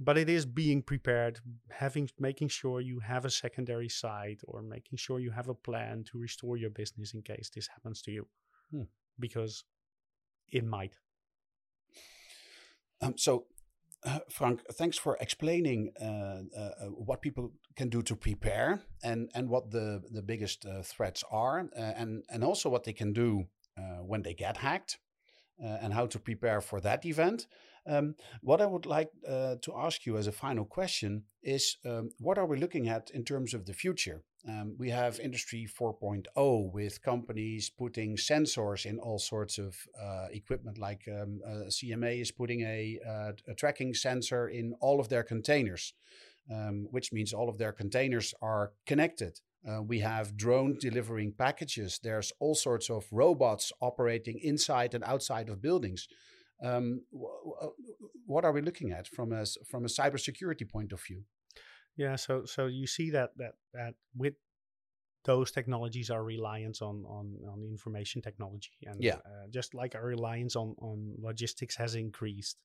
but 0.00 0.16
it 0.16 0.28
is 0.28 0.46
being 0.46 0.82
prepared, 0.82 1.40
having 1.70 2.08
making 2.18 2.48
sure 2.48 2.80
you 2.80 3.00
have 3.00 3.24
a 3.24 3.30
secondary 3.30 3.88
site 3.88 4.40
or 4.46 4.62
making 4.62 4.96
sure 4.96 5.20
you 5.20 5.30
have 5.30 5.48
a 5.48 5.54
plan 5.54 6.04
to 6.04 6.18
restore 6.18 6.56
your 6.56 6.70
business 6.70 7.14
in 7.14 7.22
case 7.22 7.50
this 7.54 7.68
happens 7.68 8.02
to 8.02 8.10
you, 8.10 8.26
Hmm. 8.70 8.84
because 9.18 9.64
it 10.50 10.64
might. 10.64 10.94
Um, 13.00 13.18
so, 13.18 13.46
uh, 14.04 14.20
Frank, 14.30 14.62
thanks 14.72 14.96
for 14.96 15.16
explaining 15.20 15.92
uh, 16.00 16.04
uh, 16.04 16.60
uh, 16.60 16.86
what 16.86 17.20
people 17.20 17.52
can 17.76 17.88
do 17.88 18.02
to 18.02 18.16
prepare 18.16 18.82
and, 19.02 19.30
and 19.34 19.48
what 19.48 19.70
the, 19.70 20.02
the 20.10 20.22
biggest 20.22 20.64
uh, 20.64 20.82
threats 20.82 21.24
are, 21.30 21.68
uh, 21.76 21.80
and, 21.80 22.24
and 22.30 22.44
also 22.44 22.68
what 22.68 22.84
they 22.84 22.92
can 22.92 23.12
do 23.12 23.44
uh, 23.76 24.02
when 24.02 24.22
they 24.22 24.34
get 24.34 24.56
hacked. 24.58 24.98
Uh, 25.62 25.78
and 25.82 25.92
how 25.92 26.06
to 26.06 26.18
prepare 26.18 26.60
for 26.60 26.80
that 26.80 27.04
event. 27.04 27.46
Um, 27.86 28.14
what 28.42 28.60
I 28.60 28.66
would 28.66 28.86
like 28.86 29.10
uh, 29.28 29.56
to 29.62 29.72
ask 29.76 30.06
you 30.06 30.16
as 30.16 30.26
a 30.26 30.32
final 30.32 30.64
question 30.64 31.24
is 31.42 31.76
um, 31.84 32.10
what 32.18 32.38
are 32.38 32.46
we 32.46 32.58
looking 32.58 32.88
at 32.88 33.10
in 33.10 33.24
terms 33.24 33.54
of 33.54 33.66
the 33.66 33.72
future? 33.72 34.22
Um, 34.48 34.74
we 34.76 34.90
have 34.90 35.20
Industry 35.20 35.68
4.0 35.80 36.72
with 36.72 37.02
companies 37.02 37.70
putting 37.70 38.16
sensors 38.16 38.86
in 38.86 38.98
all 38.98 39.18
sorts 39.18 39.58
of 39.58 39.76
uh, 40.00 40.26
equipment, 40.32 40.78
like 40.78 41.02
um, 41.08 41.40
uh, 41.46 41.68
CMA 41.68 42.20
is 42.20 42.32
putting 42.32 42.62
a, 42.62 42.98
uh, 43.08 43.32
a 43.48 43.54
tracking 43.54 43.94
sensor 43.94 44.48
in 44.48 44.74
all 44.80 44.98
of 44.98 45.08
their 45.08 45.22
containers, 45.22 45.94
um, 46.52 46.88
which 46.90 47.12
means 47.12 47.32
all 47.32 47.48
of 47.48 47.58
their 47.58 47.72
containers 47.72 48.34
are 48.42 48.72
connected. 48.84 49.38
Uh, 49.68 49.80
we 49.80 50.00
have 50.00 50.36
drone 50.36 50.76
delivering 50.80 51.32
packages. 51.32 52.00
There's 52.02 52.32
all 52.40 52.56
sorts 52.56 52.90
of 52.90 53.06
robots 53.12 53.72
operating 53.80 54.40
inside 54.42 54.94
and 54.94 55.04
outside 55.04 55.48
of 55.48 55.62
buildings. 55.62 56.08
Um, 56.62 57.02
wh- 57.12 57.42
wh- 57.44 58.28
what 58.28 58.44
are 58.44 58.52
we 58.52 58.60
looking 58.60 58.92
at 58.92 59.08
from 59.08 59.32
a 59.32 59.44
from 59.66 59.84
a 59.84 59.88
cybersecurity 59.88 60.68
point 60.68 60.92
of 60.92 61.00
view? 61.02 61.24
Yeah, 61.96 62.16
so 62.16 62.44
so 62.44 62.66
you 62.66 62.86
see 62.86 63.10
that 63.10 63.30
that 63.36 63.54
that 63.74 63.94
with 64.16 64.34
those 65.24 65.52
technologies, 65.52 66.10
our 66.10 66.22
reliance 66.24 66.82
on 66.82 67.04
on 67.06 67.38
on 67.48 67.62
information 67.64 68.22
technology, 68.22 68.72
and 68.86 69.00
Yeah. 69.02 69.16
uh, 69.16 69.46
just 69.50 69.74
like 69.74 69.94
our 69.94 70.04
reliance 70.04 70.56
on 70.56 70.74
on 70.78 71.14
logistics 71.18 71.76
has 71.76 71.94
increased, 71.94 72.58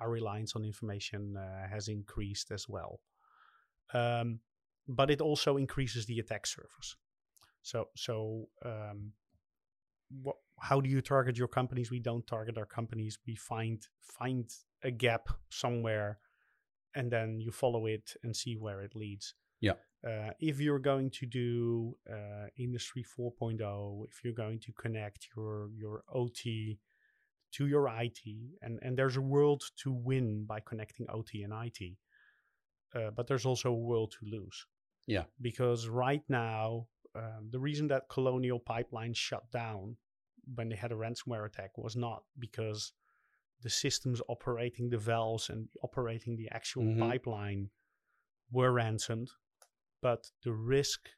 our 0.00 0.10
reliance 0.10 0.56
on 0.56 0.64
information 0.64 1.36
uh, 1.36 1.68
has 1.68 1.88
increased 1.88 2.50
as 2.50 2.68
well. 2.68 3.00
Um, 3.94 4.40
but 4.88 5.10
it 5.10 5.20
also 5.20 5.56
increases 5.56 6.06
the 6.06 6.18
attack 6.18 6.46
surface. 6.46 6.96
So 7.62 7.88
so 7.96 8.48
um, 8.64 9.12
what, 10.22 10.36
how 10.58 10.80
do 10.80 10.88
you 10.88 11.00
target 11.00 11.36
your 11.36 11.48
companies? 11.48 11.90
We 11.90 12.00
don't 12.00 12.26
target 12.26 12.56
our 12.58 12.66
companies. 12.66 13.18
We 13.26 13.36
find 13.36 13.82
find 14.00 14.50
a 14.82 14.90
gap 14.90 15.28
somewhere, 15.50 16.18
and 16.94 17.10
then 17.10 17.40
you 17.40 17.50
follow 17.50 17.86
it 17.86 18.14
and 18.22 18.34
see 18.34 18.54
where 18.56 18.82
it 18.82 18.94
leads. 18.94 19.34
Yeah. 19.60 19.74
Uh, 20.06 20.30
if 20.40 20.60
you're 20.60 20.78
going 20.78 21.10
to 21.10 21.26
do 21.26 21.96
uh, 22.10 22.46
Industry 22.58 23.04
4.0, 23.18 24.04
if 24.08 24.20
you're 24.22 24.32
going 24.32 24.60
to 24.60 24.72
connect 24.72 25.28
your 25.36 25.70
your 25.76 26.04
OT 26.12 26.78
to 27.52 27.66
your 27.66 27.88
IT, 27.88 28.20
and 28.62 28.78
and 28.82 28.96
there's 28.96 29.16
a 29.16 29.22
world 29.22 29.62
to 29.82 29.92
win 29.92 30.44
by 30.46 30.60
connecting 30.60 31.06
OT 31.10 31.42
and 31.42 31.52
IT, 31.52 31.96
uh, 32.94 33.10
but 33.10 33.26
there's 33.26 33.46
also 33.46 33.70
a 33.70 33.74
world 33.74 34.14
to 34.18 34.26
lose. 34.26 34.66
Yeah. 35.06 35.24
Because 35.40 35.88
right 35.88 36.22
now, 36.28 36.88
um, 37.14 37.48
the 37.50 37.60
reason 37.60 37.88
that 37.88 38.08
Colonial 38.08 38.58
Pipeline 38.58 39.14
shut 39.14 39.50
down 39.52 39.96
when 40.54 40.68
they 40.68 40.76
had 40.76 40.92
a 40.92 40.94
ransomware 40.94 41.46
attack 41.46 41.76
was 41.76 41.96
not 41.96 42.24
because 42.38 42.92
the 43.62 43.70
systems 43.70 44.20
operating 44.28 44.88
the 44.90 44.98
valves 44.98 45.48
and 45.50 45.68
operating 45.82 46.36
the 46.36 46.48
actual 46.50 46.84
Mhm. 46.84 46.98
pipeline 47.00 47.70
were 48.50 48.72
ransomed, 48.72 49.30
but 50.00 50.30
the 50.42 50.52
risk 50.52 51.08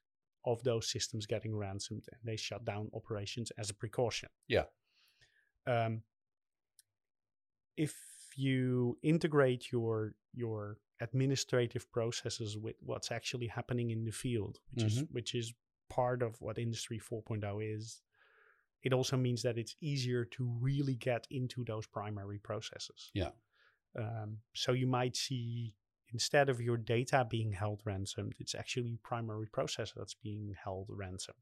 of 0.45 0.63
those 0.63 0.89
systems 0.91 1.27
getting 1.27 1.55
ransomed 1.55 2.07
and 2.11 2.21
they 2.25 2.37
shut 2.37 2.65
down 2.65 2.89
operations 2.95 3.51
as 3.53 3.69
a 3.71 3.75
precaution. 3.75 4.31
Yeah. 4.47 4.67
Um, 5.67 6.05
if 7.77 7.95
you 8.37 8.99
integrate 9.03 9.71
your 9.73 10.15
your 10.33 10.79
administrative 11.01 11.91
processes 11.93 12.57
with 12.57 12.77
what's 12.81 13.11
actually 13.11 13.47
happening 13.49 13.91
in 13.91 14.05
the 14.05 14.13
field, 14.13 14.61
which 14.71 14.85
is 14.85 15.03
Mhm. 15.03 15.11
which 15.13 15.35
is 15.35 15.55
part 15.89 16.23
of 16.23 16.41
what 16.41 16.59
Industry 16.59 16.99
4.0 16.99 17.61
is, 17.61 18.03
it 18.83 18.93
also 18.93 19.17
means 19.17 19.43
that 19.43 19.59
it's 19.59 19.75
easier 19.81 20.25
to 20.25 20.57
really 20.61 20.95
get 20.95 21.27
into 21.31 21.65
those 21.65 21.87
primary 21.87 22.39
processes. 22.39 23.11
Yeah. 23.15 23.31
Um, 23.99 24.39
so 24.55 24.73
you 24.73 24.87
might 24.87 25.17
see 25.17 25.75
instead 26.13 26.49
of 26.49 26.61
your 26.61 26.77
data 26.77 27.27
being 27.29 27.53
held 27.53 27.83
ransomed, 27.85 28.35
it's 28.39 28.55
actually 28.55 28.99
primary 29.03 29.47
process 29.47 29.93
that's 29.97 30.15
being 30.15 30.55
held 30.63 30.87
ransom. 30.91 31.35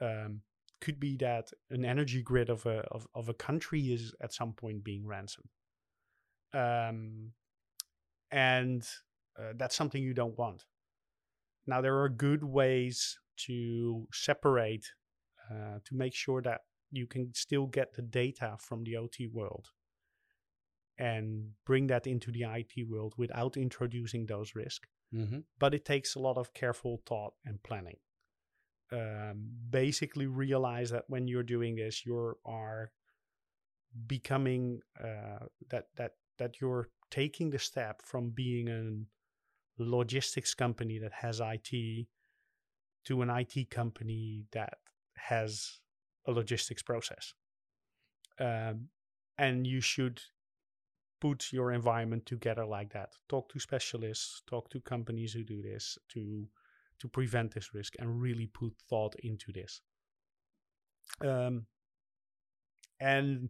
Um, 0.00 0.40
could 0.80 0.98
be 0.98 1.16
that 1.18 1.50
an 1.70 1.84
energy 1.84 2.22
grid 2.22 2.48
of 2.48 2.64
a 2.64 2.78
of, 2.90 3.06
of 3.14 3.28
a 3.28 3.34
country 3.34 3.92
is 3.92 4.14
at 4.22 4.32
some 4.32 4.54
point 4.54 4.82
being 4.82 5.06
ransomed. 5.06 5.50
Um, 6.54 7.32
and 8.30 8.82
uh, 9.38 9.52
that's 9.56 9.76
something 9.76 10.02
you 10.02 10.14
don't 10.14 10.38
want. 10.38 10.64
Now 11.66 11.80
there 11.80 12.00
are 12.00 12.08
good 12.08 12.42
ways 12.42 13.18
to 13.46 14.06
separate 14.12 14.86
uh, 15.50 15.78
to 15.84 15.94
make 15.94 16.14
sure 16.14 16.42
that 16.42 16.60
you 16.90 17.06
can 17.06 17.32
still 17.34 17.66
get 17.66 17.94
the 17.94 18.02
data 18.02 18.56
from 18.58 18.84
the 18.84 18.96
OT 18.96 19.28
world 19.28 19.68
and 20.98 21.50
bring 21.64 21.86
that 21.86 22.06
into 22.06 22.30
the 22.30 22.42
IT 22.42 22.88
world 22.88 23.14
without 23.16 23.56
introducing 23.56 24.26
those 24.26 24.54
risks. 24.54 24.88
Mm-hmm. 25.14 25.40
But 25.58 25.74
it 25.74 25.84
takes 25.84 26.14
a 26.14 26.18
lot 26.20 26.36
of 26.36 26.52
careful 26.52 27.00
thought 27.06 27.32
and 27.44 27.62
planning. 27.62 27.96
Um, 28.92 29.48
basically, 29.70 30.26
realize 30.26 30.90
that 30.90 31.04
when 31.08 31.26
you're 31.28 31.42
doing 31.42 31.76
this, 31.76 32.04
you 32.04 32.34
are 32.44 32.90
becoming 34.06 34.80
uh, 35.02 35.46
that 35.70 35.86
that 35.96 36.12
that 36.38 36.60
you're 36.60 36.88
taking 37.10 37.50
the 37.50 37.58
step 37.58 38.02
from 38.02 38.30
being 38.30 38.68
a 38.68 39.82
logistics 39.82 40.54
company 40.54 40.98
that 40.98 41.12
has 41.12 41.40
IT 41.40 42.06
to 43.04 43.22
an 43.22 43.30
IT 43.30 43.70
company 43.70 44.44
that 44.52 44.74
has 45.28 45.80
a 46.26 46.32
logistics 46.32 46.82
process. 46.82 47.34
Um, 48.38 48.88
and 49.38 49.66
you 49.66 49.80
should 49.80 50.20
put 51.20 51.52
your 51.52 51.72
environment 51.72 52.26
together 52.26 52.64
like 52.64 52.92
that. 52.92 53.10
Talk 53.28 53.52
to 53.52 53.60
specialists, 53.60 54.42
talk 54.48 54.70
to 54.70 54.80
companies 54.80 55.32
who 55.32 55.44
do 55.44 55.62
this 55.62 55.98
to 56.10 56.46
to 56.98 57.08
prevent 57.08 57.54
this 57.54 57.72
risk 57.72 57.94
and 57.98 58.20
really 58.20 58.46
put 58.46 58.74
thought 58.90 59.14
into 59.22 59.50
this. 59.52 59.80
Um, 61.22 61.64
and 63.00 63.48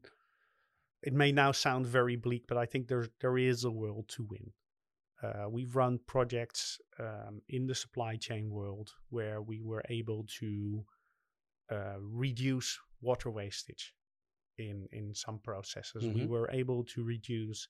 it 1.03 1.13
may 1.13 1.33
now 1.33 1.51
sound 1.51 1.87
very 1.87 2.15
bleak, 2.15 2.45
but 2.47 2.57
I 2.57 2.67
think 2.67 2.87
there 2.87 3.09
there 3.21 3.39
is 3.39 3.65
a 3.65 3.71
world 3.71 4.09
to 4.11 4.27
win. 4.31 4.53
Uh, 5.23 5.49
we've 5.51 5.77
run 5.77 5.99
projects 6.07 6.79
um, 6.99 7.43
in 7.49 7.67
the 7.67 7.75
supply 7.75 8.17
chain 8.17 8.51
world 8.51 8.93
where 9.11 9.43
we 9.43 9.61
were 9.61 9.83
able 9.91 10.25
to 10.39 10.85
uh, 11.71 11.97
reduce 12.01 12.79
water 13.01 13.31
wastage 13.31 13.95
in 14.59 14.87
in 14.93 15.15
some 15.15 15.39
processes. 15.39 16.03
We 16.05 16.23
Mhm. 16.23 16.29
were 16.29 16.51
able 16.51 16.85
to 16.85 17.05
reduce 17.05 17.69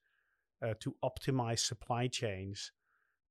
uh, 0.62 0.74
to 0.80 0.94
optimize 1.03 1.61
supply 1.61 2.09
chains 2.09 2.72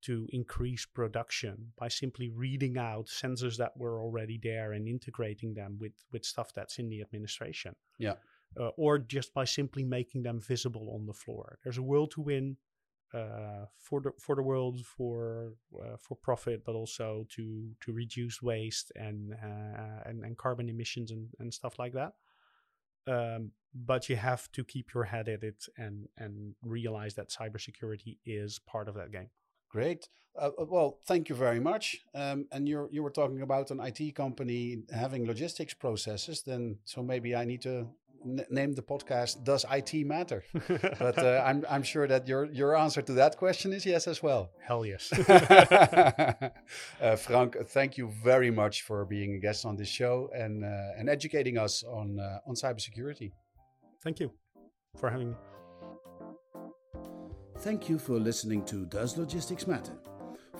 to 0.01 0.27
increase 0.31 0.85
production 0.85 1.73
by 1.77 1.89
simply 1.89 2.29
reading 2.29 2.77
out 2.77 3.07
sensors 3.07 3.57
that 3.57 3.75
were 3.75 4.01
already 4.01 4.37
there 4.41 4.71
and 4.71 4.87
integrating 4.87 5.53
them 5.55 5.77
with 5.77 5.93
with 6.11 6.23
stuff 6.25 6.53
that's 6.53 6.79
in 6.79 6.89
the 6.89 7.01
administration. 7.01 7.75
Yeah. 7.97 8.15
Uh, 8.57 8.69
or 8.77 8.97
just 8.97 9.33
by 9.33 9.45
simply 9.45 9.83
making 9.83 10.23
them 10.23 10.39
visible 10.41 10.89
on 10.95 11.05
the 11.05 11.13
floor. 11.13 11.59
There's 11.63 11.77
a 11.77 11.83
world 11.83 12.11
to 12.11 12.21
win 12.21 12.57
uh, 13.13 13.65
for 13.77 14.01
the 14.01 14.11
for 14.19 14.35
the 14.35 14.43
world 14.43 14.85
for 14.85 15.53
uh, 15.81 15.97
for 15.99 16.15
profit, 16.15 16.63
but 16.65 16.75
also 16.75 17.25
to 17.29 17.71
to 17.81 17.91
reduce 17.91 18.41
waste 18.41 18.91
and 18.95 19.33
uh, 19.33 20.03
and, 20.05 20.23
and 20.23 20.37
carbon 20.37 20.69
emissions 20.69 21.11
and, 21.11 21.27
and 21.39 21.53
stuff 21.53 21.79
like 21.79 21.93
that. 21.93 22.13
Um, 23.07 23.51
but 23.73 24.09
you 24.09 24.15
have 24.15 24.51
to 24.51 24.63
keep 24.63 24.93
your 24.93 25.05
head 25.05 25.27
at 25.27 25.43
it 25.43 25.65
and 25.77 26.07
and 26.17 26.55
realize 26.63 27.15
that 27.15 27.29
cybersecurity 27.29 28.17
is 28.25 28.59
part 28.59 28.87
of 28.87 28.95
that 28.95 29.11
game. 29.11 29.29
Great. 29.69 30.09
Uh, 30.39 30.51
uh 30.59 30.65
well, 30.65 30.99
thank 31.05 31.29
you 31.29 31.35
very 31.35 31.59
much. 31.59 31.97
Um, 32.13 32.47
and 32.51 32.67
you 32.67 32.89
you 32.91 33.03
were 33.03 33.11
talking 33.11 33.41
about 33.41 33.71
an 33.71 33.79
IT 33.79 34.15
company 34.15 34.83
having 34.91 35.25
logistics 35.25 35.73
processes. 35.73 36.43
Then 36.43 36.77
so 36.85 37.01
maybe 37.01 37.35
I 37.35 37.45
need 37.45 37.61
to 37.63 37.87
name 38.25 38.73
the 38.73 38.81
podcast 38.81 39.43
"Does 39.43 39.65
IT 39.71 40.05
Matter?" 40.05 40.43
but 40.67 41.17
uh, 41.17 41.43
I'm 41.45 41.65
I'm 41.69 41.83
sure 41.83 42.07
that 42.07 42.27
your 42.27 42.45
your 42.45 42.75
answer 42.75 43.01
to 43.01 43.13
that 43.13 43.37
question 43.37 43.73
is 43.73 43.85
yes 43.85 44.07
as 44.07 44.21
well. 44.21 44.51
Hell 44.61 44.85
yes. 44.85 45.11
uh, 47.01 47.15
Frank, 47.15 47.57
thank 47.67 47.97
you 47.97 48.11
very 48.23 48.51
much 48.51 48.83
for 48.83 49.05
being 49.05 49.35
a 49.35 49.39
guest 49.39 49.65
on 49.65 49.75
this 49.75 49.89
show 49.89 50.29
and 50.35 50.63
uh, 50.63 50.97
and 50.97 51.09
educating 51.09 51.57
us 51.57 51.83
on 51.83 52.19
uh, 52.19 52.39
on 52.47 52.55
cybersecurity. 52.55 53.31
Thank 54.03 54.19
you 54.19 54.31
for 54.97 55.09
having 55.09 55.29
me. 55.31 55.35
Thank 57.59 57.89
you 57.89 57.99
for 57.99 58.17
listening 58.19 58.63
to 58.65 58.85
Does 58.85 59.17
Logistics 59.17 59.67
Matter? 59.67 59.97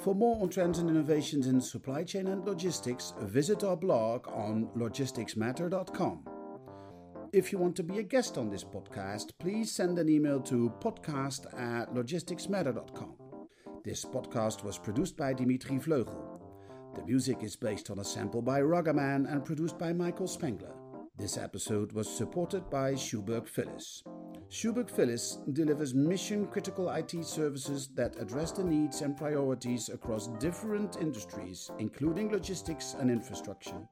For 0.04 0.16
more 0.16 0.42
on 0.42 0.50
trends 0.50 0.80
and 0.80 0.90
innovations 0.90 1.48
in 1.48 1.60
supply 1.60 2.04
chain 2.04 2.28
and 2.28 2.46
logistics, 2.46 3.14
visit 3.22 3.64
our 3.64 3.76
blog 3.76 4.28
on 4.28 4.70
logisticsmatter.com. 4.78 6.39
If 7.32 7.52
you 7.52 7.60
want 7.60 7.76
to 7.76 7.84
be 7.84 8.00
a 8.00 8.04
guest 8.04 8.40
on 8.40 8.50
this 8.50 8.64
podcast, 8.64 9.34
please 9.38 9.72
send 9.72 10.00
an 10.00 10.10
email 10.10 10.40
to 10.42 10.74
podcast 10.80 11.46
at 11.54 11.94
logisticsmatter.com. 11.94 13.14
This 13.84 14.04
podcast 14.04 14.64
was 14.64 14.80
produced 14.80 15.16
by 15.16 15.34
Dimitri 15.34 15.78
Vleugel. 15.78 16.40
The 16.96 17.06
music 17.06 17.44
is 17.44 17.56
based 17.56 17.92
on 17.92 18.00
a 18.00 18.04
sample 18.04 18.42
by 18.42 18.62
Ruggerman 18.62 19.32
and 19.32 19.46
produced 19.46 19.78
by 19.78 19.94
Michael 19.94 20.28
Spengler. 20.28 20.74
This 21.20 21.38
episode 21.38 21.92
was 21.92 22.10
supported 22.10 22.68
by 22.68 22.94
Schuberg 22.94 23.48
Philis. 23.48 24.02
Schuberg 24.50 24.90
Philis 24.90 25.38
delivers 25.54 25.94
mission 25.94 26.48
critical 26.48 26.90
IT 26.90 27.24
services 27.24 27.90
that 27.94 28.20
address 28.20 28.52
the 28.54 28.64
needs 28.64 29.02
and 29.02 29.16
priorities 29.16 29.90
across 29.90 30.30
different 30.40 30.98
industries, 31.00 31.70
including 31.78 32.32
logistics 32.32 32.96
and 33.00 33.12
infrastructure. 33.12 33.88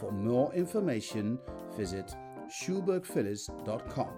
For 0.00 0.10
more 0.10 0.54
information, 0.54 1.38
visit 1.76 2.14
schubergphilis.com. 2.52 4.10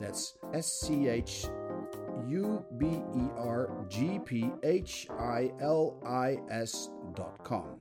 That's 0.00 0.36
S 0.52 0.80
C 0.80 1.08
H 1.08 1.46
U 2.28 2.64
B 2.78 2.86
E 2.86 3.30
R 3.38 3.70
G 3.88 4.18
P 4.24 4.50
H 4.62 5.06
I 5.18 5.50
L 5.60 6.02
I 6.04 6.38
S.com. 6.50 7.80